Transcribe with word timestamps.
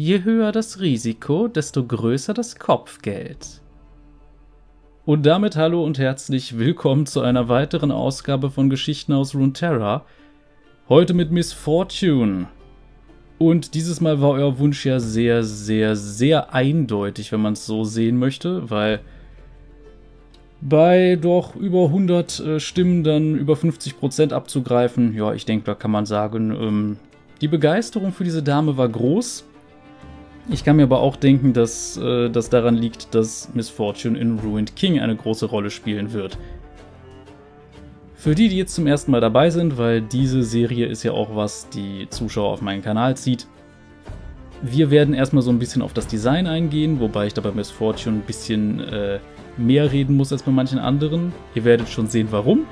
Je 0.00 0.22
höher 0.22 0.52
das 0.52 0.78
Risiko, 0.78 1.48
desto 1.48 1.84
größer 1.84 2.32
das 2.32 2.54
Kopfgeld. 2.54 3.60
Und 5.04 5.26
damit 5.26 5.56
hallo 5.56 5.82
und 5.82 5.98
herzlich 5.98 6.56
willkommen 6.56 7.04
zu 7.04 7.20
einer 7.20 7.48
weiteren 7.48 7.90
Ausgabe 7.90 8.48
von 8.52 8.70
Geschichten 8.70 9.12
aus 9.12 9.34
Runeterra. 9.34 10.04
Heute 10.88 11.14
mit 11.14 11.32
Miss 11.32 11.52
Fortune. 11.52 12.46
Und 13.38 13.74
dieses 13.74 14.00
Mal 14.00 14.20
war 14.20 14.30
euer 14.30 14.60
Wunsch 14.60 14.86
ja 14.86 15.00
sehr, 15.00 15.42
sehr, 15.42 15.96
sehr 15.96 16.54
eindeutig, 16.54 17.32
wenn 17.32 17.42
man 17.42 17.54
es 17.54 17.66
so 17.66 17.82
sehen 17.82 18.18
möchte, 18.18 18.70
weil 18.70 19.00
bei 20.60 21.18
doch 21.20 21.56
über 21.56 21.86
100 21.86 22.38
äh, 22.38 22.60
Stimmen 22.60 23.02
dann 23.02 23.34
über 23.34 23.54
50% 23.54 24.32
abzugreifen, 24.32 25.16
ja, 25.16 25.34
ich 25.34 25.44
denke, 25.44 25.64
da 25.64 25.74
kann 25.74 25.90
man 25.90 26.06
sagen, 26.06 26.52
ähm, 26.52 26.96
die 27.40 27.48
Begeisterung 27.48 28.12
für 28.12 28.22
diese 28.22 28.44
Dame 28.44 28.76
war 28.76 28.88
groß. 28.88 29.47
Ich 30.50 30.64
kann 30.64 30.76
mir 30.76 30.84
aber 30.84 31.00
auch 31.00 31.16
denken, 31.16 31.52
dass 31.52 31.98
äh, 31.98 32.30
das 32.30 32.48
daran 32.48 32.74
liegt, 32.74 33.14
dass 33.14 33.50
Miss 33.52 33.68
Fortune 33.68 34.18
in 34.18 34.38
Ruined 34.38 34.76
King 34.76 34.98
eine 34.98 35.14
große 35.14 35.46
Rolle 35.46 35.70
spielen 35.70 36.14
wird. 36.14 36.38
Für 38.14 38.34
die, 38.34 38.48
die 38.48 38.56
jetzt 38.56 38.74
zum 38.74 38.86
ersten 38.86 39.10
Mal 39.10 39.20
dabei 39.20 39.50
sind, 39.50 39.76
weil 39.76 40.00
diese 40.00 40.42
Serie 40.42 40.86
ist 40.86 41.02
ja 41.02 41.12
auch 41.12 41.36
was, 41.36 41.68
die 41.68 42.08
Zuschauer 42.08 42.50
auf 42.50 42.62
meinen 42.62 42.82
Kanal 42.82 43.16
zieht. 43.16 43.46
Wir 44.62 44.90
werden 44.90 45.14
erstmal 45.14 45.42
so 45.42 45.50
ein 45.50 45.58
bisschen 45.58 45.82
auf 45.82 45.92
das 45.92 46.06
Design 46.06 46.46
eingehen, 46.46 46.98
wobei 46.98 47.26
ich 47.26 47.34
da 47.34 47.42
bei 47.42 47.52
Miss 47.52 47.70
Fortune 47.70 48.16
ein 48.16 48.22
bisschen 48.22 48.80
äh, 48.80 49.18
mehr 49.58 49.92
reden 49.92 50.16
muss 50.16 50.32
als 50.32 50.42
bei 50.42 50.50
manchen 50.50 50.78
anderen. 50.78 51.32
Ihr 51.54 51.64
werdet 51.64 51.90
schon 51.90 52.08
sehen, 52.08 52.28
warum. 52.30 52.66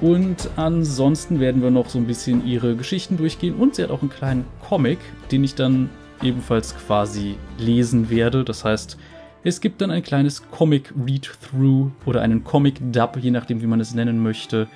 Und 0.00 0.50
ansonsten 0.56 1.38
werden 1.38 1.62
wir 1.62 1.70
noch 1.70 1.88
so 1.88 1.98
ein 1.98 2.06
bisschen 2.06 2.44
ihre 2.44 2.74
Geschichten 2.74 3.16
durchgehen. 3.16 3.54
Und 3.54 3.76
sie 3.76 3.84
hat 3.84 3.90
auch 3.90 4.02
einen 4.02 4.10
kleinen 4.10 4.44
Comic, 4.68 4.98
den 5.30 5.44
ich 5.44 5.54
dann 5.54 5.88
ebenfalls 6.24 6.76
quasi 6.76 7.36
lesen 7.58 8.10
werde. 8.10 8.44
Das 8.44 8.64
heißt, 8.64 8.96
es 9.42 9.60
gibt 9.60 9.80
dann 9.80 9.90
ein 9.90 10.02
kleines 10.02 10.48
Comic-Read-Through 10.50 11.90
oder 12.06 12.22
einen 12.22 12.44
Comic-Dub, 12.44 13.18
je 13.18 13.30
nachdem, 13.30 13.60
wie 13.60 13.66
man 13.66 13.80
es 13.80 13.94
nennen 13.94 14.22
möchte. 14.22 14.68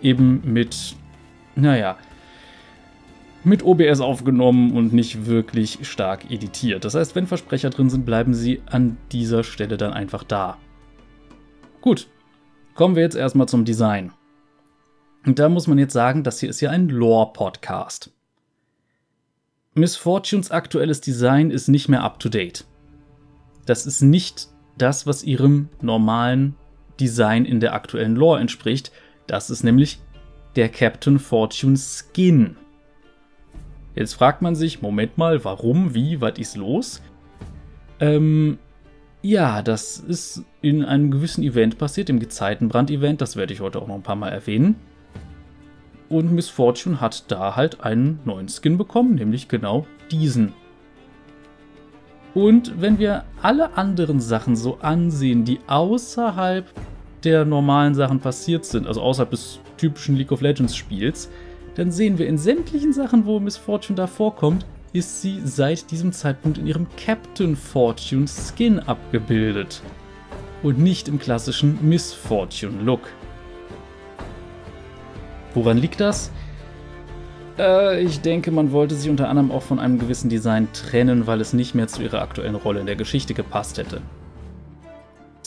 Eben 0.00 0.42
mit, 0.44 0.94
naja, 1.56 1.96
mit 3.42 3.64
OBS 3.64 4.00
aufgenommen 4.00 4.76
und 4.76 4.92
nicht 4.92 5.26
wirklich 5.26 5.80
stark 5.82 6.30
editiert. 6.30 6.84
Das 6.84 6.94
heißt, 6.94 7.14
wenn 7.14 7.26
Versprecher 7.26 7.70
drin 7.70 7.90
sind, 7.90 8.06
bleiben 8.06 8.32
sie 8.32 8.62
an 8.66 8.96
dieser 9.12 9.44
Stelle 9.44 9.76
dann 9.76 9.92
einfach 9.92 10.24
da. 10.24 10.56
Gut, 11.80 12.08
kommen 12.74 12.96
wir 12.96 13.02
jetzt 13.02 13.16
erstmal 13.16 13.48
zum 13.48 13.64
Design. 13.64 14.12
Und 15.26 15.38
da 15.38 15.48
muss 15.48 15.66
man 15.66 15.78
jetzt 15.78 15.92
sagen, 15.92 16.22
das 16.22 16.40
hier 16.40 16.50
ist 16.50 16.60
ja 16.60 16.70
ein 16.70 16.88
Lore-Podcast. 16.88 18.13
Miss 19.76 19.96
Fortunes 19.96 20.52
aktuelles 20.52 21.00
Design 21.00 21.50
ist 21.50 21.66
nicht 21.66 21.88
mehr 21.88 22.04
up-to-date. 22.04 22.64
Das 23.66 23.86
ist 23.86 24.02
nicht 24.02 24.48
das, 24.78 25.04
was 25.04 25.24
ihrem 25.24 25.68
normalen 25.80 26.54
Design 27.00 27.44
in 27.44 27.58
der 27.58 27.74
aktuellen 27.74 28.14
Lore 28.14 28.38
entspricht. 28.38 28.92
Das 29.26 29.50
ist 29.50 29.64
nämlich 29.64 30.00
der 30.54 30.68
Captain 30.68 31.18
Fortune 31.18 31.76
Skin. 31.76 32.56
Jetzt 33.96 34.14
fragt 34.14 34.42
man 34.42 34.54
sich, 34.54 34.80
Moment 34.80 35.18
mal, 35.18 35.44
warum, 35.44 35.92
wie, 35.92 36.20
was 36.20 36.38
ist 36.38 36.56
los? 36.56 37.02
Ähm, 37.98 38.58
ja, 39.22 39.60
das 39.62 39.98
ist 39.98 40.44
in 40.62 40.84
einem 40.84 41.10
gewissen 41.10 41.42
Event 41.42 41.78
passiert, 41.78 42.08
dem 42.08 42.20
Gezeitenbrand-Event, 42.20 43.20
das 43.20 43.34
werde 43.34 43.52
ich 43.52 43.60
heute 43.60 43.80
auch 43.80 43.88
noch 43.88 43.96
ein 43.96 44.02
paar 44.02 44.16
Mal 44.16 44.30
erwähnen. 44.30 44.76
Und 46.08 46.32
Miss 46.32 46.48
Fortune 46.48 47.00
hat 47.00 47.30
da 47.30 47.56
halt 47.56 47.80
einen 47.80 48.20
neuen 48.24 48.48
Skin 48.48 48.76
bekommen, 48.76 49.14
nämlich 49.14 49.48
genau 49.48 49.86
diesen. 50.10 50.52
Und 52.34 52.80
wenn 52.80 52.98
wir 52.98 53.24
alle 53.42 53.76
anderen 53.76 54.20
Sachen 54.20 54.56
so 54.56 54.78
ansehen, 54.80 55.44
die 55.44 55.60
außerhalb 55.66 56.66
der 57.22 57.44
normalen 57.44 57.94
Sachen 57.94 58.20
passiert 58.20 58.64
sind, 58.64 58.86
also 58.86 59.00
außerhalb 59.00 59.30
des 59.30 59.60
typischen 59.76 60.16
League 60.16 60.32
of 60.32 60.40
Legends 60.40 60.76
Spiels, 60.76 61.30
dann 61.76 61.90
sehen 61.90 62.18
wir 62.18 62.26
in 62.26 62.38
sämtlichen 62.38 62.92
Sachen, 62.92 63.24
wo 63.24 63.40
Miss 63.40 63.56
Fortune 63.56 63.96
da 63.96 64.06
vorkommt, 64.06 64.66
ist 64.92 65.22
sie 65.22 65.40
seit 65.44 65.90
diesem 65.90 66.12
Zeitpunkt 66.12 66.58
in 66.58 66.66
ihrem 66.66 66.86
Captain 66.96 67.56
Fortune 67.56 68.26
Skin 68.28 68.78
abgebildet. 68.78 69.82
Und 70.62 70.78
nicht 70.78 71.08
im 71.08 71.18
klassischen 71.18 71.78
Miss 71.82 72.12
Fortune 72.12 72.82
Look. 72.82 73.10
Woran 75.54 75.78
liegt 75.78 76.00
das? 76.00 76.30
Äh, 77.58 78.02
ich 78.02 78.20
denke, 78.20 78.50
man 78.50 78.72
wollte 78.72 78.94
sie 78.94 79.10
unter 79.10 79.28
anderem 79.28 79.50
auch 79.50 79.62
von 79.62 79.78
einem 79.78 79.98
gewissen 79.98 80.28
Design 80.28 80.68
trennen, 80.72 81.26
weil 81.26 81.40
es 81.40 81.52
nicht 81.52 81.74
mehr 81.74 81.88
zu 81.88 82.02
ihrer 82.02 82.20
aktuellen 82.22 82.56
Rolle 82.56 82.80
in 82.80 82.86
der 82.86 82.96
Geschichte 82.96 83.34
gepasst 83.34 83.78
hätte. 83.78 84.02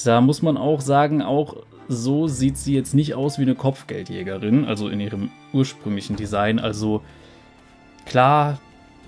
Da 0.04 0.22
muss 0.22 0.42
man 0.42 0.58
auch 0.58 0.82
sagen, 0.82 1.22
auch 1.22 1.58
so 1.90 2.28
sieht 2.28 2.58
sie 2.58 2.76
jetzt 2.76 2.94
nicht 2.94 3.16
aus 3.16 3.38
wie 3.38 3.44
eine 3.44 3.56
Kopfgeldjägerin, 3.56 4.66
also 4.66 4.90
in 4.90 5.00
ihrem 5.00 5.30
ursprünglichen 5.54 6.16
Design. 6.16 6.60
Also 6.60 7.02
klar, 8.06 8.60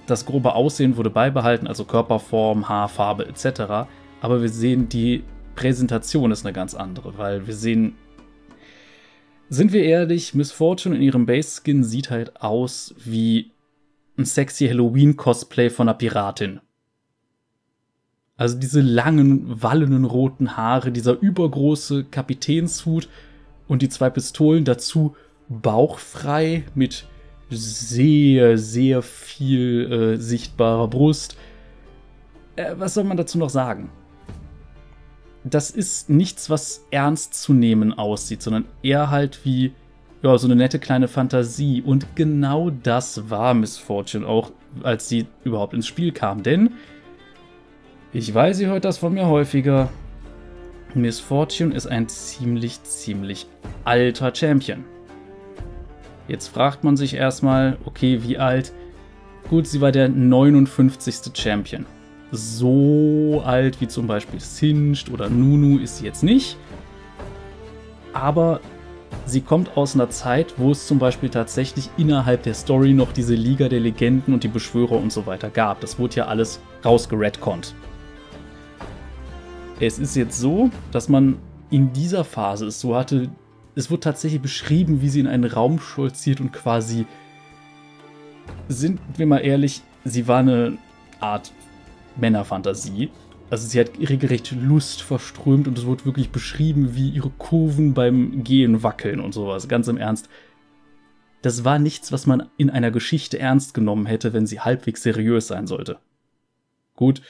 das 0.08 0.26
grobe 0.26 0.56
Aussehen 0.56 0.98
wurde 0.98 1.10
beibehalten, 1.10 1.68
also 1.68 1.86
Körperform, 1.86 2.68
Haarfarbe 2.68 3.28
etc. 3.28 3.88
Aber 4.22 4.42
wir 4.42 4.50
sehen, 4.50 4.90
die 4.90 5.24
Präsentation 5.56 6.32
ist 6.32 6.46
eine 6.46 6.54
ganz 6.54 6.74
andere, 6.74 7.18
weil 7.18 7.46
wir 7.48 7.54
sehen, 7.54 7.96
sind 9.50 9.74
wir 9.74 9.84
ehrlich, 9.84 10.36
Miss 10.36 10.52
Fortune 10.52 10.96
in 10.96 11.02
ihrem 11.02 11.26
Base-Skin 11.26 11.84
sieht 11.84 12.10
halt 12.10 12.42
aus 12.42 12.94
wie 13.04 13.52
ein 14.18 14.26
sexy 14.26 14.68
Halloween-Cosplay 14.68 15.70
von 15.70 15.90
einer 15.90 15.98
Piratin. 15.98 16.60
Also 18.38 18.58
diese 18.58 18.82
langen, 18.82 19.62
wallenden 19.62 20.06
roten 20.06 20.56
Haare, 20.56 20.92
dieser 20.92 21.20
übergroße 21.20 22.06
Kapitänshut 22.06 23.10
und 23.68 23.82
die 23.82 23.90
zwei 23.90 24.10
Pistolen 24.10 24.64
dazu 24.64 25.16
bauchfrei 25.50 26.64
mit 26.76 27.06
sehr, 27.50 28.58
sehr 28.58 29.02
viel 29.02 29.92
äh, 29.92 30.18
sichtbarer 30.18 30.88
Brust. 30.88 31.36
Äh, 32.56 32.76
was 32.78 32.94
soll 32.94 33.04
man 33.04 33.18
dazu 33.18 33.38
noch 33.38 33.50
sagen? 33.50 33.90
Das 35.44 35.72
ist 35.72 36.10
nichts, 36.10 36.50
was 36.50 36.86
ernst 36.92 37.34
zu 37.34 37.54
nehmen 37.54 37.94
aussieht, 37.94 38.42
sondern 38.42 38.66
eher 38.84 39.10
halt 39.10 39.46
wie 39.46 39.74
ja, 40.22 40.38
so 40.38 40.48
eine 40.48 40.56
nette 40.56 40.80
kleine 40.80 41.08
Fantasie. 41.08 41.82
Und 41.82 42.16
genau 42.16 42.70
das 42.70 43.30
war 43.30 43.54
Miss 43.54 43.78
Fortune 43.78 44.28
auch, 44.28 44.52
als 44.84 45.08
sie 45.08 45.28
überhaupt 45.44 45.74
ins 45.74 45.88
Spiel 45.88 46.12
kam. 46.12 46.44
Denn 46.44 46.72
ich 48.12 48.34
weiß, 48.34 48.60
ihr 48.60 48.68
hört 48.68 48.86
das 48.86 48.98
von 48.98 49.14
mir 49.14 49.28
häufiger. 49.28 49.90
Miss 50.94 51.20
Fortune 51.20 51.74
ist 51.74 51.88
ein 51.88 52.10
ziemlich, 52.10 52.84
ziemlich 52.84 53.48
alter 53.86 54.34
Champion. 54.34 54.84
Jetzt 56.28 56.48
fragt 56.48 56.84
man 56.84 56.98
sich 56.98 57.14
erstmal, 57.14 57.78
okay, 57.86 58.22
wie 58.24 58.38
alt? 58.38 58.74
Gut, 59.50 59.68
sie 59.68 59.82
war 59.82 59.92
der 59.92 60.10
59. 60.10 61.32
Champion. 61.34 61.86
So 62.32 63.42
alt 63.46 63.82
wie 63.82 63.88
zum 63.88 64.08
Beispiel 64.08 64.40
Singed 64.40 65.12
oder 65.12 65.30
Nunu 65.30 65.80
ist 65.80 65.98
sie 65.98 66.06
jetzt 66.06 66.24
nicht. 66.24 66.58
Aber 68.14 68.60
sie 69.26 69.42
kommt 69.42 69.78
aus 69.78 69.96
einer 69.96 70.10
Zeit, 70.10 70.54
wo 70.58 70.72
es 70.72 70.86
zum 70.86 71.00
Beispiel 71.00 71.30
tatsächlich 71.30 71.90
innerhalb 71.98 72.44
der 72.44 72.54
Story 72.54 72.94
noch 72.94 73.12
diese 73.12 73.36
Liga 73.36 73.70
der 73.70 73.80
Legenden 73.80 74.34
und 74.34 74.44
die 74.44 74.48
Beschwörer 74.48 74.94
und 74.94 75.12
so 75.12 75.26
weiter 75.26 75.50
gab. 75.50 75.82
Das 75.82 75.98
wurde 75.98 76.18
ja 76.18 76.26
alles 76.28 76.60
rausgeredconnt. 76.86 77.74
Es 79.80 79.98
ist 79.98 80.16
jetzt 80.16 80.38
so, 80.38 80.70
dass 80.92 81.10
man 81.10 81.38
in 81.72 81.94
dieser 81.94 82.24
Phase 82.24 82.66
es 82.68 82.80
so 82.80 82.96
hatte, 82.96 83.30
es 83.76 83.90
wird 83.90 84.04
tatsächlich 84.04 84.42
beschrieben, 84.42 85.02
wie 85.02 85.10
sie 85.10 85.22
in 85.22 85.28
einen 85.28 85.46
Raum 85.46 85.80
stolziert 85.80 86.42
und 86.42 86.52
quasi, 86.52 87.06
sind 88.68 89.00
wir 89.16 89.26
mal 89.26 89.38
ehrlich, 89.38 89.82
sie 90.04 90.28
war 90.28 90.40
eine 90.40 90.78
Art 91.20 91.54
Männerfantasie. 92.18 93.10
Also 93.50 93.68
sie 93.68 93.80
hat 93.80 93.92
regelrecht 93.98 94.52
Lust 94.52 95.02
verströmt 95.02 95.68
und 95.68 95.78
es 95.78 95.86
wird 95.86 96.06
wirklich 96.06 96.30
beschrieben, 96.30 96.96
wie 96.96 97.10
ihre 97.10 97.32
Kurven 97.32 97.94
beim 97.94 98.44
Gehen 98.44 98.84
wackeln 98.84 99.20
und 99.20 99.34
sowas. 99.34 99.68
Ganz 99.68 99.88
im 99.88 99.98
Ernst. 99.98 100.30
Das 101.42 101.64
war 101.64 101.80
nichts, 101.80 102.12
was 102.12 102.28
man 102.28 102.50
in 102.58 102.70
einer 102.70 102.92
Geschichte 102.92 103.40
ernst 103.40 103.74
genommen 103.74 104.06
hätte, 104.06 104.34
wenn 104.34 104.46
sie 104.46 104.60
halbwegs 104.60 105.04
seriös 105.04 105.48
sein 105.48 105.68
sollte. 105.68 105.98
Gut, 106.96 107.22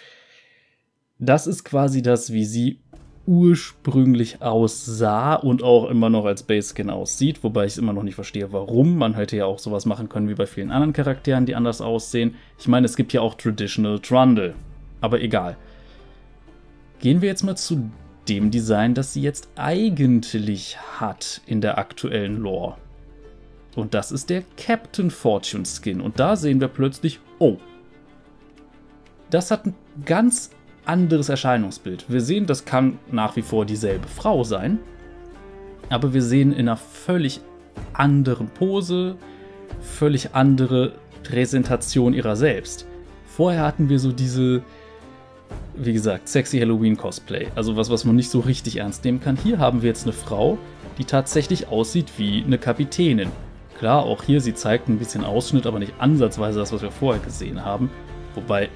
das 1.19 1.47
ist 1.47 1.63
quasi 1.63 2.01
das, 2.01 2.33
wie 2.33 2.45
sie 2.45 2.79
ursprünglich 3.27 4.41
aussah 4.41 5.35
und 5.35 5.61
auch 5.61 5.87
immer 5.87 6.09
noch 6.09 6.25
als 6.25 6.41
Base 6.41 6.73
Skin 6.73 6.89
aussieht, 6.89 7.43
wobei 7.43 7.65
ich 7.65 7.77
immer 7.77 7.93
noch 7.93 8.01
nicht 8.01 8.15
verstehe, 8.15 8.51
warum. 8.51 8.97
Man 8.97 9.13
hätte 9.13 9.37
ja 9.37 9.45
auch 9.45 9.59
sowas 9.59 9.85
machen 9.85 10.09
können 10.09 10.27
wie 10.27 10.33
bei 10.33 10.47
vielen 10.47 10.71
anderen 10.71 10.93
Charakteren, 10.93 11.45
die 11.45 11.53
anders 11.53 11.79
aussehen. 11.79 12.33
Ich 12.57 12.67
meine, 12.67 12.85
es 12.85 12.95
gibt 12.95 13.13
ja 13.13 13.21
auch 13.21 13.35
Traditional 13.35 13.99
Trundle, 13.99 14.55
aber 15.01 15.21
egal. 15.21 15.57
Gehen 16.99 17.21
wir 17.21 17.29
jetzt 17.29 17.43
mal 17.43 17.55
zu 17.55 17.89
dem 18.27 18.51
Design, 18.51 18.93
das 18.93 19.13
sie 19.13 19.21
jetzt 19.21 19.49
eigentlich 19.55 20.77
hat 20.99 21.41
in 21.45 21.61
der 21.61 21.77
aktuellen 21.77 22.37
Lore. 22.37 22.75
Und 23.75 23.93
das 23.93 24.11
ist 24.11 24.29
der 24.29 24.43
Captain 24.57 25.09
Fortune 25.09 25.63
Skin. 25.65 26.01
Und 26.01 26.19
da 26.19 26.35
sehen 26.35 26.59
wir 26.59 26.67
plötzlich, 26.67 27.19
oh, 27.39 27.57
das 29.29 29.51
hat 29.51 29.65
ein 29.65 29.75
ganz 30.05 30.51
anderes 30.85 31.29
Erscheinungsbild. 31.29 32.05
Wir 32.07 32.21
sehen, 32.21 32.45
das 32.45 32.65
kann 32.65 32.99
nach 33.11 33.35
wie 33.35 33.41
vor 33.41 33.65
dieselbe 33.65 34.07
Frau 34.07 34.43
sein, 34.43 34.79
aber 35.89 36.13
wir 36.13 36.21
sehen 36.21 36.51
in 36.51 36.67
einer 36.67 36.77
völlig 36.77 37.41
anderen 37.93 38.47
Pose, 38.47 39.15
völlig 39.81 40.33
andere 40.33 40.93
Präsentation 41.23 42.13
ihrer 42.13 42.35
selbst. 42.35 42.87
Vorher 43.25 43.63
hatten 43.63 43.89
wir 43.89 43.99
so 43.99 44.11
diese, 44.11 44.63
wie 45.75 45.93
gesagt, 45.93 46.27
sexy 46.27 46.59
Halloween-Cosplay, 46.59 47.47
also 47.55 47.77
was, 47.77 47.89
was 47.89 48.05
man 48.05 48.15
nicht 48.15 48.29
so 48.29 48.39
richtig 48.39 48.77
ernst 48.77 49.03
nehmen 49.05 49.21
kann. 49.21 49.37
Hier 49.37 49.59
haben 49.59 49.81
wir 49.81 49.89
jetzt 49.89 50.03
eine 50.03 50.13
Frau, 50.13 50.57
die 50.97 51.05
tatsächlich 51.05 51.69
aussieht 51.69 52.11
wie 52.17 52.43
eine 52.43 52.57
Kapitänin. 52.57 53.29
Klar, 53.77 54.03
auch 54.03 54.23
hier, 54.23 54.41
sie 54.41 54.53
zeigt 54.53 54.89
ein 54.89 54.99
bisschen 54.99 55.23
Ausschnitt, 55.23 55.65
aber 55.65 55.79
nicht 55.79 55.93
ansatzweise 55.99 56.59
das, 56.59 56.73
was 56.73 56.81
wir 56.81 56.91
vorher 56.91 57.23
gesehen 57.23 57.63
haben. 57.63 57.89
Wobei, 58.35 58.69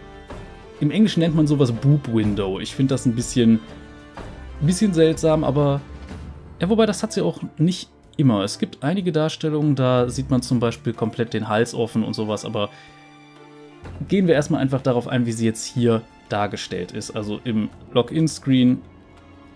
im 0.79 0.91
Englischen 0.91 1.19
nennt 1.19 1.35
man 1.35 1.45
sowas 1.45 1.71
Boob 1.71 2.07
Window. 2.13 2.59
Ich 2.59 2.73
finde 2.73 2.93
das 2.93 3.05
ein 3.05 3.15
bisschen, 3.15 3.59
ein 4.61 4.65
bisschen 4.65 4.93
seltsam, 4.93 5.43
aber 5.43 5.81
ja, 6.61 6.69
wobei 6.69 6.85
das 6.85 7.03
hat 7.03 7.11
sie 7.11 7.21
auch 7.21 7.39
nicht 7.57 7.89
immer. 8.15 8.43
Es 8.43 8.59
gibt 8.59 8.83
einige 8.83 9.11
Darstellungen, 9.11 9.75
da 9.75 10.07
sieht 10.09 10.29
man 10.29 10.41
zum 10.41 10.59
Beispiel 10.59 10.93
komplett 10.93 11.33
den 11.33 11.49
Hals 11.49 11.73
offen 11.73 12.03
und 12.03 12.13
sowas, 12.13 12.45
aber 12.45 12.69
gehen 14.07 14.27
wir 14.27 14.35
erstmal 14.35 14.61
einfach 14.61 14.81
darauf 14.81 15.07
ein, 15.07 15.25
wie 15.25 15.31
sie 15.31 15.45
jetzt 15.45 15.65
hier 15.65 16.01
dargestellt 16.33 16.91
ist. 16.91 17.11
Also 17.11 17.39
im 17.43 17.69
Login-Screen 17.93 18.81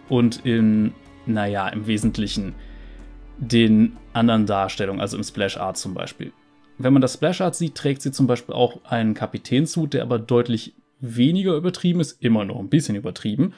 und 0.07 0.45
in, 0.45 0.94
naja, 1.25 1.68
im 1.68 1.88
Wesentlichen 1.88 2.56
den 3.39 3.97
anderen 4.13 4.45
Darstellungen, 4.45 5.01
also 5.01 5.18
im 5.18 5.24
Splash 5.24 5.57
Art 5.57 5.77
zum 5.77 5.94
Beispiel. 5.94 6.31
Wenn 6.77 6.94
man 6.94 7.01
das 7.01 7.15
Splash 7.15 7.41
Art 7.41 7.56
sieht, 7.56 7.75
trägt 7.75 8.01
sie 8.01 8.12
zum 8.12 8.27
Beispiel 8.27 8.56
auch 8.56 8.83
einen 8.85 9.13
Kapitänshut, 9.13 9.94
der 9.94 10.03
aber 10.03 10.19
deutlich 10.19 10.74
weniger 11.00 11.56
übertrieben 11.56 12.00
ist, 12.00 12.21
immer 12.24 12.45
noch 12.45 12.59
ein 12.59 12.69
bisschen 12.69 12.95
übertrieben. 12.95 13.53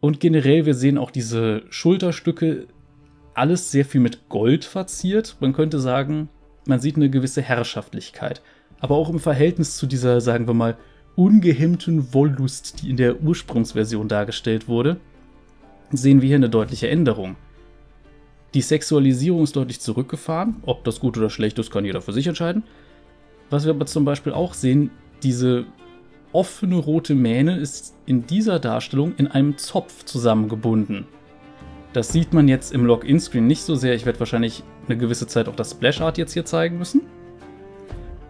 Und 0.00 0.20
generell, 0.20 0.66
wir 0.66 0.74
sehen 0.74 0.98
auch 0.98 1.10
diese 1.10 1.62
Schulterstücke, 1.70 2.66
alles 3.34 3.70
sehr 3.70 3.84
viel 3.84 4.00
mit 4.00 4.28
Gold 4.28 4.64
verziert. 4.64 5.36
Man 5.40 5.52
könnte 5.52 5.78
sagen, 5.78 6.28
man 6.66 6.80
sieht 6.80 6.96
eine 6.96 7.10
gewisse 7.10 7.42
Herrschaftlichkeit. 7.42 8.42
Aber 8.80 8.96
auch 8.96 9.10
im 9.10 9.20
Verhältnis 9.20 9.76
zu 9.76 9.86
dieser, 9.86 10.20
sagen 10.20 10.46
wir 10.46 10.54
mal, 10.54 10.76
ungehemmten 11.16 12.14
Wollust, 12.14 12.82
die 12.82 12.90
in 12.90 12.96
der 12.96 13.22
Ursprungsversion 13.22 14.08
dargestellt 14.08 14.68
wurde, 14.68 14.98
sehen 15.90 16.20
wir 16.20 16.28
hier 16.28 16.36
eine 16.36 16.50
deutliche 16.50 16.88
Änderung. 16.88 17.36
Die 18.54 18.62
Sexualisierung 18.62 19.42
ist 19.42 19.56
deutlich 19.56 19.80
zurückgefahren. 19.80 20.56
Ob 20.62 20.84
das 20.84 21.00
gut 21.00 21.18
oder 21.18 21.30
schlecht 21.30 21.58
ist, 21.58 21.70
kann 21.70 21.84
jeder 21.84 22.00
für 22.00 22.12
sich 22.12 22.26
entscheiden. 22.26 22.62
Was 23.50 23.64
wir 23.64 23.72
aber 23.72 23.86
zum 23.86 24.04
Beispiel 24.04 24.32
auch 24.32 24.54
sehen, 24.54 24.90
diese 25.22 25.66
offene 26.32 26.76
rote 26.76 27.14
Mähne 27.14 27.58
ist 27.58 27.94
in 28.06 28.26
dieser 28.26 28.58
Darstellung 28.58 29.14
in 29.16 29.26
einem 29.26 29.56
Zopf 29.58 30.04
zusammengebunden. 30.04 31.06
Das 31.92 32.12
sieht 32.12 32.34
man 32.34 32.46
jetzt 32.48 32.72
im 32.74 32.84
Login-Screen 32.84 33.46
nicht 33.46 33.62
so 33.62 33.74
sehr. 33.74 33.94
Ich 33.94 34.04
werde 34.04 34.20
wahrscheinlich 34.20 34.62
eine 34.86 34.98
gewisse 34.98 35.26
Zeit 35.26 35.48
auch 35.48 35.56
das 35.56 35.70
Splash 35.70 36.00
Art 36.00 36.18
jetzt 36.18 36.34
hier 36.34 36.44
zeigen 36.44 36.78
müssen. 36.78 37.02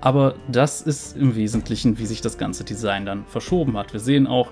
Aber 0.00 0.34
das 0.48 0.82
ist 0.82 1.16
im 1.16 1.34
Wesentlichen, 1.34 1.98
wie 1.98 2.06
sich 2.06 2.20
das 2.20 2.38
ganze 2.38 2.64
Design 2.64 3.06
dann 3.06 3.24
verschoben 3.26 3.76
hat. 3.76 3.92
Wir 3.92 4.00
sehen 4.00 4.26
auch 4.26 4.50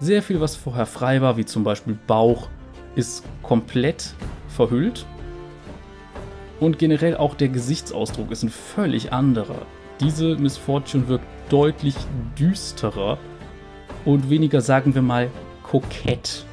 sehr 0.00 0.22
viel, 0.22 0.40
was 0.40 0.56
vorher 0.56 0.86
frei 0.86 1.20
war, 1.20 1.36
wie 1.36 1.44
zum 1.44 1.64
Beispiel 1.64 1.98
Bauch, 2.06 2.48
ist 2.96 3.24
komplett 3.42 4.14
verhüllt. 4.48 5.06
Und 6.58 6.78
generell 6.78 7.16
auch 7.16 7.34
der 7.34 7.48
Gesichtsausdruck 7.48 8.30
ist 8.30 8.42
ein 8.42 8.50
völlig 8.50 9.12
anderer. 9.12 9.62
Diese 10.00 10.36
Miss 10.36 10.56
Fortune 10.56 11.08
wirkt 11.08 11.24
deutlich 11.50 11.94
düsterer 12.38 13.18
und 14.04 14.28
weniger, 14.30 14.60
sagen 14.60 14.94
wir 14.94 15.02
mal, 15.02 15.30
kokett. 15.62 16.44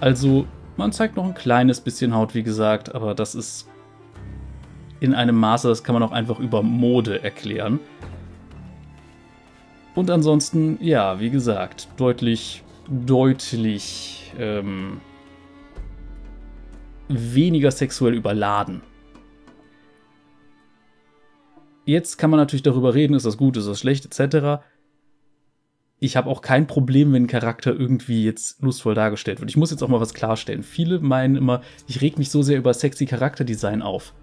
Also, 0.00 0.46
man 0.76 0.92
zeigt 0.92 1.16
noch 1.16 1.24
ein 1.24 1.34
kleines 1.34 1.80
bisschen 1.80 2.14
Haut, 2.14 2.34
wie 2.34 2.42
gesagt, 2.42 2.94
aber 2.94 3.14
das 3.14 3.34
ist 3.34 3.68
in 5.00 5.14
einem 5.14 5.36
Maße, 5.36 5.68
das 5.68 5.84
kann 5.84 5.94
man 5.94 6.02
auch 6.02 6.12
einfach 6.12 6.38
über 6.38 6.62
Mode 6.62 7.22
erklären. 7.22 7.80
Und 9.94 10.10
ansonsten, 10.10 10.78
ja, 10.80 11.18
wie 11.20 11.30
gesagt, 11.30 11.88
deutlich, 11.96 12.62
deutlich 12.88 14.32
ähm, 14.38 15.00
weniger 17.08 17.70
sexuell 17.70 18.14
überladen. 18.14 18.82
Jetzt 21.84 22.18
kann 22.18 22.30
man 22.30 22.38
natürlich 22.38 22.62
darüber 22.62 22.94
reden, 22.94 23.14
ist 23.14 23.24
das 23.24 23.38
gut, 23.38 23.56
ist 23.56 23.66
das 23.66 23.80
schlecht, 23.80 24.04
etc. 24.04 24.62
Ich 26.00 26.16
habe 26.16 26.28
auch 26.28 26.42
kein 26.42 26.66
Problem, 26.66 27.12
wenn 27.12 27.24
ein 27.24 27.28
Charakter 27.28 27.74
irgendwie 27.74 28.24
jetzt 28.24 28.62
lustvoll 28.62 28.94
dargestellt 28.94 29.40
wird. 29.40 29.50
Ich 29.50 29.56
muss 29.56 29.70
jetzt 29.70 29.82
auch 29.82 29.88
mal 29.88 30.00
was 30.00 30.14
klarstellen. 30.14 30.62
Viele 30.62 31.00
meinen 31.00 31.34
immer, 31.34 31.62
ich 31.86 32.02
reg 32.02 32.18
mich 32.18 32.30
so 32.30 32.42
sehr 32.42 32.58
über 32.58 32.74
sexy 32.74 33.06
Charakterdesign 33.06 33.82
auf. 33.82 34.14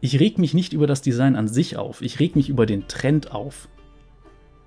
Ich 0.00 0.18
reg 0.18 0.38
mich 0.38 0.54
nicht 0.54 0.72
über 0.72 0.86
das 0.86 1.02
Design 1.02 1.36
an 1.36 1.48
sich 1.48 1.76
auf, 1.76 2.00
ich 2.02 2.20
reg 2.20 2.36
mich 2.36 2.48
über 2.48 2.66
den 2.66 2.88
Trend 2.88 3.32
auf. 3.32 3.68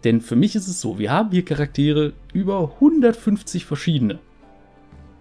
Denn 0.03 0.21
für 0.21 0.35
mich 0.35 0.55
ist 0.55 0.67
es 0.67 0.81
so, 0.81 0.99
wir 0.99 1.11
haben 1.11 1.31
hier 1.31 1.45
Charaktere 1.45 2.13
über 2.33 2.73
150 2.75 3.65
verschiedene. 3.65 4.19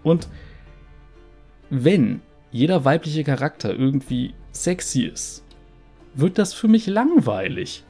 Und 0.03 0.29
wenn 1.71 2.21
jeder 2.51 2.85
weibliche 2.85 3.25
Charakter 3.25 3.75
irgendwie 3.75 4.35
sexy 4.53 5.05
ist, 5.05 5.45
wird 6.15 6.39
das 6.39 6.53
für 6.53 6.69
mich 6.69 6.87
langweilig. 6.87 7.85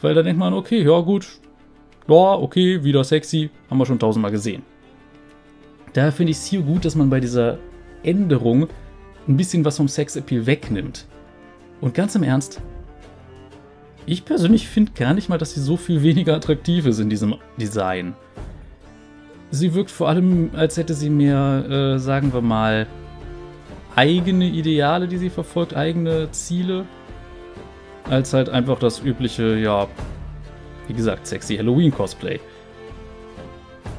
Weil 0.00 0.14
da 0.14 0.22
denkt 0.22 0.38
man, 0.38 0.54
okay, 0.54 0.82
ja 0.82 1.00
gut, 1.00 1.26
ja, 2.08 2.34
okay, 2.34 2.82
wieder 2.82 3.04
sexy, 3.04 3.50
haben 3.68 3.78
wir 3.78 3.86
schon 3.86 3.98
tausendmal 3.98 4.30
gesehen. 4.30 4.62
Daher 5.92 6.12
finde 6.12 6.30
ich 6.30 6.38
es 6.38 6.46
hier 6.46 6.62
gut, 6.62 6.84
dass 6.84 6.94
man 6.94 7.10
bei 7.10 7.20
dieser 7.20 7.58
Änderung 8.02 8.68
ein 9.28 9.36
bisschen 9.36 9.64
was 9.64 9.76
vom 9.76 9.88
Sexappeal 9.88 10.46
wegnimmt. 10.46 11.06
Und 11.80 11.94
ganz 11.94 12.14
im 12.14 12.22
Ernst, 12.22 12.60
ich 14.06 14.24
persönlich 14.24 14.68
finde 14.68 14.92
gar 14.92 15.14
nicht 15.14 15.28
mal, 15.28 15.38
dass 15.38 15.52
sie 15.54 15.60
so 15.60 15.76
viel 15.76 16.02
weniger 16.02 16.34
attraktiv 16.34 16.86
ist 16.86 16.98
in 16.98 17.10
diesem 17.10 17.36
Design. 17.58 18.14
Sie 19.50 19.74
wirkt 19.74 19.90
vor 19.90 20.08
allem, 20.08 20.50
als 20.54 20.76
hätte 20.76 20.94
sie 20.94 21.10
mehr, 21.10 21.64
äh, 21.68 21.98
sagen 21.98 22.32
wir 22.32 22.40
mal, 22.40 22.86
eigene 23.96 24.46
Ideale, 24.46 25.08
die 25.08 25.18
sie 25.18 25.30
verfolgt, 25.30 25.74
eigene 25.74 26.30
Ziele, 26.30 26.86
als 28.08 28.32
halt 28.32 28.48
einfach 28.48 28.78
das 28.78 29.02
übliche, 29.02 29.56
ja, 29.56 29.88
wie 30.88 30.94
gesagt, 30.94 31.26
sexy 31.26 31.56
Halloween-Cosplay. 31.56 32.40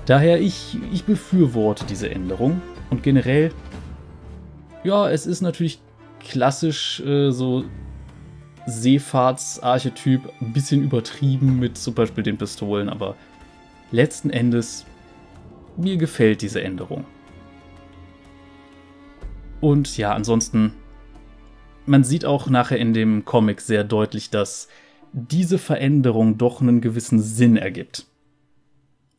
Daher, 0.06 0.42
ich, 0.42 0.78
ich 0.92 1.04
befürworte 1.04 1.86
diese 1.86 2.10
Änderung 2.10 2.62
und 2.90 3.04
generell, 3.04 3.52
ja, 4.84 5.10
es 5.10 5.26
ist 5.26 5.42
natürlich 5.42 5.80
klassisch 6.20 7.00
äh, 7.02 7.32
so 7.32 7.66
Seefahrtsarchetyp, 8.68 10.22
ein 10.40 10.54
bisschen 10.54 10.84
übertrieben 10.84 11.60
mit 11.60 11.78
zum 11.78 11.94
Beispiel 11.94 12.24
den 12.24 12.38
Pistolen, 12.38 12.90
aber 12.90 13.16
letzten 13.92 14.30
Endes, 14.30 14.86
mir 15.78 15.98
gefällt 15.98 16.42
diese 16.42 16.62
Änderung. 16.62 17.06
Und 19.60 19.98
ja, 19.98 20.14
ansonsten, 20.14 20.74
man 21.86 22.04
sieht 22.04 22.26
auch 22.26 22.50
nachher 22.50 22.78
in 22.78 22.94
dem 22.94 23.26
Comic 23.26 23.62
sehr 23.62 23.84
deutlich, 23.84 24.30
dass 24.30 24.68
diese 25.14 25.58
Veränderung 25.58 26.38
doch 26.38 26.62
einen 26.62 26.82
gewissen 26.82 27.20
Sinn 27.20 27.58
ergibt. 27.58 28.06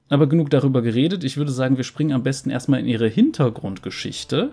Aber 0.09 0.27
genug 0.27 0.51
darüber 0.51 0.83
geredet. 0.83 1.25
Ich 1.25 1.37
würde 1.37 1.53
sagen, 1.53 1.77
wir 1.77 1.85
springen 1.85 2.13
am 2.13 2.23
besten 2.23 2.51
erstmal 2.51 2.81
in 2.81 2.87
ihre 2.87 3.09
Hintergrundgeschichte. 3.09 4.53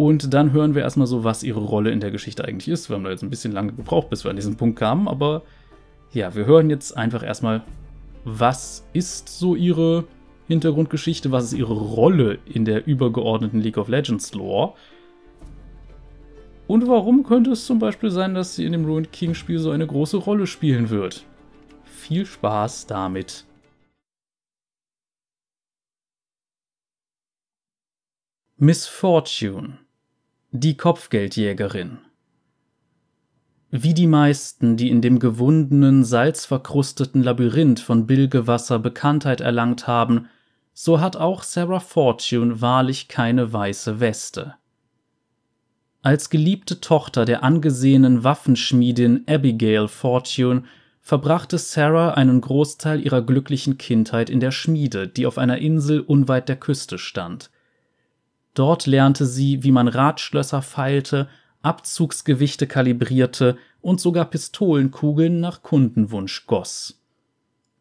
Und 0.00 0.32
dann 0.32 0.52
hören 0.52 0.74
wir 0.74 0.80
erstmal 0.80 1.06
so, 1.06 1.24
was 1.24 1.42
ihre 1.42 1.60
Rolle 1.60 1.90
in 1.90 2.00
der 2.00 2.10
Geschichte 2.10 2.42
eigentlich 2.46 2.68
ist. 2.68 2.88
Wir 2.88 2.96
haben 2.96 3.04
da 3.04 3.10
jetzt 3.10 3.22
ein 3.22 3.28
bisschen 3.28 3.52
lange 3.52 3.74
gebraucht, 3.74 4.08
bis 4.08 4.24
wir 4.24 4.30
an 4.30 4.36
diesen 4.36 4.56
Punkt 4.56 4.78
kamen. 4.78 5.06
Aber 5.06 5.42
ja, 6.14 6.34
wir 6.34 6.46
hören 6.46 6.70
jetzt 6.70 6.96
einfach 6.96 7.22
erstmal, 7.22 7.64
was 8.24 8.88
ist 8.94 9.28
so 9.28 9.54
ihre 9.54 10.04
Hintergrundgeschichte, 10.48 11.32
was 11.32 11.44
ist 11.44 11.52
ihre 11.52 11.74
Rolle 11.74 12.38
in 12.46 12.64
der 12.64 12.86
übergeordneten 12.86 13.60
League 13.60 13.76
of 13.76 13.88
Legends 13.88 14.32
Lore. 14.32 14.72
Und 16.66 16.88
warum 16.88 17.22
könnte 17.22 17.50
es 17.50 17.66
zum 17.66 17.78
Beispiel 17.78 18.10
sein, 18.10 18.34
dass 18.34 18.56
sie 18.56 18.64
in 18.64 18.72
dem 18.72 18.86
Ruined 18.86 19.12
King 19.12 19.34
Spiel 19.34 19.58
so 19.58 19.70
eine 19.70 19.86
große 19.86 20.16
Rolle 20.16 20.46
spielen 20.46 20.88
wird? 20.88 21.26
Viel 21.84 22.24
Spaß 22.24 22.86
damit. 22.86 23.44
Miss 28.56 28.86
Fortune, 28.86 29.78
die 30.52 30.76
Kopfgeldjägerin. 30.76 31.98
Wie 33.70 33.94
die 33.94 34.08
meisten, 34.08 34.76
die 34.76 34.90
in 34.90 35.00
dem 35.00 35.20
gewundenen, 35.20 36.02
salzverkrusteten 36.02 37.22
Labyrinth 37.22 37.78
von 37.78 38.08
Bilgewasser 38.08 38.80
Bekanntheit 38.80 39.40
erlangt 39.40 39.86
haben, 39.86 40.26
so 40.72 41.00
hat 41.00 41.14
auch 41.14 41.44
Sarah 41.44 41.78
Fortune 41.78 42.60
wahrlich 42.60 43.06
keine 43.06 43.52
weiße 43.52 44.00
Weste. 44.00 44.56
Als 46.02 46.30
geliebte 46.30 46.80
Tochter 46.80 47.24
der 47.24 47.44
angesehenen 47.44 48.24
Waffenschmiedin 48.24 49.22
Abigail 49.28 49.86
Fortune 49.86 50.64
verbrachte 51.00 51.58
Sarah 51.58 52.14
einen 52.14 52.40
Großteil 52.40 53.00
ihrer 53.04 53.22
glücklichen 53.22 53.78
Kindheit 53.78 54.28
in 54.28 54.40
der 54.40 54.50
Schmiede, 54.50 55.06
die 55.06 55.26
auf 55.26 55.38
einer 55.38 55.58
Insel 55.58 56.00
unweit 56.00 56.48
der 56.48 56.56
Küste 56.56 56.98
stand. 56.98 57.50
Dort 58.54 58.86
lernte 58.86 59.26
sie, 59.26 59.62
wie 59.62 59.72
man 59.72 59.88
Radschlösser 59.88 60.62
feilte, 60.62 61.28
Abzugsgewichte 61.62 62.66
kalibrierte 62.66 63.56
und 63.80 64.00
sogar 64.00 64.24
Pistolenkugeln 64.24 65.40
nach 65.40 65.62
Kundenwunsch 65.62 66.46
goss. 66.46 67.02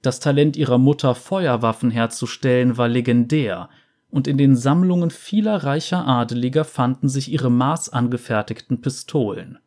Das 0.01 0.19
Talent 0.19 0.55
ihrer 0.55 0.77
Mutter, 0.77 1.15
Feuerwaffen 1.15 1.91
herzustellen, 1.91 2.77
war 2.77 2.88
legendär, 2.88 3.69
und 4.09 4.27
in 4.27 4.38
den 4.38 4.55
Sammlungen 4.55 5.11
vieler 5.11 5.63
reicher 5.63 6.07
Adeliger 6.07 6.65
fanden 6.65 7.09
sich 7.09 7.31
ihre 7.31 7.51
maßangefertigten 7.51 8.81
Pistolen. 8.81 9.59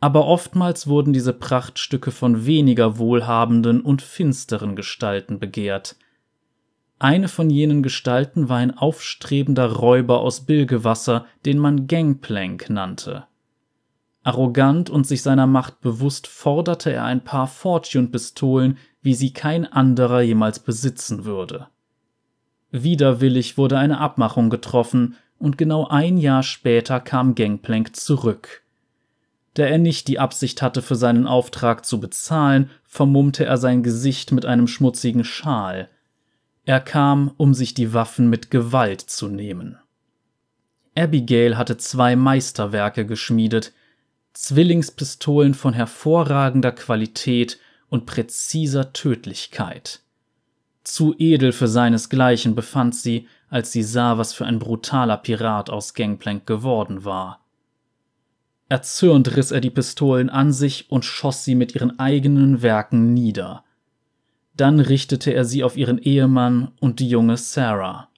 Aber 0.00 0.26
oftmals 0.26 0.86
wurden 0.86 1.12
diese 1.12 1.32
Prachtstücke 1.32 2.10
von 2.10 2.44
weniger 2.44 2.98
wohlhabenden 2.98 3.80
und 3.80 4.02
finsteren 4.02 4.76
Gestalten 4.76 5.38
begehrt. 5.38 5.96
Eine 6.98 7.28
von 7.28 7.50
jenen 7.50 7.82
Gestalten 7.82 8.48
war 8.48 8.56
ein 8.56 8.76
aufstrebender 8.76 9.70
Räuber 9.72 10.20
aus 10.20 10.46
Bilgewasser, 10.46 11.26
den 11.44 11.58
man 11.58 11.86
Gangplank 11.86 12.70
nannte. 12.70 13.26
Arrogant 14.22 14.90
und 14.90 15.06
sich 15.06 15.22
seiner 15.22 15.46
Macht 15.46 15.80
bewusst 15.82 16.26
forderte 16.26 16.92
er 16.92 17.04
ein 17.04 17.22
paar 17.22 17.46
Fortune-Pistolen, 17.46 18.78
wie 19.02 19.14
sie 19.14 19.32
kein 19.32 19.70
anderer 19.70 20.20
jemals 20.20 20.58
besitzen 20.58 21.24
würde. 21.24 21.68
Widerwillig 22.72 23.56
wurde 23.56 23.78
eine 23.78 23.98
Abmachung 24.00 24.50
getroffen, 24.50 25.16
und 25.38 25.58
genau 25.58 25.86
ein 25.86 26.16
Jahr 26.16 26.42
später 26.42 26.98
kam 26.98 27.34
Gangplank 27.34 27.94
zurück. 27.94 28.62
Da 29.52 29.64
er 29.64 29.78
nicht 29.78 30.08
die 30.08 30.18
Absicht 30.18 30.62
hatte, 30.62 30.82
für 30.82 30.96
seinen 30.96 31.26
Auftrag 31.26 31.84
zu 31.84 32.00
bezahlen, 32.00 32.70
vermummte 32.84 33.44
er 33.44 33.58
sein 33.58 33.82
Gesicht 33.82 34.32
mit 34.32 34.46
einem 34.46 34.66
schmutzigen 34.66 35.24
Schal. 35.24 35.88
Er 36.66 36.80
kam, 36.80 37.32
um 37.36 37.54
sich 37.54 37.74
die 37.74 37.94
Waffen 37.94 38.28
mit 38.28 38.50
Gewalt 38.50 39.00
zu 39.00 39.28
nehmen. 39.28 39.78
Abigail 40.96 41.56
hatte 41.56 41.76
zwei 41.76 42.16
Meisterwerke 42.16 43.06
geschmiedet, 43.06 43.72
Zwillingspistolen 44.32 45.54
von 45.54 45.72
hervorragender 45.72 46.72
Qualität 46.72 47.58
und 47.88 48.04
präziser 48.04 48.92
Tödlichkeit. 48.92 50.00
Zu 50.82 51.14
edel 51.18 51.52
für 51.52 51.68
seinesgleichen 51.68 52.54
befand 52.56 52.96
sie, 52.96 53.28
als 53.48 53.70
sie 53.70 53.84
sah, 53.84 54.18
was 54.18 54.34
für 54.34 54.44
ein 54.44 54.58
brutaler 54.58 55.18
Pirat 55.18 55.70
aus 55.70 55.94
Gangplank 55.94 56.46
geworden 56.46 57.04
war. 57.04 57.44
Erzürnt 58.68 59.36
riss 59.36 59.52
er 59.52 59.60
die 59.60 59.70
Pistolen 59.70 60.30
an 60.30 60.52
sich 60.52 60.90
und 60.90 61.04
schoss 61.04 61.44
sie 61.44 61.54
mit 61.54 61.76
ihren 61.76 62.00
eigenen 62.00 62.62
Werken 62.62 63.14
nieder. 63.14 63.64
Dann 64.56 64.80
richtete 64.80 65.32
er 65.32 65.44
sie 65.44 65.62
auf 65.62 65.76
ihren 65.76 65.98
Ehemann 65.98 66.72
und 66.80 66.98
die 67.00 67.08
junge 67.08 67.36
Sarah. 67.36 68.08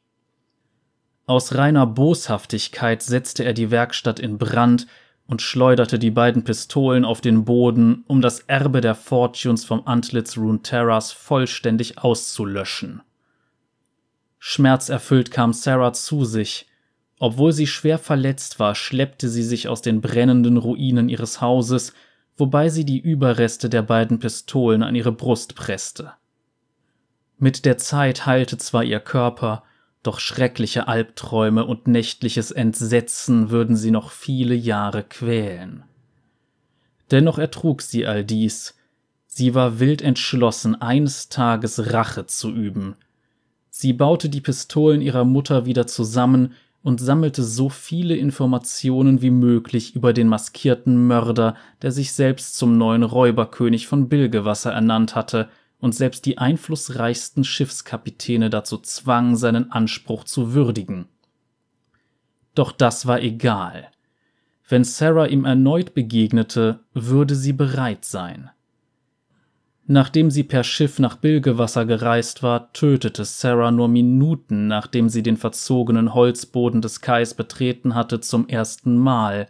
Aus 1.26 1.56
reiner 1.56 1.86
Boshaftigkeit 1.86 3.02
setzte 3.02 3.44
er 3.44 3.52
die 3.52 3.70
Werkstatt 3.70 4.20
in 4.20 4.38
Brand 4.38 4.86
und 5.26 5.42
schleuderte 5.42 5.98
die 5.98 6.10
beiden 6.10 6.44
Pistolen 6.44 7.04
auf 7.04 7.20
den 7.20 7.44
Boden, 7.44 8.04
um 8.06 8.22
das 8.22 8.40
Erbe 8.40 8.80
der 8.80 8.94
Fortunes 8.94 9.64
vom 9.64 9.82
Antlitz 9.86 10.38
Runeterras 10.38 11.12
vollständig 11.12 11.98
auszulöschen. 11.98 13.02
Schmerzerfüllt 14.38 15.30
kam 15.30 15.52
Sarah 15.52 15.92
zu 15.92 16.24
sich. 16.24 16.66
Obwohl 17.18 17.52
sie 17.52 17.66
schwer 17.66 17.98
verletzt 17.98 18.60
war, 18.60 18.76
schleppte 18.76 19.28
sie 19.28 19.42
sich 19.42 19.68
aus 19.68 19.82
den 19.82 20.00
brennenden 20.00 20.56
Ruinen 20.56 21.08
ihres 21.08 21.40
Hauses, 21.40 21.92
wobei 22.36 22.68
sie 22.68 22.84
die 22.84 23.00
Überreste 23.00 23.68
der 23.68 23.82
beiden 23.82 24.20
Pistolen 24.20 24.84
an 24.84 24.94
ihre 24.94 25.12
Brust 25.12 25.56
presste. 25.56 26.12
Mit 27.38 27.64
der 27.64 27.78
Zeit 27.78 28.26
heilte 28.26 28.58
zwar 28.58 28.82
ihr 28.82 28.98
Körper, 28.98 29.62
doch 30.02 30.18
schreckliche 30.18 30.88
Albträume 30.88 31.64
und 31.64 31.86
nächtliches 31.86 32.50
Entsetzen 32.50 33.50
würden 33.50 33.76
sie 33.76 33.92
noch 33.92 34.10
viele 34.10 34.54
Jahre 34.54 35.04
quälen. 35.04 35.84
Dennoch 37.12 37.38
ertrug 37.38 37.82
sie 37.82 38.06
all 38.06 38.24
dies. 38.24 38.76
Sie 39.26 39.54
war 39.54 39.78
wild 39.78 40.02
entschlossen, 40.02 40.80
eines 40.80 41.28
Tages 41.28 41.92
Rache 41.92 42.26
zu 42.26 42.50
üben. 42.50 42.96
Sie 43.70 43.92
baute 43.92 44.28
die 44.28 44.40
Pistolen 44.40 45.00
ihrer 45.00 45.24
Mutter 45.24 45.64
wieder 45.64 45.86
zusammen 45.86 46.54
und 46.82 47.00
sammelte 47.00 47.44
so 47.44 47.68
viele 47.68 48.16
Informationen 48.16 49.22
wie 49.22 49.30
möglich 49.30 49.94
über 49.94 50.12
den 50.12 50.26
maskierten 50.26 51.06
Mörder, 51.06 51.54
der 51.82 51.92
sich 51.92 52.12
selbst 52.12 52.56
zum 52.56 52.76
neuen 52.76 53.04
Räuberkönig 53.04 53.86
von 53.86 54.08
Bilgewasser 54.08 54.72
ernannt 54.72 55.14
hatte 55.14 55.48
und 55.80 55.94
selbst 55.94 56.26
die 56.26 56.38
einflussreichsten 56.38 57.44
Schiffskapitäne 57.44 58.50
dazu 58.50 58.78
zwang, 58.78 59.36
seinen 59.36 59.70
Anspruch 59.70 60.24
zu 60.24 60.52
würdigen. 60.52 61.06
Doch 62.54 62.72
das 62.72 63.06
war 63.06 63.22
egal. 63.22 63.88
Wenn 64.68 64.84
Sarah 64.84 65.26
ihm 65.26 65.44
erneut 65.44 65.94
begegnete, 65.94 66.80
würde 66.92 67.34
sie 67.34 67.52
bereit 67.52 68.04
sein. 68.04 68.50
Nachdem 69.90 70.30
sie 70.30 70.42
per 70.42 70.64
Schiff 70.64 70.98
nach 70.98 71.16
Bilgewasser 71.16 71.86
gereist 71.86 72.42
war, 72.42 72.70
tötete 72.74 73.24
Sarah 73.24 73.70
nur 73.70 73.88
Minuten, 73.88 74.66
nachdem 74.66 75.08
sie 75.08 75.22
den 75.22 75.38
verzogenen 75.38 76.12
Holzboden 76.12 76.82
des 76.82 77.00
Kais 77.00 77.32
betreten 77.32 77.94
hatte, 77.94 78.20
zum 78.20 78.48
ersten 78.48 78.98
Mal. 78.98 79.48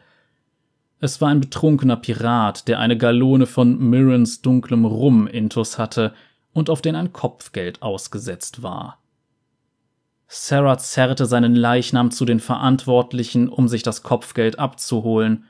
Es 1.00 1.20
war 1.20 1.28
ein 1.28 1.40
betrunkener 1.40 1.96
Pirat, 1.96 2.66
der 2.66 2.80
eine 2.80 2.96
Gallone 2.96 3.46
von 3.46 3.78
Mirrens 3.78 4.42
dunklem 4.42 4.84
Rum 4.84 5.26
intus 5.26 5.78
hatte 5.78 6.12
und 6.52 6.70
auf 6.70 6.82
den 6.82 6.96
ein 6.96 7.12
Kopfgeld 7.12 7.82
ausgesetzt 7.82 8.62
war. 8.62 8.98
Sarah 10.26 10.76
zerrte 10.76 11.26
seinen 11.26 11.54
Leichnam 11.54 12.10
zu 12.10 12.24
den 12.24 12.40
Verantwortlichen, 12.40 13.48
um 13.48 13.68
sich 13.68 13.82
das 13.82 14.02
Kopfgeld 14.02 14.58
abzuholen. 14.58 15.44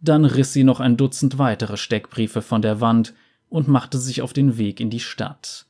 Dann 0.00 0.24
riss 0.24 0.52
sie 0.52 0.64
noch 0.64 0.80
ein 0.80 0.96
Dutzend 0.96 1.38
weitere 1.38 1.76
Steckbriefe 1.76 2.42
von 2.42 2.62
der 2.62 2.80
Wand, 2.80 3.14
und 3.50 3.66
machte 3.66 3.98
sich 3.98 4.22
auf 4.22 4.32
den 4.32 4.56
Weg 4.56 4.80
in 4.80 4.90
die 4.90 5.00
Stadt. 5.00 5.66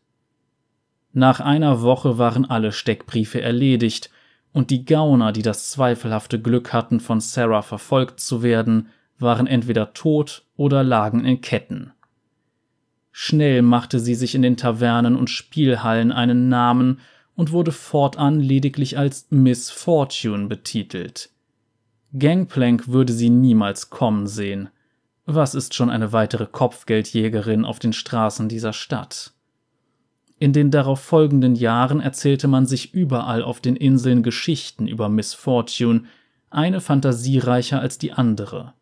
Nach 1.12 1.40
einer 1.40 1.82
Woche 1.82 2.18
waren 2.18 2.44
alle 2.44 2.72
Steckbriefe 2.72 3.40
erledigt, 3.40 4.10
und 4.52 4.70
die 4.70 4.84
Gauner, 4.84 5.32
die 5.32 5.42
das 5.42 5.70
zweifelhafte 5.70 6.40
Glück 6.40 6.72
hatten, 6.72 7.00
von 7.00 7.20
Sarah 7.20 7.62
verfolgt 7.62 8.20
zu 8.20 8.42
werden, 8.42 8.88
waren 9.20 9.46
entweder 9.46 9.92
tot 9.92 10.44
oder 10.56 10.82
lagen 10.82 11.24
in 11.24 11.40
Ketten. 11.40 11.92
Schnell 13.12 13.62
machte 13.62 13.98
sie 14.00 14.14
sich 14.14 14.34
in 14.34 14.42
den 14.42 14.56
Tavernen 14.56 15.16
und 15.16 15.30
Spielhallen 15.30 16.12
einen 16.12 16.48
Namen 16.48 17.00
und 17.34 17.52
wurde 17.52 17.72
fortan 17.72 18.40
lediglich 18.40 18.98
als 18.98 19.26
Miss 19.30 19.70
Fortune 19.70 20.46
betitelt. 20.46 21.30
Gangplank 22.18 22.88
würde 22.88 23.12
sie 23.12 23.30
niemals 23.30 23.90
kommen 23.90 24.26
sehen. 24.26 24.68
Was 25.26 25.54
ist 25.54 25.74
schon 25.74 25.90
eine 25.90 26.12
weitere 26.12 26.46
Kopfgeldjägerin 26.46 27.64
auf 27.64 27.78
den 27.78 27.92
Straßen 27.92 28.48
dieser 28.48 28.72
Stadt? 28.72 29.32
In 30.38 30.52
den 30.52 30.70
darauf 30.70 31.00
folgenden 31.00 31.54
Jahren 31.54 32.00
erzählte 32.00 32.48
man 32.48 32.66
sich 32.66 32.94
überall 32.94 33.42
auf 33.42 33.60
den 33.60 33.76
Inseln 33.76 34.22
Geschichten 34.22 34.88
über 34.88 35.08
Miss 35.08 35.34
Fortune, 35.34 36.04
eine 36.48 36.80
fantasiereicher 36.80 37.80
als 37.80 37.98
die 37.98 38.12
andere. 38.12 38.74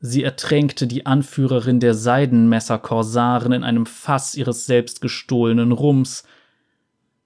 Sie 0.00 0.22
ertränkte 0.22 0.86
die 0.86 1.06
Anführerin 1.06 1.78
der 1.78 1.94
Seidenmesser-Korsaren 1.94 3.52
in 3.52 3.64
einem 3.64 3.86
Fass 3.86 4.34
ihres 4.34 4.66
selbst 4.66 5.00
gestohlenen 5.00 5.72
Rums. 5.72 6.24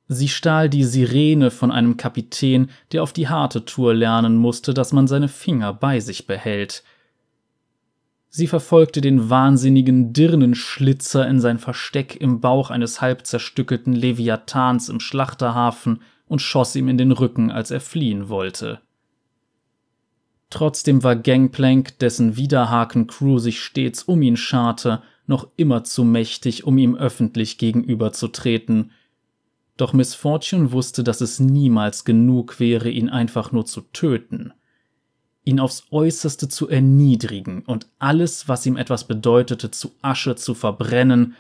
Sie 0.09 0.29
stahl 0.29 0.69
die 0.69 0.85
Sirene 0.85 1.51
von 1.51 1.71
einem 1.71 1.97
Kapitän, 1.97 2.71
der 2.93 3.03
auf 3.03 3.13
die 3.13 3.29
harte 3.29 3.65
Tour 3.65 3.95
lernen 3.95 4.37
musste, 4.37 4.75
dass 4.75 4.93
man 4.93 5.07
seine 5.07 5.29
Finger 5.29 5.73
bei 5.73 6.01
sich 6.01 6.27
behält– 6.27 6.83
Sie 8.37 8.49
verfolgte 8.49 9.01
den 9.01 9.31
wahnsinnigen 9.31 10.13
Dirnenschlitzer 10.13 11.25
in 11.29 11.39
sein 11.39 11.61
Versteck 11.61 12.17
im 12.21 12.41
Bauch 12.41 12.71
eines 12.71 13.01
halb 13.01 13.25
zerstückelten 13.25 13.93
Leviathans 13.93 14.89
im 14.89 14.99
Schlachterhafen 14.99 16.03
und 16.27 16.43
schoss 16.43 16.75
ihm 16.75 16.89
in 16.89 16.99
den 16.99 17.13
Rücken, 17.13 17.53
als 17.53 17.71
er 17.71 17.81
fliehen 17.81 18.29
wollte. 18.29 18.81
Trotzdem 20.55 21.03
war 21.03 21.17
Gangplank, 21.17 21.99
dessen 21.99 22.37
Widerhaken-Crew 22.37 23.41
sich 23.41 23.59
stets 23.59 24.05
um 24.05 24.23
ihn 24.23 24.37
scharte, 24.37 25.03
noch 25.27 25.49
immer 25.57 25.83
zu 25.83 26.05
mächtig, 26.05 26.63
um 26.63 26.79
ihm 26.79 26.95
öffentlich 26.95 27.59
gegenüberzutreten. 27.59 28.93
Doch 29.77 29.93
Miss 29.93 30.15
Fortune 30.15 30.71
wusste, 30.71 31.03
dass 31.03 31.21
es 31.21 31.41
niemals 31.41 32.05
genug 32.05 32.61
wäre, 32.61 32.89
ihn 32.89 33.09
einfach 33.09 33.51
nur 33.51 33.67
zu 33.67 33.81
töten 33.81 34.53
ihn 35.47 35.61
aufs 35.61 35.89
äußerste 35.91 36.49
zu 36.49 36.71
erniedrigen 36.71 37.65
und 37.67 37.87
alles, 37.99 38.49
was 38.49 38.65
ihm 38.65 38.79
etwas 38.79 39.07
bedeutete, 39.07 39.71
zu 39.71 39.93
Asche 40.01 40.37
zu 40.37 40.55
verbrennen, 40.55 41.35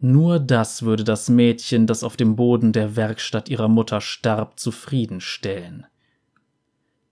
nur 0.00 0.40
das 0.40 0.82
würde 0.82 1.04
das 1.04 1.28
Mädchen, 1.28 1.86
das 1.86 2.02
auf 2.02 2.16
dem 2.16 2.34
Boden 2.34 2.72
der 2.72 2.96
Werkstatt 2.96 3.48
ihrer 3.48 3.68
Mutter 3.68 4.00
starb, 4.00 4.58
zufriedenstellen. 4.58 5.86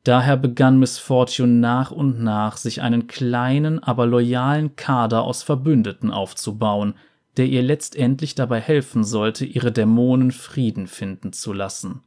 Daher 0.06 0.36
begann 0.36 0.78
Miss 0.78 0.98
Fortune 0.98 1.54
nach 1.54 1.90
und 1.90 2.22
nach, 2.22 2.58
sich 2.58 2.80
einen 2.80 3.08
kleinen, 3.08 3.82
aber 3.82 4.06
loyalen 4.06 4.76
Kader 4.76 5.24
aus 5.24 5.42
Verbündeten 5.42 6.12
aufzubauen, 6.12 6.94
der 7.36 7.46
ihr 7.46 7.60
letztendlich 7.60 8.36
dabei 8.36 8.60
helfen 8.60 9.02
sollte, 9.02 9.44
ihre 9.44 9.72
Dämonen 9.72 10.30
Frieden 10.30 10.86
finden 10.86 11.32
zu 11.32 11.52
lassen. 11.52 12.02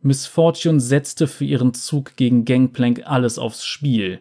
Miss 0.00 0.26
Fortune 0.26 0.80
setzte 0.80 1.26
für 1.26 1.44
ihren 1.44 1.74
Zug 1.74 2.16
gegen 2.16 2.46
Gangplank 2.46 3.02
alles 3.04 3.38
aufs 3.38 3.66
Spiel. 3.66 4.18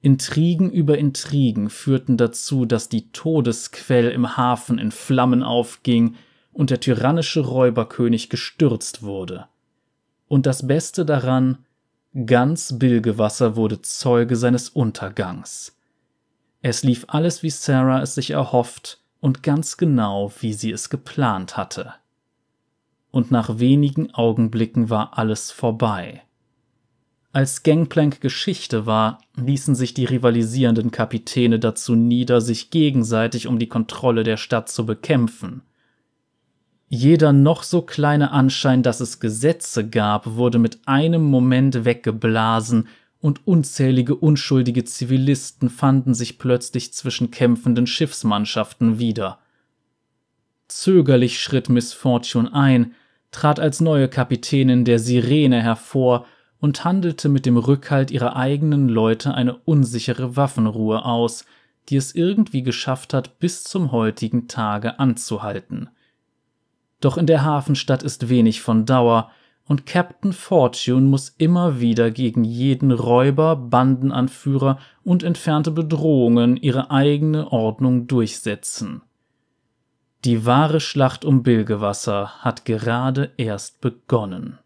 Intrigen 0.00 0.70
über 0.70 0.96
Intrigen 0.96 1.68
führten 1.68 2.16
dazu, 2.16 2.64
dass 2.64 2.88
die 2.88 3.12
Todesquell 3.12 4.08
im 4.08 4.38
Hafen 4.38 4.78
in 4.78 4.90
Flammen 4.90 5.42
aufging 5.42 6.14
und 6.50 6.70
der 6.70 6.80
tyrannische 6.80 7.40
Räuberkönig 7.40 8.30
gestürzt 8.30 9.02
wurde. 9.02 9.48
Und 10.28 10.46
das 10.46 10.66
Beste 10.66 11.04
daran, 11.04 11.58
ganz 12.26 12.78
Bilgewasser 12.78 13.56
wurde 13.56 13.82
Zeuge 13.82 14.36
seines 14.36 14.68
Untergangs. 14.68 15.76
Es 16.60 16.82
lief 16.82 17.04
alles, 17.08 17.42
wie 17.42 17.50
Sarah 17.50 18.02
es 18.02 18.14
sich 18.14 18.30
erhofft 18.30 19.00
und 19.20 19.42
ganz 19.42 19.76
genau, 19.76 20.32
wie 20.40 20.52
sie 20.52 20.70
es 20.70 20.90
geplant 20.90 21.56
hatte. 21.56 21.94
Und 23.10 23.30
nach 23.30 23.58
wenigen 23.58 24.12
Augenblicken 24.14 24.90
war 24.90 25.16
alles 25.16 25.50
vorbei. 25.50 26.22
Als 27.32 27.62
Gangplank 27.62 28.20
Geschichte 28.20 28.86
war, 28.86 29.20
ließen 29.36 29.74
sich 29.74 29.94
die 29.94 30.06
rivalisierenden 30.06 30.90
Kapitäne 30.90 31.58
dazu 31.58 31.94
nieder, 31.94 32.40
sich 32.40 32.70
gegenseitig 32.70 33.46
um 33.46 33.58
die 33.58 33.68
Kontrolle 33.68 34.24
der 34.24 34.36
Stadt 34.36 34.68
zu 34.68 34.86
bekämpfen. 34.86 35.62
Jeder 36.88 37.32
noch 37.32 37.62
so 37.62 37.82
kleine 37.82 38.30
Anschein, 38.30 38.82
dass 38.82 39.00
es 39.00 39.20
Gesetze 39.20 39.86
gab, 39.86 40.36
wurde 40.36 40.58
mit 40.58 40.78
einem 40.86 41.22
Moment 41.22 41.84
weggeblasen, 41.84 42.88
und 43.20 43.46
unzählige 43.48 44.14
unschuldige 44.14 44.84
Zivilisten 44.84 45.70
fanden 45.70 46.14
sich 46.14 46.38
plötzlich 46.38 46.92
zwischen 46.92 47.32
kämpfenden 47.32 47.88
Schiffsmannschaften 47.88 49.00
wieder. 49.00 49.40
Zögerlich 50.68 51.40
schritt 51.40 51.68
Miss 51.68 51.92
Fortune 51.92 52.54
ein, 52.54 52.94
trat 53.32 53.58
als 53.58 53.80
neue 53.80 54.08
Kapitänin 54.08 54.84
der 54.84 54.98
Sirene 54.98 55.60
hervor 55.62 56.26
und 56.60 56.84
handelte 56.84 57.28
mit 57.28 57.44
dem 57.44 57.56
Rückhalt 57.56 58.10
ihrer 58.10 58.36
eigenen 58.36 58.88
Leute 58.88 59.34
eine 59.34 59.56
unsichere 59.56 60.36
Waffenruhe 60.36 61.04
aus, 61.04 61.44
die 61.88 61.96
es 61.96 62.14
irgendwie 62.14 62.62
geschafft 62.62 63.14
hat, 63.14 63.38
bis 63.38 63.64
zum 63.64 63.92
heutigen 63.92 64.46
Tage 64.46 64.98
anzuhalten. 64.98 65.88
Doch 67.00 67.16
in 67.16 67.26
der 67.26 67.44
Hafenstadt 67.44 68.02
ist 68.02 68.28
wenig 68.28 68.60
von 68.60 68.86
Dauer, 68.86 69.30
und 69.68 69.84
Captain 69.84 70.32
Fortune 70.32 71.02
muss 71.02 71.34
immer 71.36 71.78
wieder 71.78 72.10
gegen 72.10 72.42
jeden 72.42 72.90
Räuber, 72.90 73.54
Bandenanführer 73.54 74.78
und 75.04 75.22
entfernte 75.22 75.70
Bedrohungen 75.70 76.56
ihre 76.56 76.90
eigene 76.90 77.52
Ordnung 77.52 78.06
durchsetzen. 78.06 79.02
Die 80.24 80.46
wahre 80.46 80.80
Schlacht 80.80 81.24
um 81.24 81.42
Bilgewasser 81.42 82.42
hat 82.42 82.64
gerade 82.64 83.30
erst 83.36 83.82
begonnen. 83.82 84.58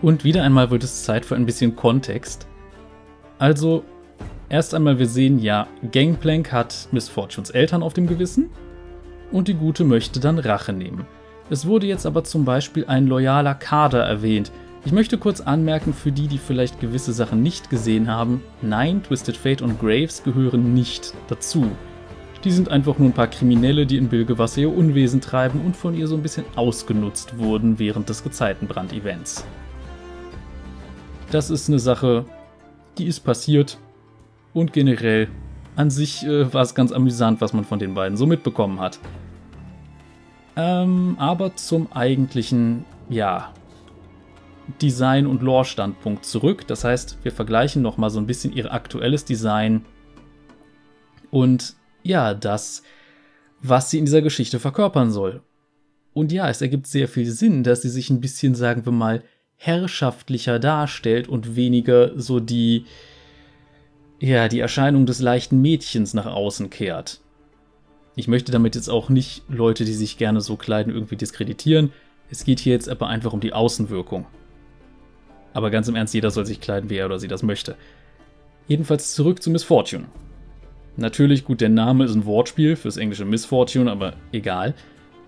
Und 0.00 0.24
wieder 0.24 0.42
einmal 0.42 0.70
wird 0.70 0.84
es 0.84 1.04
Zeit 1.04 1.24
für 1.26 1.36
ein 1.36 1.46
bisschen 1.46 1.76
Kontext. 1.76 2.46
Also, 3.38 3.84
Erst 4.52 4.74
einmal, 4.74 4.98
wir 4.98 5.08
sehen 5.08 5.38
ja, 5.38 5.66
Gangplank 5.92 6.52
hat 6.52 6.86
Miss 6.92 7.08
Fortunes 7.08 7.48
Eltern 7.48 7.82
auf 7.82 7.94
dem 7.94 8.06
Gewissen 8.06 8.50
und 9.30 9.48
die 9.48 9.54
Gute 9.54 9.82
möchte 9.82 10.20
dann 10.20 10.38
Rache 10.38 10.74
nehmen. 10.74 11.06
Es 11.48 11.66
wurde 11.66 11.86
jetzt 11.86 12.04
aber 12.04 12.22
zum 12.22 12.44
Beispiel 12.44 12.84
ein 12.84 13.06
loyaler 13.06 13.54
Kader 13.54 14.02
erwähnt. 14.02 14.52
Ich 14.84 14.92
möchte 14.92 15.16
kurz 15.16 15.40
anmerken, 15.40 15.94
für 15.94 16.12
die, 16.12 16.28
die 16.28 16.36
vielleicht 16.36 16.80
gewisse 16.80 17.14
Sachen 17.14 17.42
nicht 17.42 17.70
gesehen 17.70 18.10
haben, 18.10 18.42
nein, 18.60 19.02
Twisted 19.02 19.38
Fate 19.38 19.62
und 19.62 19.80
Graves 19.80 20.22
gehören 20.22 20.74
nicht 20.74 21.14
dazu. 21.28 21.66
Die 22.44 22.50
sind 22.50 22.68
einfach 22.68 22.98
nur 22.98 23.08
ein 23.08 23.14
paar 23.14 23.28
Kriminelle, 23.28 23.86
die 23.86 23.96
in 23.96 24.08
Bilgewasser 24.08 24.60
ihr 24.60 24.76
Unwesen 24.76 25.22
treiben 25.22 25.62
und 25.64 25.76
von 25.76 25.96
ihr 25.96 26.06
so 26.06 26.14
ein 26.14 26.22
bisschen 26.22 26.44
ausgenutzt 26.56 27.38
wurden 27.38 27.78
während 27.78 28.10
des 28.10 28.22
Gezeitenbrand-Events. 28.22 29.46
Das 31.30 31.48
ist 31.48 31.70
eine 31.70 31.78
Sache, 31.78 32.26
die 32.98 33.06
ist 33.06 33.20
passiert, 33.20 33.78
und 34.54 34.72
generell 34.72 35.28
an 35.76 35.90
sich 35.90 36.24
äh, 36.24 36.52
war 36.52 36.62
es 36.62 36.74
ganz 36.74 36.92
amüsant, 36.92 37.40
was 37.40 37.52
man 37.52 37.64
von 37.64 37.78
den 37.78 37.94
beiden 37.94 38.16
so 38.16 38.26
mitbekommen 38.26 38.80
hat. 38.80 38.98
Ähm, 40.56 41.16
aber 41.18 41.56
zum 41.56 41.90
eigentlichen, 41.92 42.84
ja, 43.08 43.52
Design- 44.80 45.26
und 45.26 45.42
Lore-Standpunkt 45.42 46.24
zurück. 46.24 46.66
Das 46.66 46.84
heißt, 46.84 47.18
wir 47.22 47.32
vergleichen 47.32 47.82
nochmal 47.82 48.10
so 48.10 48.20
ein 48.20 48.26
bisschen 48.26 48.52
ihr 48.52 48.72
aktuelles 48.72 49.24
Design 49.24 49.84
und 51.30 51.74
ja, 52.02 52.34
das, 52.34 52.82
was 53.62 53.90
sie 53.90 53.98
in 53.98 54.04
dieser 54.04 54.22
Geschichte 54.22 54.60
verkörpern 54.60 55.10
soll. 55.10 55.40
Und 56.12 56.30
ja, 56.30 56.48
es 56.48 56.60
ergibt 56.60 56.86
sehr 56.86 57.08
viel 57.08 57.30
Sinn, 57.30 57.64
dass 57.64 57.82
sie 57.82 57.88
sich 57.88 58.10
ein 58.10 58.20
bisschen, 58.20 58.54
sagen 58.54 58.84
wir 58.84 58.92
mal, 58.92 59.22
herrschaftlicher 59.56 60.58
darstellt 60.58 61.28
und 61.28 61.56
weniger 61.56 62.18
so 62.18 62.38
die, 62.38 62.84
ja, 64.22 64.46
die 64.46 64.60
Erscheinung 64.60 65.04
des 65.04 65.18
leichten 65.18 65.60
Mädchens 65.60 66.14
nach 66.14 66.26
außen 66.26 66.70
kehrt. 66.70 67.20
Ich 68.14 68.28
möchte 68.28 68.52
damit 68.52 68.76
jetzt 68.76 68.88
auch 68.88 69.08
nicht 69.08 69.42
Leute, 69.48 69.84
die 69.84 69.94
sich 69.94 70.16
gerne 70.16 70.40
so 70.40 70.56
kleiden, 70.56 70.94
irgendwie 70.94 71.16
diskreditieren. 71.16 71.92
Es 72.30 72.44
geht 72.44 72.60
hier 72.60 72.72
jetzt 72.72 72.88
aber 72.88 73.08
einfach 73.08 73.32
um 73.32 73.40
die 73.40 73.52
Außenwirkung. 73.52 74.26
Aber 75.54 75.70
ganz 75.70 75.88
im 75.88 75.96
Ernst, 75.96 76.14
jeder 76.14 76.30
soll 76.30 76.46
sich 76.46 76.60
kleiden, 76.60 76.88
wie 76.88 76.98
er 76.98 77.06
oder 77.06 77.18
sie 77.18 77.26
das 77.26 77.42
möchte. 77.42 77.74
Jedenfalls 78.68 79.12
zurück 79.12 79.42
zu 79.42 79.50
Miss 79.50 79.64
Fortune. 79.64 80.04
Natürlich, 80.96 81.44
gut, 81.44 81.60
der 81.60 81.68
Name 81.68 82.04
ist 82.04 82.14
ein 82.14 82.24
Wortspiel 82.24 82.76
fürs 82.76 82.98
englische 82.98 83.24
Miss 83.24 83.44
Fortune, 83.44 83.90
aber 83.90 84.14
egal. 84.30 84.74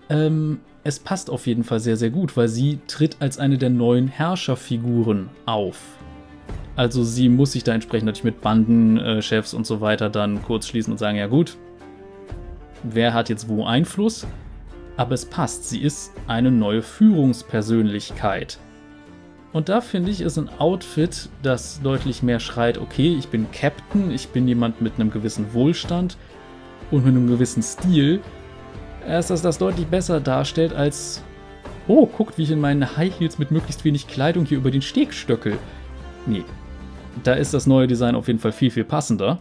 Ähm, 0.09 0.61
es 0.85 0.99
passt 0.99 1.29
auf 1.29 1.47
jeden 1.47 1.65
Fall 1.65 1.81
sehr, 1.81 1.97
sehr 1.97 2.11
gut, 2.11 2.37
weil 2.37 2.47
sie 2.47 2.79
tritt 2.87 3.17
als 3.19 3.39
eine 3.39 3.57
der 3.57 3.71
neuen 3.71 4.07
Herrscherfiguren 4.07 5.29
auf. 5.45 5.97
Also 6.75 7.03
sie 7.03 7.29
muss 7.29 7.53
sich 7.53 7.63
da 7.63 7.73
entsprechend 7.73 8.07
natürlich 8.07 8.35
mit 8.35 8.41
Bandenchefs 8.41 9.53
äh, 9.53 9.55
und 9.55 9.65
so 9.65 9.79
weiter 9.79 10.09
dann 10.09 10.43
kurz 10.43 10.67
schließen 10.67 10.91
und 10.91 10.97
sagen, 10.97 11.17
ja 11.17 11.27
gut, 11.27 11.57
wer 12.83 13.13
hat 13.13 13.29
jetzt 13.29 13.47
wo 13.47 13.65
Einfluss? 13.65 14.27
Aber 14.97 15.13
es 15.13 15.25
passt, 15.25 15.69
sie 15.69 15.81
ist 15.81 16.13
eine 16.27 16.51
neue 16.51 16.81
Führungspersönlichkeit. 16.81 18.59
Und 19.53 19.69
da 19.69 19.79
finde 19.79 20.11
ich, 20.11 20.19
ist 20.19 20.37
ein 20.37 20.49
Outfit, 20.59 21.29
das 21.41 21.81
deutlich 21.81 22.21
mehr 22.21 22.41
schreit, 22.41 22.77
okay, 22.77 23.15
ich 23.17 23.29
bin 23.29 23.47
Captain, 23.51 24.11
ich 24.11 24.29
bin 24.29 24.47
jemand 24.47 24.81
mit 24.81 24.95
einem 24.95 25.11
gewissen 25.11 25.53
Wohlstand 25.53 26.17
und 26.91 27.05
mit 27.05 27.15
einem 27.15 27.27
gewissen 27.27 27.63
Stil, 27.63 28.19
erst 29.07 29.29
dass 29.29 29.41
das 29.41 29.57
deutlich 29.57 29.87
besser 29.87 30.19
darstellt 30.19 30.73
als, 30.73 31.23
oh, 31.87 32.05
guckt, 32.05 32.37
wie 32.37 32.43
ich 32.43 32.51
in 32.51 32.59
meinen 32.59 32.97
High 32.97 33.17
Heels 33.17 33.39
mit 33.39 33.51
möglichst 33.51 33.85
wenig 33.85 34.07
Kleidung 34.07 34.43
hier 34.45 34.57
über 34.57 34.71
den 34.71 34.81
Steg 34.81 35.13
stöckel. 35.13 35.57
Nee, 36.25 36.43
da 37.23 37.33
ist 37.33 37.53
das 37.53 37.67
neue 37.67 37.87
Design 37.87 38.15
auf 38.15 38.27
jeden 38.27 38.39
Fall 38.39 38.51
viel, 38.51 38.71
viel 38.71 38.83
passender. 38.83 39.39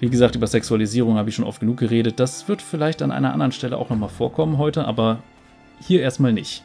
Wie 0.00 0.08
gesagt, 0.08 0.36
über 0.36 0.46
Sexualisierung 0.46 1.16
habe 1.16 1.28
ich 1.28 1.34
schon 1.34 1.44
oft 1.44 1.60
genug 1.60 1.78
geredet. 1.78 2.20
Das 2.20 2.46
wird 2.48 2.62
vielleicht 2.62 3.02
an 3.02 3.10
einer 3.10 3.32
anderen 3.32 3.52
Stelle 3.52 3.76
auch 3.76 3.90
nochmal 3.90 4.08
vorkommen 4.08 4.58
heute, 4.58 4.84
aber 4.84 5.22
hier 5.80 6.02
erstmal 6.02 6.32
nicht. 6.32 6.62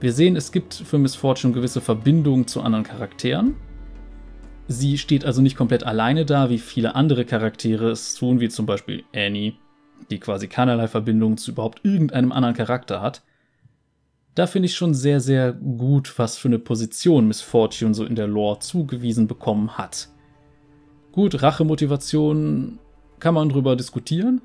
Wir 0.00 0.12
sehen, 0.12 0.36
es 0.36 0.52
gibt 0.52 0.74
für 0.74 0.98
Miss 0.98 1.14
Fortune 1.14 1.52
gewisse 1.52 1.80
Verbindungen 1.80 2.46
zu 2.46 2.62
anderen 2.62 2.84
Charakteren. 2.84 3.54
Sie 4.66 4.98
steht 4.98 5.24
also 5.24 5.40
nicht 5.40 5.56
komplett 5.56 5.84
alleine 5.84 6.24
da, 6.24 6.50
wie 6.50 6.58
viele 6.58 6.94
andere 6.94 7.24
Charaktere 7.24 7.90
es 7.90 8.14
tun, 8.14 8.40
wie 8.40 8.48
zum 8.48 8.66
Beispiel 8.66 9.04
Annie, 9.14 9.54
die 10.10 10.18
quasi 10.18 10.46
keinerlei 10.46 10.88
Verbindung 10.88 11.36
zu 11.36 11.52
überhaupt 11.52 11.84
irgendeinem 11.84 12.32
anderen 12.32 12.54
Charakter 12.54 13.00
hat 13.00 13.22
da 14.38 14.46
finde 14.46 14.66
ich 14.66 14.76
schon 14.76 14.94
sehr, 14.94 15.18
sehr 15.18 15.52
gut, 15.52 16.16
was 16.16 16.38
für 16.38 16.46
eine 16.46 16.60
Position 16.60 17.26
Miss 17.26 17.40
Fortune 17.40 17.92
so 17.92 18.04
in 18.04 18.14
der 18.14 18.28
Lore 18.28 18.60
zugewiesen 18.60 19.26
bekommen 19.26 19.76
hat. 19.76 20.10
Gut, 21.10 21.42
Rachemotivation 21.42 22.78
kann 23.18 23.34
man 23.34 23.48
drüber 23.48 23.74
diskutieren. 23.74 24.40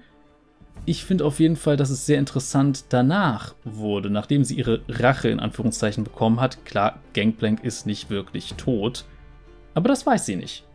Ich 0.86 1.06
finde 1.06 1.26
auf 1.26 1.40
jeden 1.40 1.56
Fall, 1.56 1.78
dass 1.78 1.92
es 1.92 2.08
sehr 2.08 2.18
interessant 2.18 2.86
danach 2.90 3.54
wurde, 3.64 4.10
nachdem 4.10 4.44
sie 4.44 4.56
ihre 4.56 4.82
Rache 4.90 5.30
in 5.30 5.40
Anführungszeichen 5.40 6.04
bekommen 6.04 6.42
hat. 6.42 6.66
Klar, 6.66 7.00
Gangplank 7.14 7.64
ist 7.64 7.86
nicht 7.86 8.10
wirklich 8.10 8.56
tot, 8.56 9.06
aber 9.76 9.90
das 9.90 10.08
weiß 10.08 10.26
sie 10.26 10.38
nicht. 10.38 10.66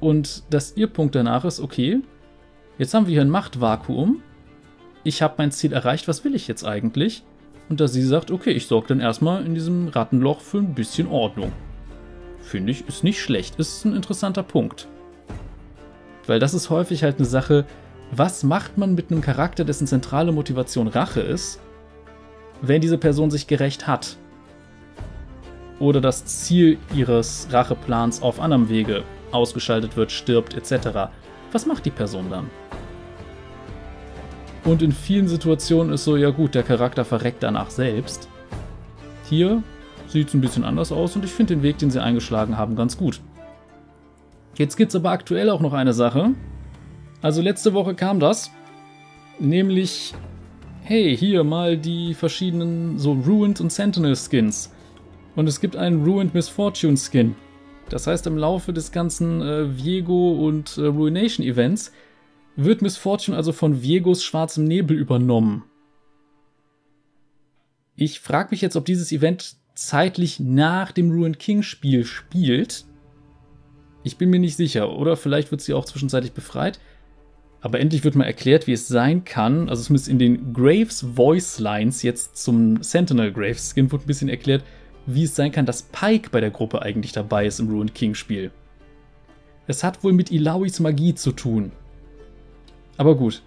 Und 0.00 0.42
dass 0.48 0.74
ihr 0.74 0.86
Punkt 0.86 1.14
danach 1.14 1.44
ist, 1.44 1.60
okay, 1.60 2.00
jetzt 2.78 2.94
haben 2.94 3.06
wir 3.06 3.12
hier 3.12 3.20
ein 3.20 3.28
Machtvakuum, 3.28 4.22
ich 5.06 5.22
habe 5.22 5.34
mein 5.38 5.52
Ziel 5.52 5.72
erreicht, 5.72 6.08
was 6.08 6.24
will 6.24 6.34
ich 6.34 6.48
jetzt 6.48 6.64
eigentlich? 6.64 7.22
Und 7.68 7.80
dass 7.80 7.92
sie 7.92 8.02
sagt, 8.02 8.30
okay, 8.30 8.50
ich 8.50 8.66
sorge 8.66 8.88
dann 8.88 9.00
erstmal 9.00 9.44
in 9.44 9.54
diesem 9.54 9.88
Rattenloch 9.88 10.40
für 10.40 10.58
ein 10.58 10.74
bisschen 10.74 11.06
Ordnung. 11.08 11.52
Finde 12.40 12.72
ich, 12.72 12.86
ist 12.88 13.04
nicht 13.04 13.20
schlecht, 13.20 13.56
ist 13.58 13.84
ein 13.84 13.94
interessanter 13.94 14.42
Punkt. 14.42 14.88
Weil 16.26 16.38
das 16.40 16.54
ist 16.54 16.70
häufig 16.70 17.02
halt 17.02 17.18
eine 17.18 17.26
Sache, 17.26 17.64
Was 18.12 18.44
macht 18.44 18.78
man 18.78 18.94
mit 18.94 19.10
einem 19.10 19.20
Charakter, 19.20 19.64
dessen 19.64 19.88
zentrale 19.88 20.30
Motivation 20.30 20.86
Rache 20.86 21.20
ist, 21.20 21.60
wenn 22.62 22.80
diese 22.80 22.98
Person 22.98 23.32
sich 23.32 23.48
gerecht 23.48 23.88
hat? 23.88 24.16
Oder 25.80 26.00
das 26.00 26.24
Ziel 26.24 26.78
ihres 26.94 27.48
Racheplans 27.50 28.22
auf 28.22 28.40
anderem 28.40 28.68
Wege 28.68 29.02
ausgeschaltet 29.32 29.96
wird, 29.96 30.12
stirbt 30.12 30.54
etc. 30.54 31.10
Was 31.50 31.66
macht 31.66 31.84
die 31.84 31.90
Person 31.90 32.30
dann? 32.30 32.48
Und 34.66 34.82
in 34.82 34.90
vielen 34.90 35.28
Situationen 35.28 35.92
ist 35.92 36.02
so, 36.02 36.16
ja 36.16 36.30
gut, 36.30 36.56
der 36.56 36.64
Charakter 36.64 37.04
verreckt 37.04 37.44
danach 37.44 37.70
selbst. 37.70 38.28
Hier 39.28 39.62
sieht 40.08 40.28
es 40.28 40.34
ein 40.34 40.40
bisschen 40.40 40.64
anders 40.64 40.90
aus 40.90 41.14
und 41.14 41.24
ich 41.24 41.30
finde 41.30 41.54
den 41.54 41.62
Weg, 41.62 41.78
den 41.78 41.92
sie 41.92 42.02
eingeschlagen 42.02 42.58
haben, 42.58 42.74
ganz 42.74 42.96
gut. 42.96 43.20
Jetzt 44.56 44.76
gibt 44.76 44.90
es 44.90 44.96
aber 44.96 45.10
aktuell 45.10 45.50
auch 45.50 45.60
noch 45.60 45.72
eine 45.72 45.92
Sache. 45.92 46.30
Also 47.22 47.42
letzte 47.42 47.74
Woche 47.74 47.94
kam 47.94 48.18
das, 48.18 48.50
nämlich, 49.38 50.14
hey, 50.82 51.16
hier 51.16 51.44
mal 51.44 51.78
die 51.78 52.14
verschiedenen 52.14 52.98
so 52.98 53.12
Ruined 53.12 53.60
und 53.60 53.70
Sentinel 53.70 54.16
Skins. 54.16 54.72
Und 55.36 55.48
es 55.48 55.60
gibt 55.60 55.76
einen 55.76 56.04
Ruined 56.04 56.34
Misfortune 56.34 56.96
Skin. 56.96 57.36
Das 57.88 58.08
heißt, 58.08 58.26
im 58.26 58.36
Laufe 58.36 58.72
des 58.72 58.90
ganzen 58.90 59.42
äh, 59.42 59.76
Viego 59.76 60.32
und 60.44 60.76
äh, 60.76 60.86
Ruination 60.86 61.46
Events 61.46 61.92
wird 62.56 62.82
Miss 62.82 62.96
Fortune 62.96 63.36
also 63.36 63.52
von 63.52 63.82
Viegos 63.82 64.24
schwarzem 64.24 64.64
Nebel 64.64 64.96
übernommen. 64.96 65.64
Ich 67.96 68.20
frage 68.20 68.48
mich 68.50 68.60
jetzt, 68.60 68.76
ob 68.76 68.84
dieses 68.84 69.12
Event 69.12 69.56
zeitlich 69.74 70.40
nach 70.40 70.92
dem 70.92 71.10
Ruined 71.10 71.38
King 71.38 71.62
Spiel 71.62 72.04
spielt. 72.04 72.84
Ich 74.02 74.16
bin 74.16 74.30
mir 74.30 74.40
nicht 74.40 74.56
sicher, 74.56 74.96
oder 74.96 75.16
vielleicht 75.16 75.50
wird 75.50 75.60
sie 75.60 75.74
auch 75.74 75.84
zwischenzeitlich 75.84 76.32
befreit. 76.32 76.78
Aber 77.60 77.80
endlich 77.80 78.04
wird 78.04 78.14
mal 78.14 78.24
erklärt, 78.24 78.66
wie 78.66 78.72
es 78.72 78.86
sein 78.86 79.24
kann. 79.24 79.68
Also 79.68 79.82
zumindest 79.82 80.08
in 80.08 80.18
den 80.18 80.52
Graves 80.52 81.04
Voice 81.14 81.58
Lines 81.58 82.02
jetzt 82.02 82.36
zum 82.36 82.82
Sentinel 82.82 83.32
Graves 83.32 83.72
Skin 83.74 83.90
wird 83.90 84.02
ein 84.04 84.06
bisschen 84.06 84.28
erklärt, 84.28 84.62
wie 85.06 85.24
es 85.24 85.34
sein 85.34 85.52
kann, 85.52 85.66
dass 85.66 85.82
Pike 85.82 86.30
bei 86.30 86.40
der 86.40 86.50
Gruppe 86.50 86.82
eigentlich 86.82 87.12
dabei 87.12 87.46
ist 87.46 87.58
im 87.58 87.68
Ruined 87.68 87.94
King 87.94 88.14
Spiel. 88.14 88.50
Es 89.66 89.82
hat 89.82 90.04
wohl 90.04 90.12
mit 90.12 90.30
Ilawis 90.30 90.80
Magie 90.80 91.14
zu 91.14 91.32
tun. 91.32 91.72
Aber 92.96 93.14
gut. 93.16 93.42